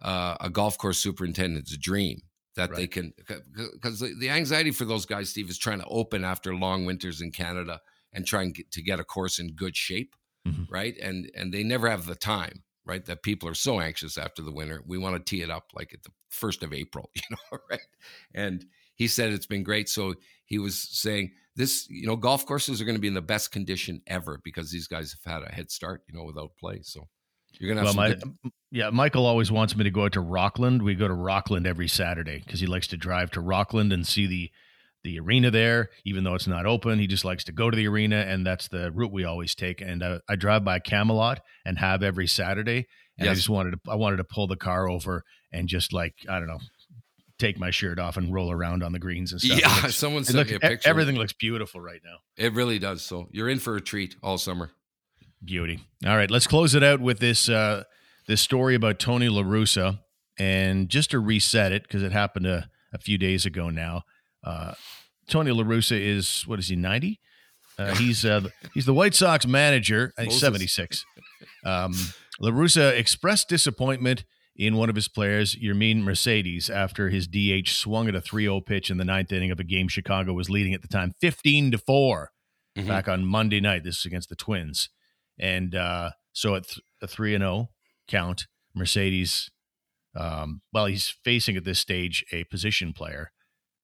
uh, 0.00 0.36
a 0.40 0.50
golf 0.50 0.78
course 0.78 0.98
superintendent's 0.98 1.76
dream 1.76 2.20
that 2.54 2.70
right. 2.70 2.76
they 2.76 2.86
can 2.86 3.12
because 3.72 4.00
the, 4.00 4.28
anxiety 4.30 4.70
for 4.70 4.84
those 4.84 5.06
guys, 5.06 5.30
Steve, 5.30 5.48
is 5.48 5.58
trying 5.58 5.80
to 5.80 5.86
open 5.86 6.24
after 6.24 6.54
long 6.54 6.84
winters 6.84 7.20
in 7.20 7.30
Canada 7.30 7.80
and 8.12 8.26
trying 8.26 8.54
to 8.70 8.82
get 8.82 9.00
a 9.00 9.04
course 9.04 9.38
in 9.38 9.54
good 9.54 9.76
shape, 9.76 10.14
mm-hmm. 10.46 10.64
right? 10.68 10.96
And 11.02 11.30
and 11.34 11.52
they 11.52 11.62
never 11.62 11.88
have 11.88 12.06
the 12.06 12.14
time, 12.14 12.62
right? 12.84 13.04
That 13.06 13.22
people 13.22 13.48
are 13.48 13.54
so 13.54 13.80
anxious 13.80 14.18
after 14.18 14.42
the 14.42 14.52
winter. 14.52 14.82
We 14.86 14.98
want 14.98 15.16
to 15.16 15.30
tee 15.30 15.42
it 15.42 15.50
up 15.50 15.70
like 15.74 15.94
at 15.94 16.02
the 16.02 16.10
first 16.30 16.62
of 16.62 16.72
April, 16.72 17.10
you 17.14 17.22
know, 17.30 17.58
right? 17.70 17.80
And 18.34 18.66
he 18.94 19.08
said 19.08 19.32
it's 19.32 19.46
been 19.46 19.62
great. 19.62 19.88
So 19.88 20.14
he 20.48 20.58
was 20.58 20.88
saying 20.90 21.30
this, 21.54 21.86
you 21.88 22.06
know, 22.06 22.16
golf 22.16 22.46
courses 22.46 22.80
are 22.80 22.84
going 22.84 22.96
to 22.96 23.00
be 23.00 23.08
in 23.08 23.14
the 23.14 23.22
best 23.22 23.52
condition 23.52 24.00
ever 24.06 24.40
because 24.42 24.70
these 24.70 24.88
guys 24.88 25.14
have 25.24 25.32
had 25.32 25.48
a 25.48 25.52
head 25.52 25.70
start, 25.70 26.02
you 26.08 26.18
know, 26.18 26.24
without 26.24 26.50
play. 26.58 26.80
So 26.82 27.06
you're 27.60 27.72
going 27.72 27.84
to 27.84 27.88
have 27.88 27.96
well, 27.96 28.08
my, 28.08 28.14
good- 28.14 28.52
yeah, 28.70 28.90
Michael 28.90 29.26
always 29.26 29.52
wants 29.52 29.76
me 29.76 29.84
to 29.84 29.90
go 29.90 30.04
out 30.04 30.12
to 30.12 30.20
Rockland. 30.20 30.82
We 30.82 30.94
go 30.94 31.08
to 31.08 31.14
Rockland 31.14 31.66
every 31.66 31.88
Saturday 31.88 32.42
because 32.44 32.60
he 32.60 32.66
likes 32.66 32.86
to 32.88 32.96
drive 32.96 33.30
to 33.32 33.40
Rockland 33.40 33.92
and 33.92 34.06
see 34.06 34.26
the 34.26 34.50
the 35.04 35.20
arena 35.20 35.50
there, 35.50 35.90
even 36.04 36.24
though 36.24 36.34
it's 36.34 36.48
not 36.48 36.66
open. 36.66 36.98
He 36.98 37.06
just 37.06 37.24
likes 37.24 37.44
to 37.44 37.52
go 37.52 37.70
to 37.70 37.76
the 37.76 37.86
arena, 37.86 38.16
and 38.16 38.44
that's 38.44 38.66
the 38.66 38.90
route 38.90 39.12
we 39.12 39.24
always 39.24 39.54
take. 39.54 39.80
And 39.80 40.02
uh, 40.02 40.18
I 40.28 40.34
drive 40.34 40.64
by 40.64 40.80
Camelot 40.80 41.40
and 41.64 41.78
have 41.78 42.02
every 42.02 42.26
Saturday. 42.26 42.88
And 43.16 43.26
yes. 43.26 43.32
I 43.32 43.34
just 43.34 43.48
wanted 43.48 43.72
to 43.72 43.90
I 43.90 43.94
wanted 43.94 44.18
to 44.18 44.24
pull 44.24 44.46
the 44.46 44.56
car 44.56 44.88
over 44.88 45.24
and 45.52 45.68
just 45.68 45.92
like 45.92 46.14
I 46.28 46.38
don't 46.38 46.48
know 46.48 46.60
take 47.38 47.58
my 47.58 47.70
shirt 47.70 47.98
off 47.98 48.16
and 48.16 48.32
roll 48.32 48.50
around 48.50 48.82
on 48.82 48.92
the 48.92 48.98
greens 48.98 49.32
and 49.32 49.40
stuff. 49.40 49.60
Yeah, 49.60 49.74
looks, 49.82 49.96
someone 49.96 50.24
sent 50.24 50.36
looks, 50.36 50.50
me 50.50 50.56
a 50.56 50.60
picture. 50.60 50.88
Everything 50.88 51.16
looks 51.16 51.32
beautiful 51.32 51.80
right 51.80 52.00
now. 52.04 52.16
It 52.36 52.52
really 52.52 52.78
does. 52.78 53.02
So 53.02 53.28
you're 53.30 53.48
in 53.48 53.58
for 53.58 53.76
a 53.76 53.80
treat 53.80 54.16
all 54.22 54.38
summer. 54.38 54.70
Beauty. 55.44 55.80
All 56.04 56.16
right, 56.16 56.30
let's 56.30 56.48
close 56.48 56.74
it 56.74 56.82
out 56.82 57.00
with 57.00 57.20
this 57.20 57.48
uh, 57.48 57.84
this 58.26 58.40
story 58.40 58.74
about 58.74 58.98
Tony 58.98 59.28
La 59.28 59.42
Russa, 59.42 60.00
and 60.36 60.88
just 60.88 61.12
to 61.12 61.20
reset 61.20 61.70
it 61.70 61.82
because 61.82 62.02
it 62.02 62.10
happened 62.10 62.46
a, 62.46 62.68
a 62.92 62.98
few 62.98 63.18
days 63.18 63.46
ago 63.46 63.70
now. 63.70 64.02
Uh, 64.42 64.74
Tony 65.28 65.52
La 65.52 65.62
Russa 65.62 65.98
is 65.98 66.42
what 66.46 66.58
is 66.58 66.68
he 66.68 66.74
ninety? 66.76 67.20
Uh, 67.78 67.94
he's 67.96 68.24
uh, 68.24 68.48
he's 68.74 68.84
the 68.84 68.94
White 68.94 69.14
Sox 69.14 69.46
manager. 69.46 70.12
He's 70.20 70.40
seventy 70.40 70.66
six. 70.66 71.04
Um, 71.64 71.94
La 72.40 72.50
Russa 72.50 72.98
expressed 72.98 73.48
disappointment 73.48 74.24
in 74.58 74.76
one 74.76 74.90
of 74.90 74.96
his 74.96 75.08
players, 75.08 75.54
Yermin 75.54 76.02
Mercedes, 76.02 76.68
after 76.68 77.08
his 77.08 77.28
DH 77.28 77.68
swung 77.68 78.08
at 78.08 78.16
a 78.16 78.20
3-0 78.20 78.66
pitch 78.66 78.90
in 78.90 78.98
the 78.98 79.04
ninth 79.04 79.32
inning 79.32 79.52
of 79.52 79.60
a 79.60 79.64
game 79.64 79.86
Chicago 79.86 80.32
was 80.32 80.50
leading 80.50 80.74
at 80.74 80.82
the 80.82 80.88
time, 80.88 81.14
15 81.20 81.70
to 81.70 81.78
4, 81.78 82.32
mm-hmm. 82.76 82.88
back 82.88 83.08
on 83.08 83.24
Monday 83.24 83.60
night. 83.60 83.84
This 83.84 83.98
is 83.98 84.04
against 84.04 84.28
the 84.28 84.36
Twins, 84.36 84.90
and 85.38 85.74
uh, 85.74 86.10
so 86.32 86.56
at 86.56 86.66
th- 86.66 86.80
a 87.00 87.06
three 87.06 87.34
and 87.34 87.42
zero 87.42 87.52
oh 87.52 87.68
count, 88.08 88.46
Mercedes, 88.74 89.50
um, 90.16 90.62
well, 90.72 90.86
he's 90.86 91.08
facing 91.08 91.56
at 91.56 91.64
this 91.64 91.78
stage 91.78 92.24
a 92.32 92.44
position 92.44 92.92
player 92.92 93.30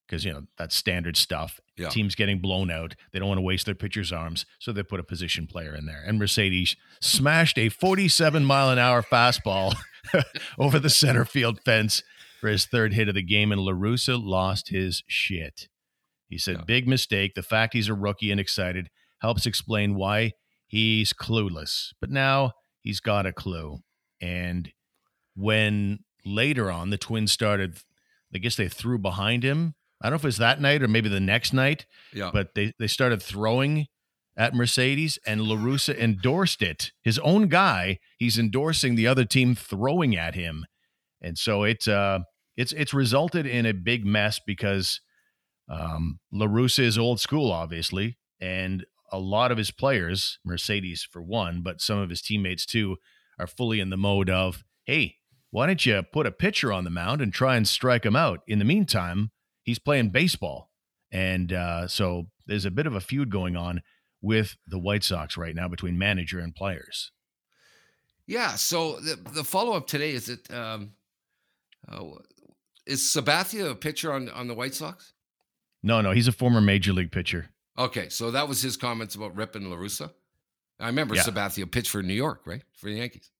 because 0.06 0.24
you 0.24 0.32
know 0.32 0.42
that's 0.58 0.74
standard 0.74 1.16
stuff. 1.16 1.60
Yeah. 1.76 1.88
Teams 1.88 2.14
getting 2.14 2.40
blown 2.40 2.70
out, 2.70 2.94
they 3.12 3.18
don't 3.18 3.28
want 3.28 3.38
to 3.38 3.42
waste 3.42 3.66
their 3.66 3.74
pitcher's 3.74 4.12
arms, 4.12 4.46
so 4.58 4.72
they 4.72 4.82
put 4.82 5.00
a 5.00 5.04
position 5.04 5.46
player 5.46 5.74
in 5.74 5.86
there. 5.86 6.02
And 6.04 6.18
Mercedes 6.18 6.76
smashed 7.00 7.58
a 7.58 7.68
47 7.68 8.44
mile 8.44 8.70
an 8.70 8.78
hour 8.78 9.02
fastball 9.02 9.74
over 10.58 10.78
the 10.78 10.90
center 10.90 11.24
field 11.24 11.60
fence 11.64 12.02
for 12.40 12.48
his 12.48 12.66
third 12.66 12.94
hit 12.94 13.08
of 13.08 13.14
the 13.14 13.22
game, 13.22 13.52
and 13.52 13.60
La 13.60 13.72
Russa 13.72 14.22
lost 14.22 14.68
his 14.68 15.02
shit. 15.06 15.68
He 16.28 16.38
said, 16.38 16.56
yeah. 16.58 16.64
"Big 16.64 16.88
mistake. 16.88 17.34
The 17.34 17.42
fact 17.42 17.74
he's 17.74 17.88
a 17.88 17.94
rookie 17.94 18.30
and 18.30 18.40
excited 18.40 18.90
helps 19.20 19.46
explain 19.46 19.94
why 19.94 20.32
he's 20.66 21.12
clueless, 21.12 21.92
but 22.00 22.10
now 22.10 22.52
he's 22.80 23.00
got 23.00 23.26
a 23.26 23.32
clue." 23.32 23.78
And 24.20 24.72
when 25.34 26.00
later 26.24 26.70
on 26.70 26.90
the 26.90 26.98
Twins 26.98 27.32
started, 27.32 27.78
I 28.34 28.38
guess 28.38 28.56
they 28.56 28.68
threw 28.68 28.98
behind 28.98 29.42
him 29.42 29.74
I 30.04 30.08
don't 30.08 30.12
know 30.12 30.16
if 30.16 30.24
it 30.24 30.28
was 30.28 30.36
that 30.38 30.60
night 30.60 30.82
or 30.82 30.88
maybe 30.88 31.08
the 31.08 31.18
next 31.18 31.54
night. 31.54 31.86
Yeah. 32.12 32.30
But 32.30 32.54
they, 32.54 32.74
they 32.78 32.88
started 32.88 33.22
throwing 33.22 33.86
at 34.36 34.54
Mercedes 34.54 35.18
and 35.26 35.42
La 35.42 35.56
Russa 35.56 35.96
endorsed 35.96 36.62
it. 36.62 36.92
His 37.02 37.18
own 37.20 37.48
guy, 37.48 37.98
he's 38.18 38.38
endorsing 38.38 38.94
the 38.94 39.06
other 39.06 39.24
team 39.24 39.54
throwing 39.54 40.16
at 40.16 40.34
him. 40.34 40.66
And 41.20 41.38
so 41.38 41.62
it's 41.62 41.88
uh 41.88 42.20
it's 42.56 42.72
it's 42.72 42.94
resulted 42.94 43.46
in 43.46 43.66
a 43.66 43.72
big 43.72 44.04
mess 44.04 44.40
because 44.44 45.00
um 45.68 46.18
La 46.32 46.46
Russa 46.46 46.80
is 46.80 46.98
old 46.98 47.20
school, 47.20 47.50
obviously, 47.52 48.18
and 48.40 48.84
a 49.12 49.18
lot 49.18 49.52
of 49.52 49.58
his 49.58 49.70
players, 49.70 50.38
Mercedes 50.44 51.06
for 51.08 51.22
one, 51.22 51.62
but 51.62 51.80
some 51.80 51.98
of 51.98 52.10
his 52.10 52.20
teammates 52.20 52.66
too, 52.66 52.96
are 53.38 53.46
fully 53.46 53.78
in 53.78 53.90
the 53.90 53.96
mode 53.96 54.28
of, 54.28 54.64
hey, 54.84 55.16
why 55.50 55.66
don't 55.66 55.86
you 55.86 56.02
put 56.02 56.26
a 56.26 56.32
pitcher 56.32 56.72
on 56.72 56.82
the 56.82 56.90
mound 56.90 57.20
and 57.20 57.32
try 57.32 57.56
and 57.56 57.68
strike 57.68 58.04
him 58.04 58.16
out? 58.16 58.40
In 58.48 58.58
the 58.58 58.64
meantime, 58.64 59.30
he's 59.62 59.78
playing 59.78 60.10
baseball. 60.10 60.70
And 61.12 61.52
uh, 61.52 61.86
so 61.86 62.26
there's 62.46 62.64
a 62.64 62.72
bit 62.72 62.88
of 62.88 62.96
a 62.96 63.00
feud 63.00 63.30
going 63.30 63.54
on 63.54 63.82
with 64.24 64.56
the 64.66 64.78
White 64.78 65.04
Sox 65.04 65.36
right 65.36 65.54
now 65.54 65.68
between 65.68 65.98
manager 65.98 66.40
and 66.40 66.54
players. 66.54 67.12
Yeah. 68.26 68.54
So 68.54 68.98
the, 69.00 69.16
the 69.32 69.44
follow 69.44 69.74
up 69.76 69.86
today 69.86 70.12
is 70.12 70.28
it 70.28 70.52
um, 70.52 70.92
uh, 71.88 72.02
is 72.86 73.02
Sabathia 73.02 73.70
a 73.70 73.74
pitcher 73.74 74.12
on 74.12 74.28
on 74.30 74.48
the 74.48 74.54
White 74.54 74.74
Sox? 74.74 75.12
No, 75.82 76.00
no, 76.00 76.12
he's 76.12 76.28
a 76.28 76.32
former 76.32 76.62
major 76.62 76.92
league 76.92 77.12
pitcher. 77.12 77.50
Okay, 77.78 78.08
so 78.08 78.30
that 78.30 78.48
was 78.48 78.62
his 78.62 78.76
comments 78.76 79.14
about 79.16 79.36
Rip 79.36 79.54
and 79.54 79.68
La 79.68 79.76
Russa. 79.76 80.10
I 80.80 80.86
remember 80.86 81.14
yeah. 81.14 81.22
Sabathia 81.22 81.70
pitched 81.70 81.90
for 81.90 82.02
New 82.02 82.14
York, 82.14 82.42
right, 82.46 82.62
for 82.76 82.86
the 82.86 82.96
Yankees. 82.96 83.30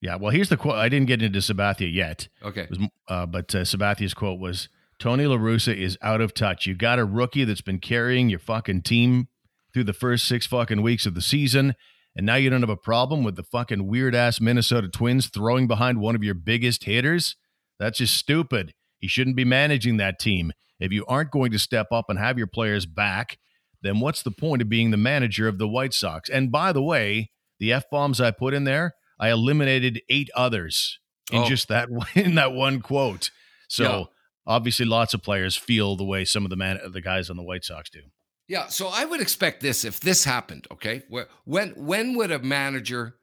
Yeah. 0.00 0.16
Well, 0.16 0.30
here's 0.30 0.50
the 0.50 0.58
quote. 0.58 0.74
I 0.74 0.90
didn't 0.90 1.06
get 1.06 1.22
into 1.22 1.38
Sabathia 1.38 1.92
yet. 1.92 2.28
Okay. 2.42 2.66
Was, 2.68 2.78
uh, 3.08 3.24
but 3.24 3.54
uh, 3.54 3.64
Sabathia's 3.64 4.12
quote 4.12 4.38
was 4.38 4.68
Tony 4.98 5.26
La 5.26 5.36
Russa 5.36 5.74
is 5.74 5.96
out 6.02 6.20
of 6.20 6.34
touch. 6.34 6.66
You 6.66 6.74
got 6.74 6.98
a 6.98 7.04
rookie 7.04 7.44
that's 7.44 7.62
been 7.62 7.78
carrying 7.78 8.28
your 8.28 8.38
fucking 8.38 8.82
team 8.82 9.28
through 9.74 9.84
the 9.84 9.92
first 9.92 10.26
six 10.26 10.46
fucking 10.46 10.80
weeks 10.80 11.04
of 11.04 11.14
the 11.14 11.20
season, 11.20 11.74
and 12.16 12.24
now 12.24 12.36
you 12.36 12.48
don't 12.48 12.62
have 12.62 12.70
a 12.70 12.76
problem 12.76 13.24
with 13.24 13.36
the 13.36 13.42
fucking 13.42 13.88
weird 13.88 14.14
ass 14.14 14.40
Minnesota 14.40 14.88
Twins 14.88 15.26
throwing 15.28 15.66
behind 15.66 15.98
one 16.00 16.14
of 16.14 16.22
your 16.24 16.34
biggest 16.34 16.84
hitters? 16.84 17.36
That's 17.78 17.98
just 17.98 18.14
stupid. 18.16 18.72
He 19.00 19.08
shouldn't 19.08 19.36
be 19.36 19.44
managing 19.44 19.96
that 19.98 20.18
team. 20.20 20.52
If 20.78 20.92
you 20.92 21.04
aren't 21.06 21.32
going 21.32 21.50
to 21.52 21.58
step 21.58 21.88
up 21.92 22.06
and 22.08 22.18
have 22.18 22.38
your 22.38 22.46
players 22.46 22.86
back, 22.86 23.38
then 23.82 24.00
what's 24.00 24.22
the 24.22 24.30
point 24.30 24.62
of 24.62 24.68
being 24.68 24.92
the 24.92 24.96
manager 24.96 25.48
of 25.48 25.58
the 25.58 25.68
White 25.68 25.92
Sox? 25.92 26.30
And 26.30 26.50
by 26.50 26.72
the 26.72 26.82
way, 26.82 27.30
the 27.58 27.72
F 27.72 27.84
bombs 27.90 28.20
I 28.20 28.30
put 28.30 28.54
in 28.54 28.64
there, 28.64 28.94
I 29.18 29.30
eliminated 29.30 30.00
eight 30.08 30.30
others 30.34 30.98
in 31.30 31.42
oh. 31.42 31.48
just 31.48 31.68
that 31.68 31.88
in 32.14 32.36
that 32.36 32.52
one 32.52 32.80
quote. 32.80 33.30
So 33.68 33.84
Yeah. 33.84 34.04
obviously, 34.46 34.86
lots 34.86 35.14
of 35.14 35.22
players 35.22 35.56
feel 35.56 35.96
the 35.96 36.04
way 36.04 36.24
some 36.24 36.44
of 36.44 36.50
the 36.50 36.56
man 36.56 36.80
the 36.92 37.00
guys 37.00 37.28
on 37.28 37.36
the 37.36 37.42
White 37.42 37.64
Sox 37.64 37.90
do. 37.90 38.00
Yeah, 38.46 38.66
so 38.68 38.88
I 38.88 39.04
would 39.04 39.20
expect 39.20 39.60
this 39.62 39.84
if 39.84 40.00
this 40.00 40.24
happened. 40.24 40.66
Okay, 40.72 41.02
Where, 41.08 41.28
when 41.44 41.70
when 41.76 42.14
would 42.16 42.30
a 42.30 42.38
manager 42.38 43.16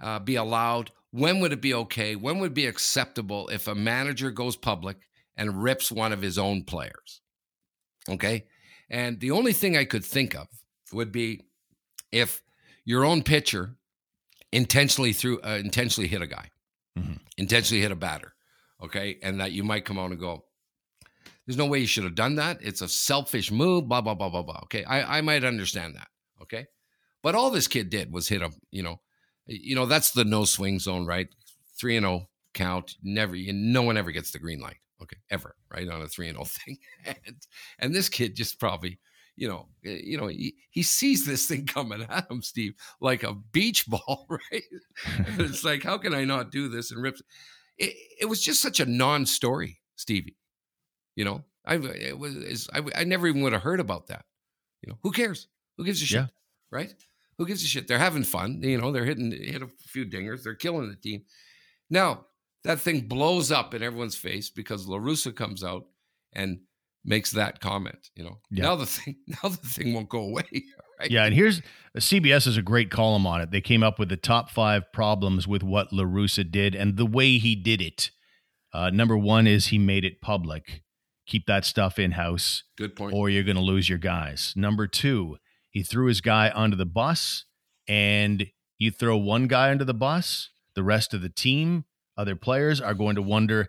uh, 0.00 0.18
be 0.20 0.36
allowed? 0.36 0.90
When 1.10 1.40
would 1.40 1.52
it 1.52 1.60
be 1.60 1.74
okay? 1.74 2.14
When 2.14 2.38
would 2.38 2.52
it 2.52 2.54
be 2.54 2.66
acceptable 2.66 3.48
if 3.48 3.66
a 3.66 3.74
manager 3.74 4.30
goes 4.30 4.56
public 4.56 4.96
and 5.36 5.60
rips 5.62 5.90
one 5.90 6.12
of 6.12 6.22
his 6.22 6.38
own 6.38 6.62
players? 6.64 7.20
Okay, 8.08 8.46
and 8.88 9.18
the 9.18 9.32
only 9.32 9.52
thing 9.52 9.76
I 9.76 9.84
could 9.84 10.04
think 10.04 10.34
of 10.36 10.46
would 10.92 11.10
be 11.10 11.46
if 12.12 12.42
your 12.84 13.04
own 13.04 13.22
pitcher 13.22 13.74
intentionally 14.52 15.12
threw 15.12 15.40
uh, 15.40 15.58
intentionally 15.62 16.08
hit 16.08 16.22
a 16.22 16.26
guy, 16.28 16.50
Mhm. 16.96 17.18
intentionally 17.36 17.82
hit 17.82 17.90
a 17.92 17.96
batter. 17.96 18.34
Okay, 18.82 19.18
and 19.22 19.40
that 19.40 19.52
you 19.52 19.64
might 19.64 19.84
come 19.84 19.98
out 19.98 20.10
and 20.10 20.18
go, 20.20 20.44
there's 21.50 21.58
no 21.58 21.66
way 21.66 21.80
you 21.80 21.86
should 21.88 22.04
have 22.04 22.14
done 22.14 22.36
that. 22.36 22.58
It's 22.60 22.80
a 22.80 22.86
selfish 22.86 23.50
move, 23.50 23.88
blah, 23.88 24.00
blah, 24.00 24.14
blah, 24.14 24.28
blah, 24.28 24.42
blah. 24.42 24.60
Okay. 24.66 24.84
I, 24.84 25.18
I 25.18 25.20
might 25.20 25.42
understand 25.42 25.96
that. 25.96 26.06
Okay. 26.40 26.66
But 27.24 27.34
all 27.34 27.50
this 27.50 27.66
kid 27.66 27.90
did 27.90 28.12
was 28.12 28.28
hit 28.28 28.40
him, 28.40 28.52
you 28.70 28.84
know, 28.84 29.00
you 29.46 29.74
know, 29.74 29.86
that's 29.86 30.12
the 30.12 30.24
no 30.24 30.44
swing 30.44 30.78
zone, 30.78 31.06
right? 31.06 31.26
Three 31.76 31.96
and 31.96 32.06
oh 32.06 32.28
count. 32.54 32.94
Never, 33.02 33.34
no 33.36 33.82
one 33.82 33.96
ever 33.96 34.12
gets 34.12 34.30
the 34.30 34.38
green 34.38 34.60
light. 34.60 34.76
Okay. 35.02 35.16
Ever. 35.28 35.56
Right. 35.68 35.88
On 35.88 36.00
a 36.00 36.06
three 36.06 36.28
and 36.28 36.38
oh 36.38 36.44
thing. 36.44 36.78
And, 37.04 37.36
and 37.80 37.92
this 37.92 38.08
kid 38.08 38.36
just 38.36 38.60
probably, 38.60 39.00
you 39.34 39.48
know, 39.48 39.70
you 39.82 40.18
know, 40.18 40.28
he, 40.28 40.54
he 40.70 40.84
sees 40.84 41.26
this 41.26 41.46
thing 41.46 41.66
coming 41.66 42.06
at 42.08 42.30
him, 42.30 42.42
Steve, 42.42 42.74
like 43.00 43.24
a 43.24 43.34
beach 43.34 43.86
ball, 43.88 44.28
right? 44.52 44.62
It's 45.36 45.64
like, 45.64 45.82
how 45.82 45.98
can 45.98 46.14
I 46.14 46.24
not 46.24 46.52
do 46.52 46.68
this? 46.68 46.92
And 46.92 47.02
rips. 47.02 47.22
It, 47.76 47.96
it 48.20 48.26
was 48.26 48.40
just 48.40 48.62
such 48.62 48.78
a 48.78 48.86
non-story, 48.86 49.80
Stevie. 49.96 50.36
You 51.20 51.26
know, 51.26 51.44
I 51.66 51.74
it 51.74 52.18
was 52.18 52.66
I, 52.72 52.80
I 52.94 53.04
never 53.04 53.26
even 53.28 53.42
would 53.42 53.52
have 53.52 53.60
heard 53.62 53.78
about 53.80 54.06
that. 54.06 54.24
You 54.80 54.90
know, 54.90 54.98
who 55.02 55.10
cares? 55.12 55.48
Who 55.76 55.84
gives 55.84 56.00
a 56.00 56.06
shit? 56.06 56.20
Yeah. 56.20 56.26
Right? 56.70 56.94
Who 57.36 57.46
gives 57.46 57.62
a 57.62 57.66
shit? 57.66 57.86
They're 57.86 57.98
having 58.08 58.24
fun. 58.24 58.62
You 58.62 58.78
know, 58.80 58.90
they're 58.90 59.04
hitting 59.04 59.30
hit 59.30 59.60
a 59.62 59.68
few 59.92 60.06
dingers. 60.06 60.42
They're 60.42 60.54
killing 60.54 60.88
the 60.88 60.96
team. 60.96 61.24
Now 61.90 62.24
that 62.64 62.80
thing 62.80 63.00
blows 63.02 63.52
up 63.52 63.74
in 63.74 63.82
everyone's 63.82 64.16
face 64.16 64.48
because 64.48 64.88
La 64.88 64.96
Russa 64.96 65.34
comes 65.36 65.62
out 65.62 65.84
and 66.32 66.60
makes 67.04 67.32
that 67.32 67.60
comment. 67.60 68.08
You 68.16 68.24
know, 68.24 68.38
Yeah. 68.50 68.62
now 68.64 68.76
the 68.76 68.86
thing 68.86 69.16
now 69.26 69.50
the 69.50 69.68
thing 69.68 69.92
won't 69.92 70.08
go 70.08 70.20
away. 70.22 70.48
Right? 71.00 71.10
Yeah, 71.10 71.24
and 71.24 71.34
here's 71.34 71.62
CBS 71.96 72.46
is 72.46 72.58
a 72.58 72.62
great 72.62 72.90
column 72.90 73.26
on 73.26 73.40
it. 73.42 73.50
They 73.50 73.62
came 73.62 73.82
up 73.82 73.98
with 73.98 74.10
the 74.10 74.18
top 74.18 74.50
five 74.50 74.82
problems 74.92 75.48
with 75.48 75.62
what 75.62 75.94
La 75.94 76.04
Russa 76.04 76.44
did 76.50 76.74
and 76.74 76.98
the 76.98 77.06
way 77.06 77.38
he 77.38 77.54
did 77.56 77.80
it. 77.80 78.10
Uh, 78.74 78.90
number 78.90 79.16
one 79.16 79.46
is 79.46 79.68
he 79.68 79.78
made 79.78 80.04
it 80.04 80.20
public. 80.20 80.82
Keep 81.30 81.46
that 81.46 81.64
stuff 81.64 81.98
in 81.98 82.10
house, 82.12 82.64
Good 82.76 82.96
point. 82.96 83.14
or 83.14 83.30
you're 83.30 83.44
going 83.44 83.56
to 83.56 83.62
lose 83.62 83.88
your 83.88 83.98
guys. 83.98 84.52
Number 84.56 84.86
two, 84.88 85.36
he 85.70 85.82
threw 85.84 86.06
his 86.08 86.20
guy 86.20 86.50
under 86.54 86.74
the 86.76 86.84
bus, 86.84 87.44
and 87.86 88.48
you 88.78 88.90
throw 88.90 89.16
one 89.16 89.46
guy 89.46 89.70
under 89.70 89.84
the 89.84 89.94
bus, 89.94 90.50
the 90.74 90.82
rest 90.82 91.14
of 91.14 91.22
the 91.22 91.28
team, 91.28 91.84
other 92.18 92.34
players 92.34 92.80
are 92.80 92.94
going 92.94 93.14
to 93.14 93.22
wonder, 93.22 93.68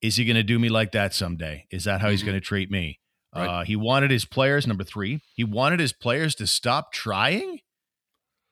is 0.00 0.16
he 0.16 0.24
going 0.24 0.36
to 0.36 0.42
do 0.42 0.58
me 0.58 0.70
like 0.70 0.92
that 0.92 1.12
someday? 1.14 1.66
Is 1.70 1.84
that 1.84 2.00
how 2.00 2.08
he's 2.08 2.22
Mhm. 2.22 2.26
going 2.26 2.36
to 2.40 2.46
treat 2.46 2.70
me? 2.70 2.98
Right. 3.36 3.46
Uh, 3.46 3.64
he 3.64 3.76
wanted 3.76 4.10
his 4.10 4.24
players. 4.24 4.66
Number 4.66 4.82
three, 4.84 5.20
he 5.34 5.44
wanted 5.44 5.80
his 5.80 5.92
players 5.92 6.34
to 6.36 6.46
stop 6.46 6.92
trying. 6.92 7.60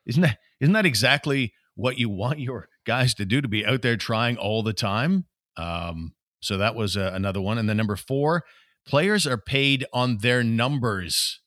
Isn't 0.07 0.23
that 0.23 0.39
isn't 0.61 0.75
that 0.75 0.87
exactly 0.87 1.53
what 1.75 1.99
you 1.99 2.09
want 2.11 2.41
your 2.41 2.69
guys 2.85 3.15
to 3.15 3.25
do? 3.25 3.41
To 3.41 3.49
be 3.49 3.65
out 3.65 3.81
there 3.83 3.97
trying 3.97 4.37
all 4.37 4.63
the 4.63 4.73
time. 4.75 5.25
Um, 5.57 6.13
so 6.41 6.57
that 6.57 6.75
was 6.75 6.97
uh, 6.97 7.11
another 7.15 7.41
one. 7.41 7.59
And 7.59 7.69
then 7.69 7.77
number 7.77 7.97
four, 7.97 8.45
players 8.87 9.27
are 9.27 9.39
paid 9.39 9.85
on 9.93 10.19
their 10.19 10.43
numbers. 10.43 11.41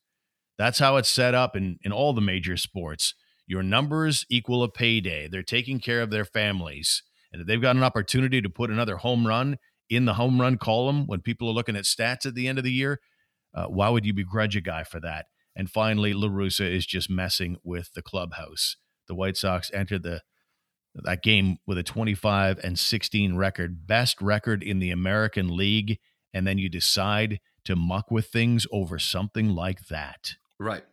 That's 0.58 0.80
how 0.80 0.98
it's 0.98 1.10
set 1.10 1.34
up 1.34 1.56
in 1.56 1.78
in 1.82 1.92
all 1.92 2.14
the 2.14 2.22
major 2.22 2.58
sports. 2.58 3.16
Your 3.46 3.64
numbers 3.64 4.26
equal 4.30 4.64
a 4.64 4.70
payday. 4.70 5.28
They're 5.28 5.44
taking 5.44 5.80
care 5.80 6.02
of 6.02 6.12
their 6.12 6.26
families, 6.26 7.04
and 7.32 7.42
if 7.42 7.48
they've 7.48 7.62
got 7.62 7.76
an 7.76 7.84
opportunity 7.84 8.42
to 8.42 8.50
put 8.50 8.70
another 8.70 8.98
home 8.98 9.28
run 9.28 9.58
in 9.90 10.06
the 10.06 10.14
home 10.14 10.40
run 10.40 10.58
column 10.58 11.06
when 11.08 11.22
people 11.22 11.50
are 11.50 11.54
looking 11.54 11.76
at 11.76 11.84
stats 11.84 12.26
at 12.26 12.36
the 12.36 12.48
end 12.48 12.58
of 12.58 12.64
the 12.64 12.72
year, 12.72 13.00
uh, 13.54 13.66
why 13.66 13.90
would 13.90 14.06
you 14.06 14.14
begrudge 14.14 14.56
a 14.56 14.62
guy 14.62 14.84
for 14.84 15.00
that? 15.00 15.26
And 15.56 15.70
finally, 15.70 16.14
La 16.14 16.28
Russa 16.28 16.72
is 16.72 16.86
just 16.86 17.10
messing 17.10 17.58
with 17.64 17.94
the 17.94 18.02
clubhouse. 18.02 18.78
The 19.08 19.16
White 19.16 19.38
Sox 19.38 19.70
entered 19.74 20.04
the 20.04 20.22
that 20.96 21.24
game 21.24 21.58
with 21.66 21.78
a 21.78 21.84
25 21.84 22.60
and 22.64 22.78
16 22.78 23.36
record, 23.36 23.88
best 23.88 24.22
record 24.22 24.62
in 24.62 24.80
the 24.80 24.92
American 24.92 25.56
League, 25.56 26.00
and 26.34 26.46
then 26.46 26.58
you 26.58 26.70
decide 26.70 27.40
to 27.66 27.76
muck 27.76 28.12
with 28.12 28.28
things 28.28 28.68
over 28.72 29.00
something 29.00 29.50
like 29.50 29.88
that. 29.88 30.36
Right. 30.60 30.84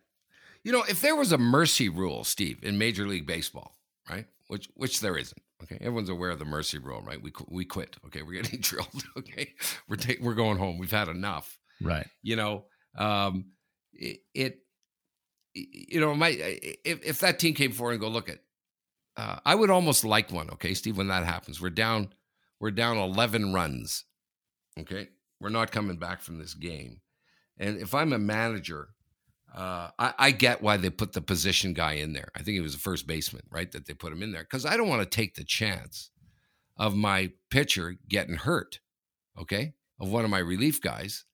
You 0.63 0.71
know, 0.71 0.83
if 0.87 1.01
there 1.01 1.15
was 1.15 1.31
a 1.31 1.37
mercy 1.37 1.89
rule, 1.89 2.23
Steve, 2.23 2.59
in 2.63 2.77
Major 2.77 3.07
League 3.07 3.25
Baseball, 3.25 3.75
right? 4.09 4.25
Which 4.47 4.69
which 4.75 4.99
there 4.99 5.17
isn't. 5.17 5.41
Okay, 5.63 5.77
everyone's 5.79 6.09
aware 6.09 6.29
of 6.29 6.39
the 6.39 6.45
mercy 6.45 6.77
rule, 6.77 7.01
right? 7.01 7.21
We 7.21 7.31
we 7.47 7.65
quit. 7.65 7.97
Okay, 8.07 8.21
we're 8.21 8.41
getting 8.41 8.59
drilled. 8.61 9.03
Okay, 9.17 9.53
we're 9.87 9.95
ta- 9.95 10.13
we're 10.21 10.35
going 10.35 10.57
home. 10.57 10.77
We've 10.77 10.91
had 10.91 11.07
enough. 11.07 11.59
Right. 11.81 12.07
You 12.21 12.35
know, 12.35 12.65
um, 12.97 13.45
it, 13.93 14.19
it 14.33 14.59
you 15.53 15.99
know, 15.99 16.13
my 16.13 16.29
if 16.29 17.03
if 17.03 17.19
that 17.21 17.39
team 17.39 17.53
came 17.53 17.71
forward 17.71 17.93
and 17.93 18.01
go 18.01 18.07
look 18.07 18.29
at, 18.29 18.39
uh, 19.17 19.39
I 19.45 19.55
would 19.55 19.69
almost 19.69 20.03
like 20.03 20.31
one. 20.31 20.49
Okay, 20.51 20.73
Steve, 20.73 20.97
when 20.97 21.07
that 21.07 21.25
happens, 21.25 21.61
we're 21.61 21.69
down 21.69 22.13
we're 22.59 22.71
down 22.71 22.97
eleven 22.97 23.53
runs. 23.53 24.05
Okay, 24.79 25.09
we're 25.39 25.49
not 25.49 25.71
coming 25.71 25.97
back 25.97 26.21
from 26.21 26.37
this 26.37 26.53
game, 26.53 27.01
and 27.57 27.77
if 27.77 27.93
I'm 27.93 28.13
a 28.13 28.19
manager. 28.19 28.89
Uh, 29.53 29.89
I, 29.99 30.13
I 30.17 30.31
get 30.31 30.61
why 30.61 30.77
they 30.77 30.89
put 30.89 31.11
the 31.11 31.19
position 31.19 31.73
guy 31.73 31.95
in 31.95 32.13
there. 32.13 32.29
I 32.33 32.41
think 32.41 32.55
he 32.55 32.61
was 32.61 32.73
a 32.75 32.79
first 32.79 33.05
baseman, 33.05 33.41
right? 33.51 33.69
That 33.73 33.85
they 33.85 33.93
put 33.93 34.13
him 34.13 34.23
in 34.23 34.31
there 34.31 34.43
because 34.43 34.65
I 34.65 34.77
don't 34.77 34.87
want 34.87 35.01
to 35.01 35.05
take 35.05 35.35
the 35.35 35.43
chance 35.43 36.09
of 36.77 36.95
my 36.95 37.33
pitcher 37.49 37.95
getting 38.07 38.35
hurt. 38.35 38.79
Okay, 39.37 39.73
of 39.99 40.09
one 40.09 40.23
of 40.23 40.31
my 40.31 40.39
relief 40.39 40.81
guys, 40.81 41.25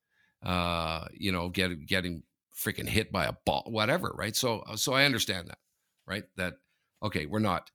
uh, 0.44 1.06
you 1.14 1.32
know, 1.32 1.50
getting 1.50 1.86
getting 1.86 2.24
freaking 2.58 2.88
hit 2.88 3.12
by 3.12 3.26
a 3.26 3.34
ball, 3.46 3.64
whatever, 3.68 4.12
right? 4.16 4.36
So, 4.36 4.64
so 4.76 4.94
I 4.94 5.06
understand 5.06 5.48
that, 5.50 5.60
right? 6.08 6.24
That 6.38 6.56
okay, 7.04 7.26
we're 7.26 7.40
not, 7.40 7.70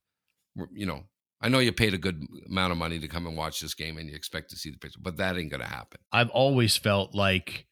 we're, 0.57 0.69
you 0.73 0.87
know, 0.87 1.05
I 1.41 1.49
know 1.49 1.59
you 1.59 1.73
paid 1.73 1.93
a 1.95 1.99
good 1.99 2.25
amount 2.49 2.71
of 2.73 2.79
money 2.79 2.99
to 3.01 3.09
come 3.09 3.27
and 3.27 3.37
watch 3.37 3.61
this 3.61 3.75
game, 3.75 3.99
and 3.99 4.09
you 4.09 4.15
expect 4.15 4.51
to 4.51 4.57
see 4.57 4.71
the 4.71 4.79
picture, 4.79 5.01
but 5.03 5.17
that 5.17 5.37
ain't 5.37 5.51
gonna 5.51 5.67
happen. 5.67 6.01
I've 6.13 6.31
always 6.31 6.77
felt 6.77 7.15
like 7.15 7.67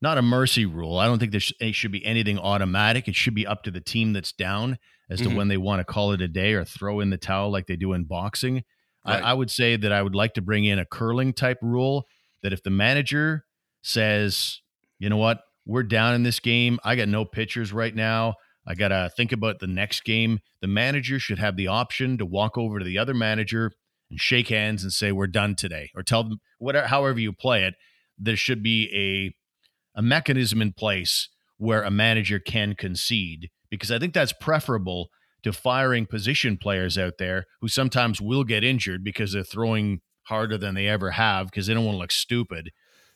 not 0.00 0.18
a 0.18 0.22
mercy 0.22 0.64
rule. 0.66 0.98
I 0.98 1.06
don't 1.06 1.18
think 1.18 1.32
there 1.32 1.40
sh- 1.40 1.52
should 1.72 1.90
be 1.92 2.04
anything 2.04 2.38
automatic. 2.38 3.08
It 3.08 3.16
should 3.16 3.34
be 3.34 3.46
up 3.46 3.62
to 3.64 3.70
the 3.70 3.80
team 3.80 4.12
that's 4.12 4.30
down 4.32 4.78
as 5.10 5.20
to 5.20 5.28
Mhm. 5.28 5.36
when 5.36 5.48
they 5.48 5.56
want 5.56 5.80
to 5.80 5.84
call 5.84 6.12
it 6.12 6.20
a 6.20 6.28
day 6.28 6.52
or 6.52 6.64
throw 6.64 7.00
in 7.00 7.10
the 7.10 7.16
towel 7.16 7.50
like 7.50 7.66
they 7.66 7.76
do 7.76 7.92
in 7.94 8.04
boxing. 8.04 8.62
Right. 9.06 9.22
I, 9.22 9.30
I 9.30 9.34
would 9.34 9.50
say 9.50 9.76
that 9.76 9.90
I 9.92 10.02
would 10.02 10.14
like 10.14 10.34
to 10.34 10.42
bring 10.42 10.64
in 10.64 10.78
a 10.78 10.84
curling 10.84 11.32
type 11.32 11.58
rule 11.62 12.06
that 12.42 12.52
if 12.52 12.62
the 12.62 12.70
manager 12.70 13.44
says, 13.82 14.60
you 14.98 15.08
know 15.08 15.16
what, 15.16 15.40
we're 15.64 15.82
down 15.82 16.14
in 16.14 16.22
this 16.22 16.40
game, 16.40 16.78
I 16.84 16.96
got 16.96 17.08
no 17.08 17.24
pitchers 17.24 17.72
right 17.72 17.94
now. 17.94 18.34
I 18.66 18.74
got 18.74 18.88
to 18.88 19.10
think 19.16 19.32
about 19.32 19.60
the 19.60 19.66
next 19.66 20.04
game. 20.04 20.40
The 20.60 20.66
manager 20.66 21.18
should 21.18 21.38
have 21.38 21.56
the 21.56 21.68
option 21.68 22.18
to 22.18 22.26
walk 22.26 22.58
over 22.58 22.78
to 22.78 22.84
the 22.84 22.98
other 22.98 23.14
manager 23.14 23.72
and 24.10 24.20
shake 24.20 24.48
hands 24.48 24.82
and 24.82 24.92
say, 24.92 25.12
we're 25.12 25.26
done 25.28 25.54
today, 25.54 25.90
or 25.94 26.02
tell 26.02 26.24
them 26.24 26.40
whatever, 26.58 26.86
however 26.88 27.18
you 27.20 27.32
play 27.32 27.64
it. 27.64 27.74
There 28.18 28.36
should 28.36 28.62
be 28.62 28.88
a 28.94 29.98
a 29.98 30.02
mechanism 30.02 30.60
in 30.60 30.72
place 30.72 31.28
where 31.56 31.82
a 31.82 31.90
manager 31.90 32.38
can 32.38 32.74
concede 32.74 33.48
because 33.70 33.90
I 33.90 33.98
think 33.98 34.12
that's 34.12 34.34
preferable 34.34 35.08
to 35.42 35.52
firing 35.52 36.04
position 36.06 36.58
players 36.58 36.98
out 36.98 37.14
there 37.18 37.44
who 37.60 37.68
sometimes 37.68 38.20
will 38.20 38.44
get 38.44 38.62
injured 38.64 39.02
because 39.02 39.32
they're 39.32 39.42
throwing 39.42 40.00
harder 40.24 40.58
than 40.58 40.74
they 40.74 40.86
ever 40.86 41.12
have 41.12 41.46
because 41.46 41.66
they 41.66 41.72
don't 41.74 41.84
want 41.84 41.94
to 41.96 42.00
look 42.00 42.12
stupid. 42.12 42.70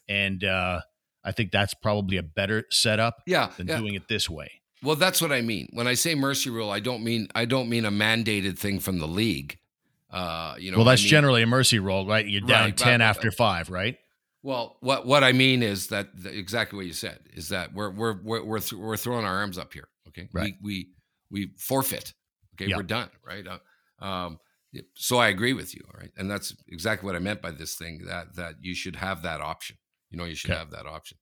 And 0.09 0.43
uh, 0.43 0.81
I 1.23 1.33
think 1.33 1.51
that's 1.51 1.75
probably 1.75 2.17
a 2.17 2.23
better 2.23 2.65
setup 2.71 3.17
Yeah, 3.27 3.51
than 3.57 3.69
yeah. 3.69 3.79
doing 3.79 3.95
it 3.95 4.09
this 4.09 4.31
way. 4.31 4.60
Well, 4.83 4.97
that's 4.97 5.21
what 5.21 5.31
I 5.33 5.41
mean. 5.43 5.69
When 5.73 5.87
I 5.87 5.95
say 5.95 6.15
mercy 6.15 6.51
rule, 6.51 6.71
I 6.71 6.81
don't 6.81 7.03
mean 7.05 7.29
I 7.35 7.45
don't 7.45 7.69
mean 7.69 7.85
a 7.85 7.91
mandated 7.91 8.59
thing 8.59 8.81
from 8.81 8.99
the 8.99 9.09
league. 9.09 9.59
Uh, 10.11 10.55
you 10.59 10.71
know, 10.71 10.79
well, 10.79 10.87
that's 10.87 11.03
I 11.03 11.05
mean- 11.05 11.11
generally 11.11 11.43
a 11.43 11.47
mercy 11.47 11.79
rule, 11.79 12.07
right? 12.07 12.27
You're 12.27 12.41
down 12.41 12.49
Right, 12.63 12.65
right, 12.67 12.77
10 12.77 13.01
right, 13.01 13.07
after 13.07 13.31
five, 13.31 13.71
right? 13.71 13.97
Well, 14.43 14.77
what 14.81 15.07
what 15.07 15.23
I 15.23 15.33
mean 15.33 15.63
is 15.63 15.89
that 15.89 16.09
the, 16.15 16.37
exactly 16.37 16.77
what 16.79 16.87
you 16.87 16.95
said 16.95 17.19
is 17.35 17.51
that 17.51 17.75
we're 17.75 17.91
we're 17.91 18.15
we're 18.23 18.43
we're, 18.45 18.59
th- 18.59 18.73
we're 18.81 18.97
throwing 18.97 19.25
our 19.27 19.37
arms 19.37 19.59
up 19.59 19.73
here. 19.75 19.89
Okay, 20.09 20.29
Right. 20.33 20.55
We 20.63 20.89
we 21.31 21.45
we 21.47 21.51
forfeit. 21.59 22.15
Okay, 22.55 22.71
Yeah. 22.71 22.77
we're 22.79 22.83
done. 22.83 23.11
Right. 23.25 23.47
Uh, 23.47 23.59
um, 24.05 24.39
so 24.95 25.19
I 25.19 25.29
agree 25.29 25.53
with 25.53 25.75
you. 25.75 25.83
All 25.93 26.01
right, 26.01 26.11
and 26.17 26.31
that's 26.31 26.57
exactly 26.69 27.07
what 27.07 27.17
I 27.17 27.19
meant 27.19 27.43
by 27.43 27.51
this 27.51 27.75
thing 27.77 28.05
that 28.07 28.35
that 28.37 28.55
you 28.63 28.75
should 28.75 28.97
have 28.97 29.23
that 29.23 29.41
option. 29.43 29.77
You 30.11 30.17
know, 30.19 30.25
you 30.25 30.35
should 30.35 30.51
Okay. 30.53 30.59
have 30.59 30.71
that 30.71 30.87
option. 30.87 31.19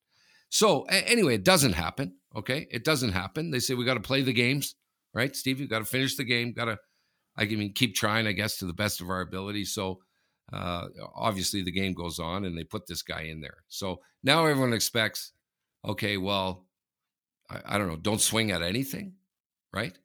So 0.51 0.83
anyway, 0.85 1.35
it 1.35 1.45
doesn't 1.45 1.75
happen. 1.75 2.15
Okay, 2.37 2.67
it 2.71 2.85
doesn't 2.85 3.13
happen. 3.13 3.51
They 3.51 3.59
say 3.59 3.75
we 3.75 3.85
got 3.85 3.95
to 3.95 4.01
play 4.01 4.23
the 4.23 4.33
games, 4.33 4.75
right, 5.15 5.35
Steve? 5.35 5.61
You 5.61 5.67
got 5.67 5.81
to 5.81 5.85
finish 5.85 6.17
the 6.17 6.25
game. 6.25 6.53
Got 6.53 6.67
to, 6.67 6.79
I 7.37 7.47
mean, 7.47 7.73
keep 7.73 7.95
trying, 7.95 8.27
I 8.27 8.33
guess, 8.33 8.59
to 8.59 8.67
the 8.67 8.73
best 8.73 9.01
of 9.01 9.11
our 9.11 9.21
ability. 9.21 9.65
So 9.65 10.01
uh, 10.53 10.87
obviously 11.15 11.63
the 11.63 11.73
game 11.73 11.95
goes 11.95 12.19
on 12.19 12.45
and 12.45 12.57
they 12.57 12.65
put 12.65 12.87
this 12.87 13.03
guy 13.03 13.23
in 13.23 13.41
there. 13.41 13.59
So 13.69 14.01
now 14.23 14.47
everyone 14.47 14.73
expects, 14.73 15.33
okay, 15.85 16.17
well, 16.17 16.67
I, 17.51 17.61
I 17.65 17.79
don't 17.79 17.89
know, 17.89 17.97
don't 17.97 18.21
swing 18.21 18.51
at 18.51 18.63
anything, 18.63 19.15
right? 19.73 19.97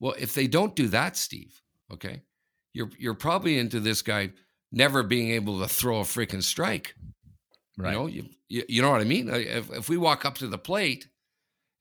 Well, 0.00 0.14
if 0.18 0.34
they 0.34 0.46
don't 0.46 0.76
do 0.76 0.88
that, 0.88 1.16
Steve, 1.16 1.60
okay, 1.92 2.22
you're 2.74 2.90
you're 2.98 3.14
probably 3.14 3.58
into 3.58 3.80
this 3.80 4.02
guy 4.02 4.32
never 4.70 5.02
being 5.02 5.30
able 5.30 5.60
to 5.60 5.68
throw 5.68 6.00
a 6.00 6.04
freaking 6.04 6.42
strike. 6.42 6.94
Right. 7.76 7.92
You 7.92 7.98
know, 7.98 8.06
you, 8.06 8.24
you, 8.48 8.62
you 8.68 8.82
know 8.82 8.90
what 8.90 9.00
I 9.00 9.04
mean? 9.04 9.28
If, 9.28 9.70
if 9.70 9.88
we 9.88 9.96
walk 9.98 10.24
up 10.24 10.38
to 10.38 10.46
the 10.46 10.58
plate 10.58 11.08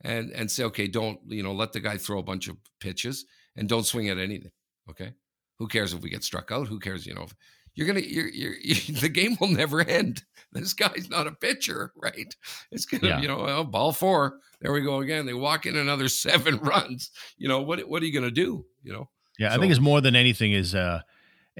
and 0.01 0.31
and 0.31 0.51
say, 0.51 0.63
okay, 0.65 0.87
don't 0.87 1.19
you 1.27 1.43
know, 1.43 1.53
let 1.53 1.73
the 1.73 1.79
guy 1.79 1.97
throw 1.97 2.19
a 2.19 2.23
bunch 2.23 2.47
of 2.47 2.57
pitches 2.79 3.25
and 3.55 3.69
don't 3.69 3.85
swing 3.85 4.09
at 4.09 4.17
anything. 4.17 4.51
Okay, 4.89 5.13
who 5.57 5.67
cares 5.67 5.93
if 5.93 6.01
we 6.01 6.09
get 6.09 6.23
struck 6.23 6.51
out? 6.51 6.67
Who 6.67 6.79
cares? 6.79 7.05
You 7.05 7.15
know, 7.15 7.27
you're 7.75 7.87
gonna 7.87 8.01
you're, 8.01 8.27
you're, 8.27 8.55
you, 8.61 8.75
the 9.01 9.09
game 9.09 9.37
will 9.39 9.49
never 9.49 9.81
end. 9.81 10.23
This 10.51 10.73
guy's 10.73 11.09
not 11.09 11.27
a 11.27 11.31
pitcher, 11.31 11.91
right? 12.01 12.35
It's 12.71 12.85
gonna 12.85 13.07
yeah. 13.07 13.21
you 13.21 13.27
know 13.27 13.43
well, 13.43 13.63
ball 13.63 13.91
four. 13.91 14.39
There 14.61 14.71
we 14.71 14.81
go 14.81 15.01
again. 15.01 15.25
They 15.25 15.33
walk 15.33 15.65
in 15.65 15.77
another 15.77 16.07
seven 16.09 16.57
runs. 16.57 17.11
You 17.37 17.47
know 17.47 17.61
what? 17.61 17.87
What 17.87 18.01
are 18.01 18.05
you 18.05 18.13
gonna 18.13 18.31
do? 18.31 18.65
You 18.83 18.93
know. 18.93 19.09
Yeah, 19.37 19.49
so, 19.49 19.55
I 19.55 19.59
think 19.59 19.71
it's 19.71 19.81
more 19.81 20.01
than 20.01 20.15
anything 20.15 20.53
is. 20.53 20.75
uh 20.75 21.01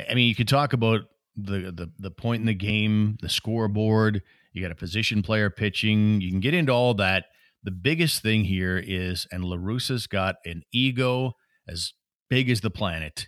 I 0.10 0.14
mean, 0.14 0.28
you 0.28 0.36
could 0.36 0.50
talk 0.50 0.74
about 0.74 1.04
the 1.36 1.72
the 1.72 1.92
the 1.98 2.12
point 2.12 2.42
in 2.42 2.46
the 2.46 2.54
game, 2.54 3.18
the 3.22 3.30
scoreboard. 3.30 4.22
You 4.54 4.62
got 4.62 4.72
a 4.72 4.76
position 4.76 5.22
player 5.22 5.50
pitching. 5.50 6.22
You 6.22 6.32
can 6.32 6.40
get 6.40 6.54
into 6.54 6.72
all 6.72 6.94
that. 6.96 7.26
The 7.64 7.72
biggest 7.72 8.22
thing 8.22 8.46
here 8.46 8.78
is, 8.78 9.28
and 9.32 9.44
La 9.44 9.58
Russa's 9.60 10.08
got 10.08 10.36
an 10.46 10.64
ego 10.72 11.34
as 11.68 11.94
big 12.30 12.50
as 12.50 12.62
the 12.62 12.70
planet 12.70 13.28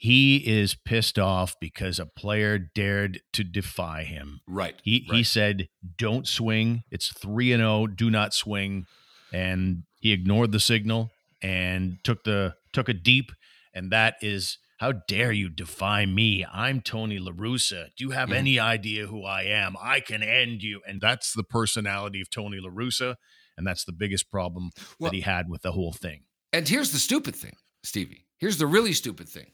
he 0.00 0.36
is 0.36 0.76
pissed 0.76 1.18
off 1.18 1.56
because 1.60 1.98
a 1.98 2.06
player 2.06 2.56
dared 2.56 3.20
to 3.32 3.42
defy 3.42 4.04
him. 4.04 4.40
Right. 4.46 4.76
He 4.84 5.04
right. 5.08 5.18
he 5.18 5.24
said, 5.24 5.68
"Don't 5.96 6.26
swing. 6.26 6.84
It's 6.90 7.12
3 7.12 7.52
and 7.52 7.60
0. 7.60 7.88
Do 7.88 8.08
not 8.08 8.32
swing." 8.32 8.86
And 9.32 9.82
he 10.00 10.12
ignored 10.12 10.52
the 10.52 10.60
signal 10.60 11.10
and 11.42 11.98
took 12.04 12.24
the 12.24 12.54
took 12.72 12.88
a 12.88 12.94
deep 12.94 13.32
and 13.78 13.92
that 13.92 14.16
is 14.20 14.58
how 14.78 14.92
dare 14.92 15.32
you 15.32 15.48
defy 15.48 16.06
me? 16.06 16.46
I'm 16.50 16.80
Tony 16.80 17.18
LaRussa. 17.18 17.88
Do 17.96 18.04
you 18.04 18.10
have 18.10 18.28
mm. 18.28 18.36
any 18.36 18.60
idea 18.60 19.06
who 19.06 19.24
I 19.24 19.42
am? 19.42 19.76
I 19.80 19.98
can 19.98 20.22
end 20.22 20.62
you. 20.62 20.80
And 20.86 21.00
that's 21.00 21.32
the 21.32 21.42
personality 21.42 22.20
of 22.20 22.30
Tony 22.30 22.60
LaRussa. 22.60 23.16
And 23.56 23.66
that's 23.66 23.84
the 23.84 23.92
biggest 23.92 24.30
problem 24.30 24.70
well, 25.00 25.10
that 25.10 25.16
he 25.16 25.22
had 25.22 25.50
with 25.50 25.62
the 25.62 25.72
whole 25.72 25.92
thing. 25.92 26.22
And 26.52 26.68
here's 26.68 26.92
the 26.92 26.98
stupid 26.98 27.34
thing, 27.34 27.56
Stevie. 27.82 28.26
Here's 28.38 28.56
the 28.56 28.68
really 28.68 28.92
stupid 28.92 29.28
thing 29.28 29.50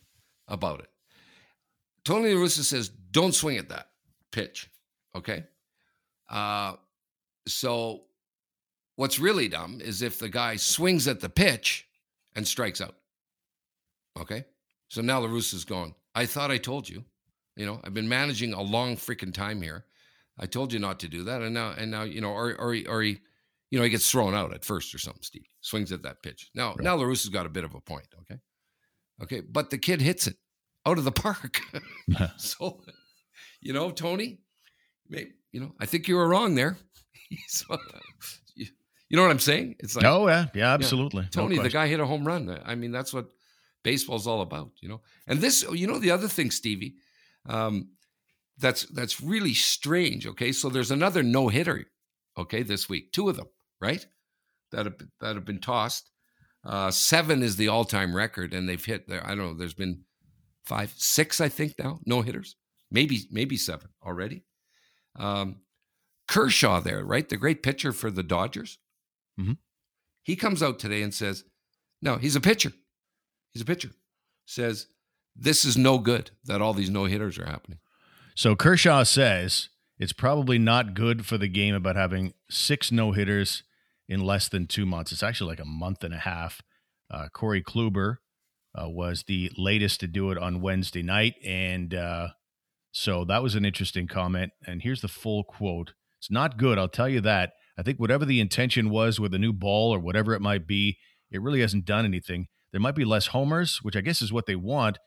about 0.47 0.81
it. 0.81 0.89
Tony 2.05 2.35
La 2.35 2.41
Russa 2.43 2.63
says, 2.63 2.91
don't 2.91 3.35
swing 3.35 3.57
at 3.57 3.71
that 3.71 3.89
pitch. 4.31 4.69
Okay. 5.17 5.45
Uh, 6.29 6.75
so 7.49 8.03
what's 8.97 9.19
really 9.19 9.49
dumb 9.49 9.81
is 9.83 10.03
if 10.03 10.19
the 10.19 10.29
guy 10.29 10.57
swings 10.57 11.09
at 11.09 11.21
the 11.21 11.31
pitch 11.31 11.89
and 12.37 12.47
strikes 12.47 12.83
out. 12.83 12.97
Okay. 14.21 14.45
So 14.95 15.03
now 15.03 15.19
La 15.19 15.27
Russa's 15.27 15.65
gone. 15.65 15.93
I 16.15 16.25
thought 16.25 16.53
I 16.53 16.57
told 16.57 16.89
you. 16.89 17.05
You 17.57 17.67
know, 17.67 17.81
I've 17.83 17.95
been 17.95 18.09
managing 18.09 18.53
a 18.53 18.63
long 18.63 18.95
freaking 18.95 19.35
time 19.35 19.61
here. 19.61 19.87
I 20.39 20.47
told 20.47 20.73
you 20.73 20.79
not 20.79 21.01
to 21.01 21.09
do 21.09 21.25
that. 21.25 21.43
And 21.43 21.53
now, 21.53 21.75
and 21.77 21.91
now, 21.91 22.05
you 22.05 22.21
know, 22.21 22.31
or, 22.31 22.55
or, 22.55 22.77
or 22.89 23.03
he, 23.03 23.19
you 23.73 23.79
know, 23.79 23.83
he 23.83 23.91
gets 23.91 24.09
thrown 24.09 24.37
out 24.37 24.55
at 24.55 24.65
first 24.65 24.95
or 24.95 24.99
something, 24.99 25.25
Steve. 25.25 25.47
Swings 25.63 25.91
at 25.91 26.05
that 26.05 26.23
pitch. 26.23 26.49
Now, 26.55 26.75
right. 26.75 26.83
now 26.83 26.95
La 26.95 27.03
Russa's 27.03 27.31
got 27.31 27.45
a 27.45 27.49
bit 27.49 27.65
of 27.65 27.75
a 27.75 27.81
point. 27.81 28.07
Okay. 28.21 28.41
Okay, 29.21 29.41
but 29.41 29.71
the 29.71 29.79
kid 29.79 30.01
hits 30.01 30.29
it 30.29 30.37
out 30.87 30.99
of 30.99 31.03
the 31.03 31.11
park. 31.27 31.59
so, 32.37 32.81
you 33.61 33.73
know, 33.73 33.91
Tony, 33.91 34.43
maybe, 35.09 35.33
you 35.51 35.59
know, 35.59 35.73
I 35.81 35.87
think 35.87 36.07
you 36.07 36.15
were 36.15 36.29
wrong 36.29 36.55
there. 36.55 36.77
so, 37.49 37.65
uh, 37.75 37.79
you, 38.55 38.67
you, 39.09 39.17
know 39.17 39.25
what 39.25 39.33
I'm 39.33 39.41
saying? 39.41 39.75
It's 39.81 39.97
like, 39.97 40.05
oh 40.05 40.29
yeah, 40.29 40.47
yeah, 40.55 40.73
absolutely. 40.73 41.25
Yeah, 41.25 41.31
Tony, 41.31 41.57
no 41.57 41.65
the 41.65 41.71
guy 41.71 41.89
hit 41.89 41.99
a 41.99 42.07
home 42.07 42.25
run. 42.25 42.61
I 42.65 42.77
mean, 42.77 42.93
that's 42.93 43.13
what 43.13 43.27
baseball's 43.85 44.27
all 44.27 44.41
about, 44.41 44.73
you 44.81 44.89
know. 44.89 45.03
And 45.29 45.41
this, 45.41 45.63
you 45.73 45.87
know, 45.87 46.01
the 46.01 46.11
other 46.11 46.27
thing, 46.27 46.51
Stevie, 46.51 46.97
um, 47.47 47.91
that's 48.59 48.85
that's 48.87 49.21
really 49.21 49.55
strange. 49.55 50.27
Okay, 50.27 50.51
so 50.51 50.69
there's 50.69 50.91
another 50.91 51.23
no 51.23 51.49
hitter. 51.49 51.85
Okay, 52.37 52.63
this 52.65 52.89
week, 52.89 53.13
two 53.13 53.29
of 53.29 53.37
them, 53.37 53.47
right? 53.81 54.05
That 54.73 54.87
have 54.87 54.97
that 55.21 55.37
have 55.37 55.45
been 55.45 55.61
tossed. 55.61 56.11
Uh, 56.65 56.91
seven 56.91 57.43
is 57.43 57.57
the 57.57 57.69
all-time 57.69 58.17
record, 58.17 58.55
and 58.55 58.67
they've 58.69 58.85
hit 58.85 59.07
there. 59.07 59.25
I 59.25 59.35
don't 59.35 59.39
know. 59.39 59.55
There's 59.55 59.75
been 59.75 60.05
five, 60.65 60.95
six, 60.97 61.39
I 61.39 61.51
think 61.51 61.75
now, 61.79 62.01
no 62.07 62.23
hitters, 62.23 62.57
maybe 62.91 63.21
maybe 63.31 63.57
seven 63.57 63.91
already. 64.05 64.45
Um, 65.17 65.61
Kershaw 66.27 66.81
there, 66.81 67.05
right? 67.05 67.29
The 67.29 67.37
great 67.37 67.63
pitcher 67.63 67.93
for 67.93 68.11
the 68.11 68.23
Dodgers. 68.23 68.79
Mm-hmm. 69.39 69.53
He 70.23 70.37
comes 70.37 70.63
out 70.63 70.79
today 70.79 71.03
and 71.03 71.13
says, 71.13 71.45
"No, 72.01 72.17
he's 72.17 72.37
a 72.37 72.41
pitcher. 72.41 72.73
He's 73.55 73.63
a 73.63 73.67
pitcher." 73.67 73.91
Says 74.45 74.89
this 75.35 75.65
is 75.65 75.77
no 75.77 75.99
good 75.99 76.31
that 76.45 76.61
all 76.61 76.75
these 76.75 76.91
no 76.91 77.05
hitters 77.07 77.39
are 77.39 77.47
happening. 77.47 77.79
So 78.35 78.55
Kershaw 78.55 79.05
says 79.05 79.71
it's 79.99 80.13
probably 80.13 80.59
not 80.59 80.95
good 80.95 81.25
for 81.25 81.39
the 81.39 81.49
game 81.49 81.75
about 81.75 81.97
having 81.97 82.35
six 82.51 82.93
no 82.93 83.13
hitters 83.13 83.63
in 84.09 84.21
less 84.21 84.49
than 84.49 84.67
two 84.67 84.87
months. 84.87 85.13
It's 85.13 85.23
actually 85.23 85.51
like 85.51 85.61
a 85.61 85.65
month 85.65 86.05
and 86.05 86.15
a 86.15 86.19
half. 86.19 86.61
Uh, 87.11 87.29
Corey 87.33 87.63
Kluber 87.63 88.19
uh, 88.75 88.89
was 88.89 89.25
the 89.27 89.51
latest 89.57 90.01
to 90.01 90.07
do 90.07 90.31
it 90.31 90.39
on 90.39 90.61
Wednesday 90.61 91.03
night. 91.03 91.35
And 91.45 91.95
uh, 91.95 92.29
so 92.93 93.25
that 93.25 93.43
was 93.43 93.55
an 93.55 93.65
interesting 93.65 94.07
comment. 94.07 94.53
And 94.67 94.83
here's 94.83 95.01
the 95.01 95.09
full 95.09 95.45
quote 95.45 95.95
It's 96.19 96.31
not 96.31 96.59
good, 96.59 96.79
I'll 96.79 96.89
tell 96.89 97.09
you 97.09 97.21
that. 97.23 97.53
I 97.79 97.83
think 97.83 97.99
whatever 97.99 98.25
the 98.25 98.41
intention 98.41 98.91
was 98.91 99.19
with 99.19 99.35
a 99.35 99.39
new 99.39 99.53
ball 99.53 99.93
or 99.93 99.99
whatever 99.99 100.35
it 100.35 100.41
might 100.41 100.67
be, 100.67 100.99
it 101.31 101.43
really 101.43 101.61
hasn't 101.61 101.87
done 101.87 102.05
anything. 102.05 102.49
There 102.75 102.81
might 102.81 102.97
be 102.97 103.05
less 103.05 103.29
homers, 103.29 103.79
which 103.83 103.95
I 103.95 104.01
guess 104.01 104.21
is 104.21 104.33
what 104.33 104.47
they 104.47 104.57
want, 104.57 104.99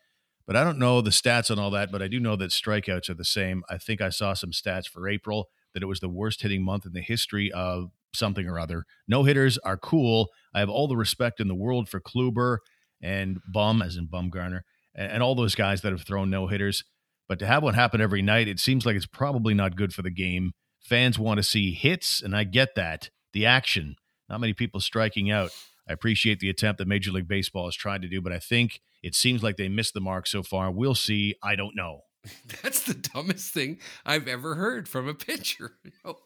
but 0.46 0.56
I 0.56 0.64
don't 0.64 0.78
know 0.78 1.02
the 1.02 1.10
stats 1.10 1.50
on 1.50 1.58
all 1.58 1.70
that. 1.72 1.92
But 1.92 2.00
I 2.00 2.08
do 2.08 2.18
know 2.18 2.34
that 2.34 2.50
strikeouts 2.50 3.10
are 3.10 3.14
the 3.14 3.26
same. 3.26 3.62
I 3.68 3.76
think 3.76 4.00
I 4.00 4.08
saw 4.08 4.32
some 4.32 4.52
stats 4.52 4.88
for 4.88 5.06
April 5.06 5.50
that 5.74 5.82
it 5.82 5.86
was 5.86 6.00
the 6.00 6.08
worst 6.08 6.40
hitting 6.40 6.64
month 6.64 6.86
in 6.86 6.94
the 6.94 7.02
history 7.02 7.52
of 7.52 7.90
something 8.14 8.48
or 8.48 8.58
other. 8.58 8.86
No 9.06 9.24
hitters 9.24 9.58
are 9.58 9.76
cool. 9.76 10.30
I 10.54 10.60
have 10.60 10.70
all 10.70 10.88
the 10.88 10.96
respect 10.96 11.40
in 11.40 11.48
the 11.48 11.54
world 11.54 11.90
for 11.90 12.00
Kluber 12.00 12.60
and 13.02 13.36
Bum, 13.52 13.82
as 13.82 13.96
in 13.98 14.08
Bumgarner, 14.08 14.60
and, 14.94 15.12
and 15.12 15.22
all 15.22 15.34
those 15.34 15.54
guys 15.54 15.82
that 15.82 15.92
have 15.92 16.06
thrown 16.06 16.30
no 16.30 16.46
hitters. 16.46 16.84
But 17.28 17.38
to 17.40 17.46
have 17.46 17.62
one 17.62 17.74
happen 17.74 18.00
every 18.00 18.22
night, 18.22 18.48
it 18.48 18.60
seems 18.60 18.86
like 18.86 18.96
it's 18.96 19.04
probably 19.04 19.52
not 19.52 19.76
good 19.76 19.92
for 19.92 20.00
the 20.00 20.10
game. 20.10 20.52
Fans 20.80 21.18
want 21.18 21.36
to 21.36 21.42
see 21.42 21.74
hits, 21.74 22.22
and 22.22 22.34
I 22.34 22.44
get 22.44 22.76
that. 22.76 23.10
The 23.34 23.44
action, 23.44 23.96
not 24.26 24.40
many 24.40 24.54
people 24.54 24.80
striking 24.80 25.30
out. 25.30 25.50
I 25.88 25.92
appreciate 25.92 26.40
the 26.40 26.50
attempt 26.50 26.78
that 26.78 26.88
Major 26.88 27.10
League 27.10 27.28
Baseball 27.28 27.66
has 27.66 27.74
tried 27.74 28.02
to 28.02 28.08
do, 28.08 28.20
but 28.20 28.32
I 28.32 28.38
think 28.38 28.80
it 29.02 29.14
seems 29.14 29.42
like 29.42 29.56
they 29.56 29.68
missed 29.68 29.94
the 29.94 30.00
mark 30.00 30.26
so 30.26 30.42
far. 30.42 30.70
We'll 30.70 30.94
see. 30.94 31.34
I 31.42 31.56
don't 31.56 31.74
know. 31.74 32.02
That's 32.62 32.82
the 32.82 32.94
dumbest 32.94 33.54
thing 33.54 33.78
I've 34.04 34.28
ever 34.28 34.54
heard 34.54 34.88
from 34.88 35.08
a 35.08 35.14
pitcher. 35.14 35.78
You 35.84 35.92
know? 36.04 36.16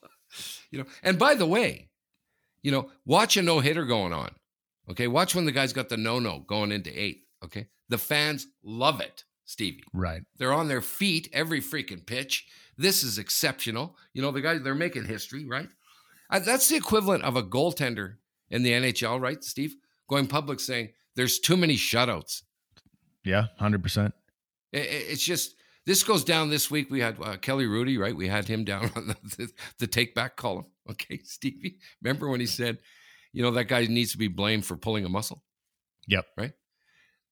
you 0.71 0.79
know, 0.79 0.87
and 1.03 1.19
by 1.19 1.35
the 1.35 1.47
way, 1.47 1.91
you 2.63 2.73
know, 2.73 2.91
watch 3.05 3.37
a 3.37 3.43
no 3.43 3.61
hitter 3.61 3.85
going 3.85 4.13
on. 4.13 4.31
Okay. 4.91 5.07
Watch 5.07 5.35
when 5.35 5.45
the 5.45 5.53
guy's 5.53 5.73
got 5.73 5.89
the 5.91 5.97
no 5.97 6.19
no 6.19 6.41
going 6.41 6.73
into 6.73 6.91
eight. 6.91 7.25
Okay. 7.45 7.67
The 7.89 7.99
fans 7.99 8.47
love 8.65 9.01
it, 9.01 9.25
Stevie. 9.45 9.85
Right. 9.93 10.23
They're 10.39 10.55
on 10.55 10.69
their 10.69 10.81
feet 10.81 11.29
every 11.33 11.61
freaking 11.61 12.07
pitch. 12.07 12.47
This 12.79 13.03
is 13.03 13.19
exceptional. 13.19 13.97
You 14.15 14.23
know, 14.23 14.31
the 14.31 14.41
guys, 14.41 14.63
they're 14.63 14.75
making 14.75 15.05
history, 15.05 15.45
right? 15.47 15.69
Uh, 16.31 16.39
that's 16.39 16.69
the 16.69 16.77
equivalent 16.77 17.25
of 17.25 17.37
a 17.37 17.43
goaltender 17.43 18.15
in 18.53 18.63
the 18.63 18.71
NHL, 18.71 19.21
right, 19.21 19.43
Steve? 19.43 19.75
Going 20.09 20.29
public 20.29 20.61
saying 20.61 20.91
there's 21.17 21.41
too 21.41 21.57
many 21.57 21.75
shutouts. 21.75 22.43
Yeah, 23.25 23.47
100%. 23.61 24.13
It's 24.73 25.23
just, 25.23 25.57
this 25.87 26.03
goes 26.05 26.23
down 26.23 26.51
this 26.51 26.71
week. 26.71 26.91
We 26.91 27.01
had 27.01 27.17
uh, 27.21 27.37
Kelly 27.39 27.65
Hrudey, 27.67 27.99
right? 27.99 28.15
We 28.15 28.29
had 28.29 28.47
him 28.47 28.65
down 28.65 28.91
on 28.97 29.09
the, 29.09 29.17
the, 29.37 29.53
the 29.81 29.87
take 29.87 30.15
back 30.15 30.37
column. 30.37 30.67
Okay, 30.91 31.21
Stevie. 31.23 31.77
Remember 32.03 32.29
when 32.29 32.41
he 32.41 32.47
said, 32.47 32.79
you 33.33 33.41
know, 33.41 33.53
that 33.53 33.69
guy 33.69 33.87
needs 33.87 34.11
to 34.11 34.19
be 34.19 34.27
blamed 34.27 34.67
for 34.67 34.77
pulling 34.77 35.05
a 35.05 35.09
muscle? 35.09 35.45
Yep. 36.09 36.27
Right? 36.37 36.55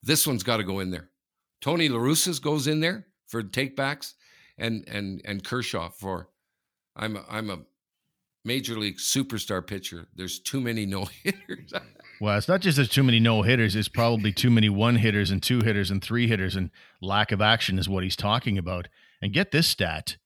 This 0.05 0.25
one's 0.25 0.45
got 0.45 0.59
to 0.59 0.63
go 0.63 0.79
in 0.79 0.93
there. 0.93 1.11
Tony 1.61 1.89
LaRussa's 1.89 2.39
goes 2.39 2.69
in 2.69 2.79
there 2.79 3.09
for 3.27 3.43
takebacks 3.43 4.15
and 4.57 4.89
and 4.89 5.21
and 5.25 5.43
Kershaw 5.43 5.89
for 5.89 6.29
I'm 6.95 7.17
a, 7.17 7.25
I'm 7.29 7.51
a 7.51 7.59
major 8.45 8.79
league 8.79 8.99
superstar 8.99 9.67
pitcher. 9.67 10.09
There's 10.15 10.39
too 10.39 10.61
many 10.61 10.87
no 10.87 11.05
hitters. 11.23 11.73
Well, 12.21 12.37
it's 12.37 12.49
not 12.49 12.61
just 12.61 12.77
there's 12.77 12.89
too 12.89 13.03
many 13.03 13.21
no 13.21 13.43
hitters. 13.43 13.75
It's 13.77 13.89
probably 13.89 14.33
too 14.33 14.51
many 14.51 14.69
one 14.69 14.97
hitters 14.97 15.31
and 15.31 15.43
two 15.43 15.61
hitters 15.61 15.91
and 15.91 16.03
three 16.03 16.27
hitters, 16.29 16.57
and 16.57 16.71
lack 17.01 17.33
of 17.33 17.41
action 17.41 17.79
is 17.79 17.89
what 17.89 18.03
he's 18.03 18.17
talking 18.17 18.59
about. 18.59 18.89
And 19.23 19.33
get 19.33 19.53
this 19.53 19.69
stat: 19.69 20.17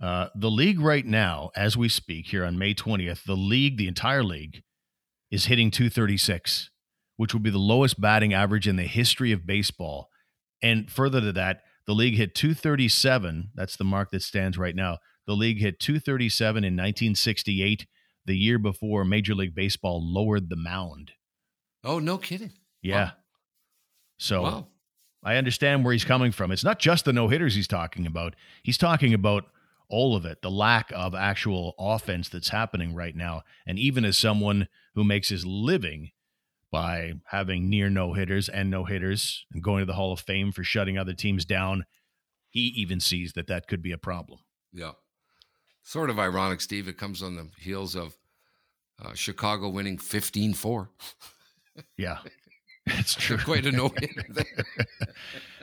uh, 0.00 0.28
the 0.34 0.50
league 0.50 0.80
right 0.80 1.06
now, 1.06 1.50
as 1.56 1.76
we 1.76 1.88
speak 1.88 2.26
here 2.28 2.44
on 2.44 2.58
May 2.58 2.74
20th, 2.74 3.24
the 3.24 3.36
league, 3.36 3.76
the 3.76 3.88
entire 3.88 4.22
league, 4.22 4.62
is 5.30 5.46
hitting 5.46 5.70
236, 5.70 6.70
which 7.16 7.32
would 7.34 7.42
be 7.42 7.50
the 7.50 7.58
lowest 7.58 8.00
batting 8.00 8.32
average 8.34 8.68
in 8.68 8.76
the 8.76 8.84
history 8.84 9.32
of 9.32 9.46
baseball. 9.46 10.08
And 10.62 10.90
further 10.90 11.20
to 11.20 11.32
that, 11.32 11.62
The 11.86 11.94
league 11.94 12.16
hit 12.16 12.34
237. 12.34 13.50
That's 13.54 13.76
the 13.76 13.84
mark 13.84 14.10
that 14.10 14.22
stands 14.22 14.58
right 14.58 14.74
now. 14.74 14.98
The 15.26 15.34
league 15.34 15.60
hit 15.60 15.80
237 15.80 16.64
in 16.64 16.74
1968, 16.74 17.86
the 18.24 18.36
year 18.36 18.58
before 18.58 19.04
Major 19.04 19.34
League 19.34 19.54
Baseball 19.54 20.00
lowered 20.02 20.48
the 20.48 20.56
mound. 20.56 21.12
Oh, 21.84 21.98
no 21.98 22.18
kidding. 22.18 22.52
Yeah. 22.82 23.04
Wow. 23.04 23.12
So 24.18 24.42
Wow. 24.42 24.66
I 25.24 25.36
understand 25.36 25.84
where 25.84 25.92
he's 25.92 26.04
coming 26.04 26.30
from. 26.30 26.52
It's 26.52 26.64
not 26.64 26.78
just 26.78 27.04
the 27.04 27.12
no 27.12 27.28
hitters 27.28 27.54
he's 27.54 27.66
talking 27.66 28.06
about. 28.06 28.36
He's 28.62 28.78
talking 28.78 29.12
about 29.12 29.46
all 29.88 30.16
of 30.16 30.24
it, 30.24 30.42
the 30.42 30.50
lack 30.50 30.90
of 30.92 31.14
actual 31.14 31.74
offense 31.78 32.28
that's 32.28 32.48
happening 32.48 32.94
right 32.94 33.14
now. 33.14 33.42
And 33.66 33.78
even 33.78 34.04
as 34.04 34.18
someone 34.18 34.68
who 34.94 35.04
makes 35.04 35.28
his 35.28 35.44
living 35.44 36.10
by 36.72 37.14
having 37.26 37.68
near 37.68 37.88
no 37.88 38.12
hitters 38.12 38.48
and 38.48 38.70
no 38.70 38.84
hitters 38.84 39.46
and 39.52 39.62
going 39.62 39.80
to 39.80 39.86
the 39.86 39.94
Hall 39.94 40.12
of 40.12 40.20
Fame 40.20 40.52
for 40.52 40.64
shutting 40.64 40.98
other 40.98 41.14
teams 41.14 41.44
down, 41.44 41.86
he 42.50 42.72
even 42.76 43.00
sees 43.00 43.32
that 43.34 43.46
that 43.48 43.68
could 43.68 43.82
be 43.82 43.92
a 43.92 43.98
problem. 43.98 44.40
Yeah. 44.72 44.92
Sort 45.86 46.10
of 46.10 46.18
ironic, 46.18 46.60
Steve. 46.60 46.88
It 46.88 46.98
comes 46.98 47.22
on 47.22 47.36
the 47.36 47.46
heels 47.60 47.94
of 47.94 48.16
uh, 49.00 49.14
Chicago 49.14 49.68
winning 49.68 49.98
15 49.98 50.52
4. 50.52 50.90
Yeah, 51.98 52.16
it's 52.86 53.14
true. 53.14 53.36
Quite 53.36 53.66
a 53.66 53.70
no. 53.70 53.84
All 53.84 53.92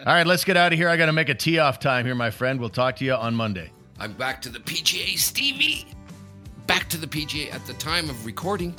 right, 0.05 0.27
let's 0.27 0.43
get 0.43 0.55
out 0.55 0.71
of 0.71 0.77
here. 0.77 0.87
I 0.89 0.95
got 0.95 1.07
to 1.07 1.11
make 1.11 1.27
a 1.27 1.33
tee 1.33 1.57
off 1.57 1.79
time 1.79 2.05
here, 2.05 2.13
my 2.13 2.29
friend. 2.29 2.59
We'll 2.59 2.69
talk 2.69 2.97
to 2.97 3.05
you 3.05 3.15
on 3.15 3.33
Monday. 3.33 3.71
I'm 3.97 4.13
back 4.13 4.39
to 4.43 4.49
the 4.49 4.59
PGA, 4.59 5.17
Stevie. 5.17 5.87
Back 6.67 6.87
to 6.89 6.97
the 6.97 7.07
PGA. 7.07 7.51
At 7.51 7.65
the 7.65 7.73
time 7.73 8.11
of 8.11 8.27
recording, 8.27 8.75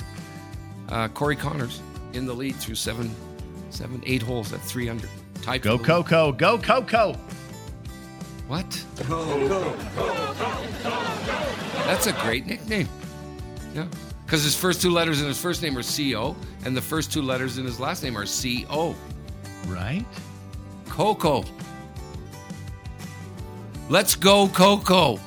uh, 0.87 1.09
Corey 1.09 1.35
Conners 1.35 1.81
in 2.13 2.25
the 2.25 2.33
lead 2.33 2.55
through 2.55 2.75
seven, 2.75 3.13
seven, 3.69 4.01
eight 4.05 4.21
holes 4.21 4.53
at 4.53 4.61
three 4.61 4.87
under. 4.87 5.07
For 5.57 5.57
Go 5.59 5.77
the 5.77 5.83
lead. 5.83 5.85
Coco, 5.85 6.31
go 8.47 8.55
Coco. 8.55 8.63
What? 8.63 8.85
That's 11.85 12.07
a 12.07 12.13
great 12.13 12.45
nickname. 12.45 12.89
Yeah. 13.73 13.87
Because 14.25 14.43
his 14.43 14.55
first 14.55 14.81
two 14.81 14.89
letters 14.89 15.21
in 15.21 15.27
his 15.27 15.39
first 15.39 15.61
name 15.61 15.77
are 15.77 15.83
C-O, 15.83 16.35
and 16.65 16.75
the 16.75 16.81
first 16.81 17.11
two 17.11 17.21
letters 17.21 17.57
in 17.57 17.65
his 17.65 17.79
last 17.79 18.03
name 18.03 18.17
are 18.17 18.25
C-O. 18.25 18.95
Right? 19.67 20.05
Coco. 20.89 21.43
Let's 23.89 24.15
go, 24.15 24.47
Coco. 24.47 25.19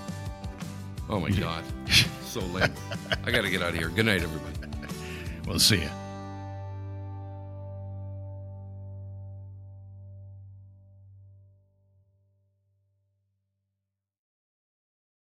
Oh 1.08 1.20
my 1.20 1.30
God. 1.30 1.64
So 2.28 2.40
late. 2.40 2.70
I 3.24 3.30
got 3.30 3.40
to 3.40 3.50
get 3.50 3.62
out 3.62 3.70
of 3.70 3.76
here. 3.76 3.88
Good 3.88 4.04
night, 4.04 4.22
everybody. 4.22 4.54
We'll 5.46 5.58
see 5.58 5.76
you. 5.76 5.88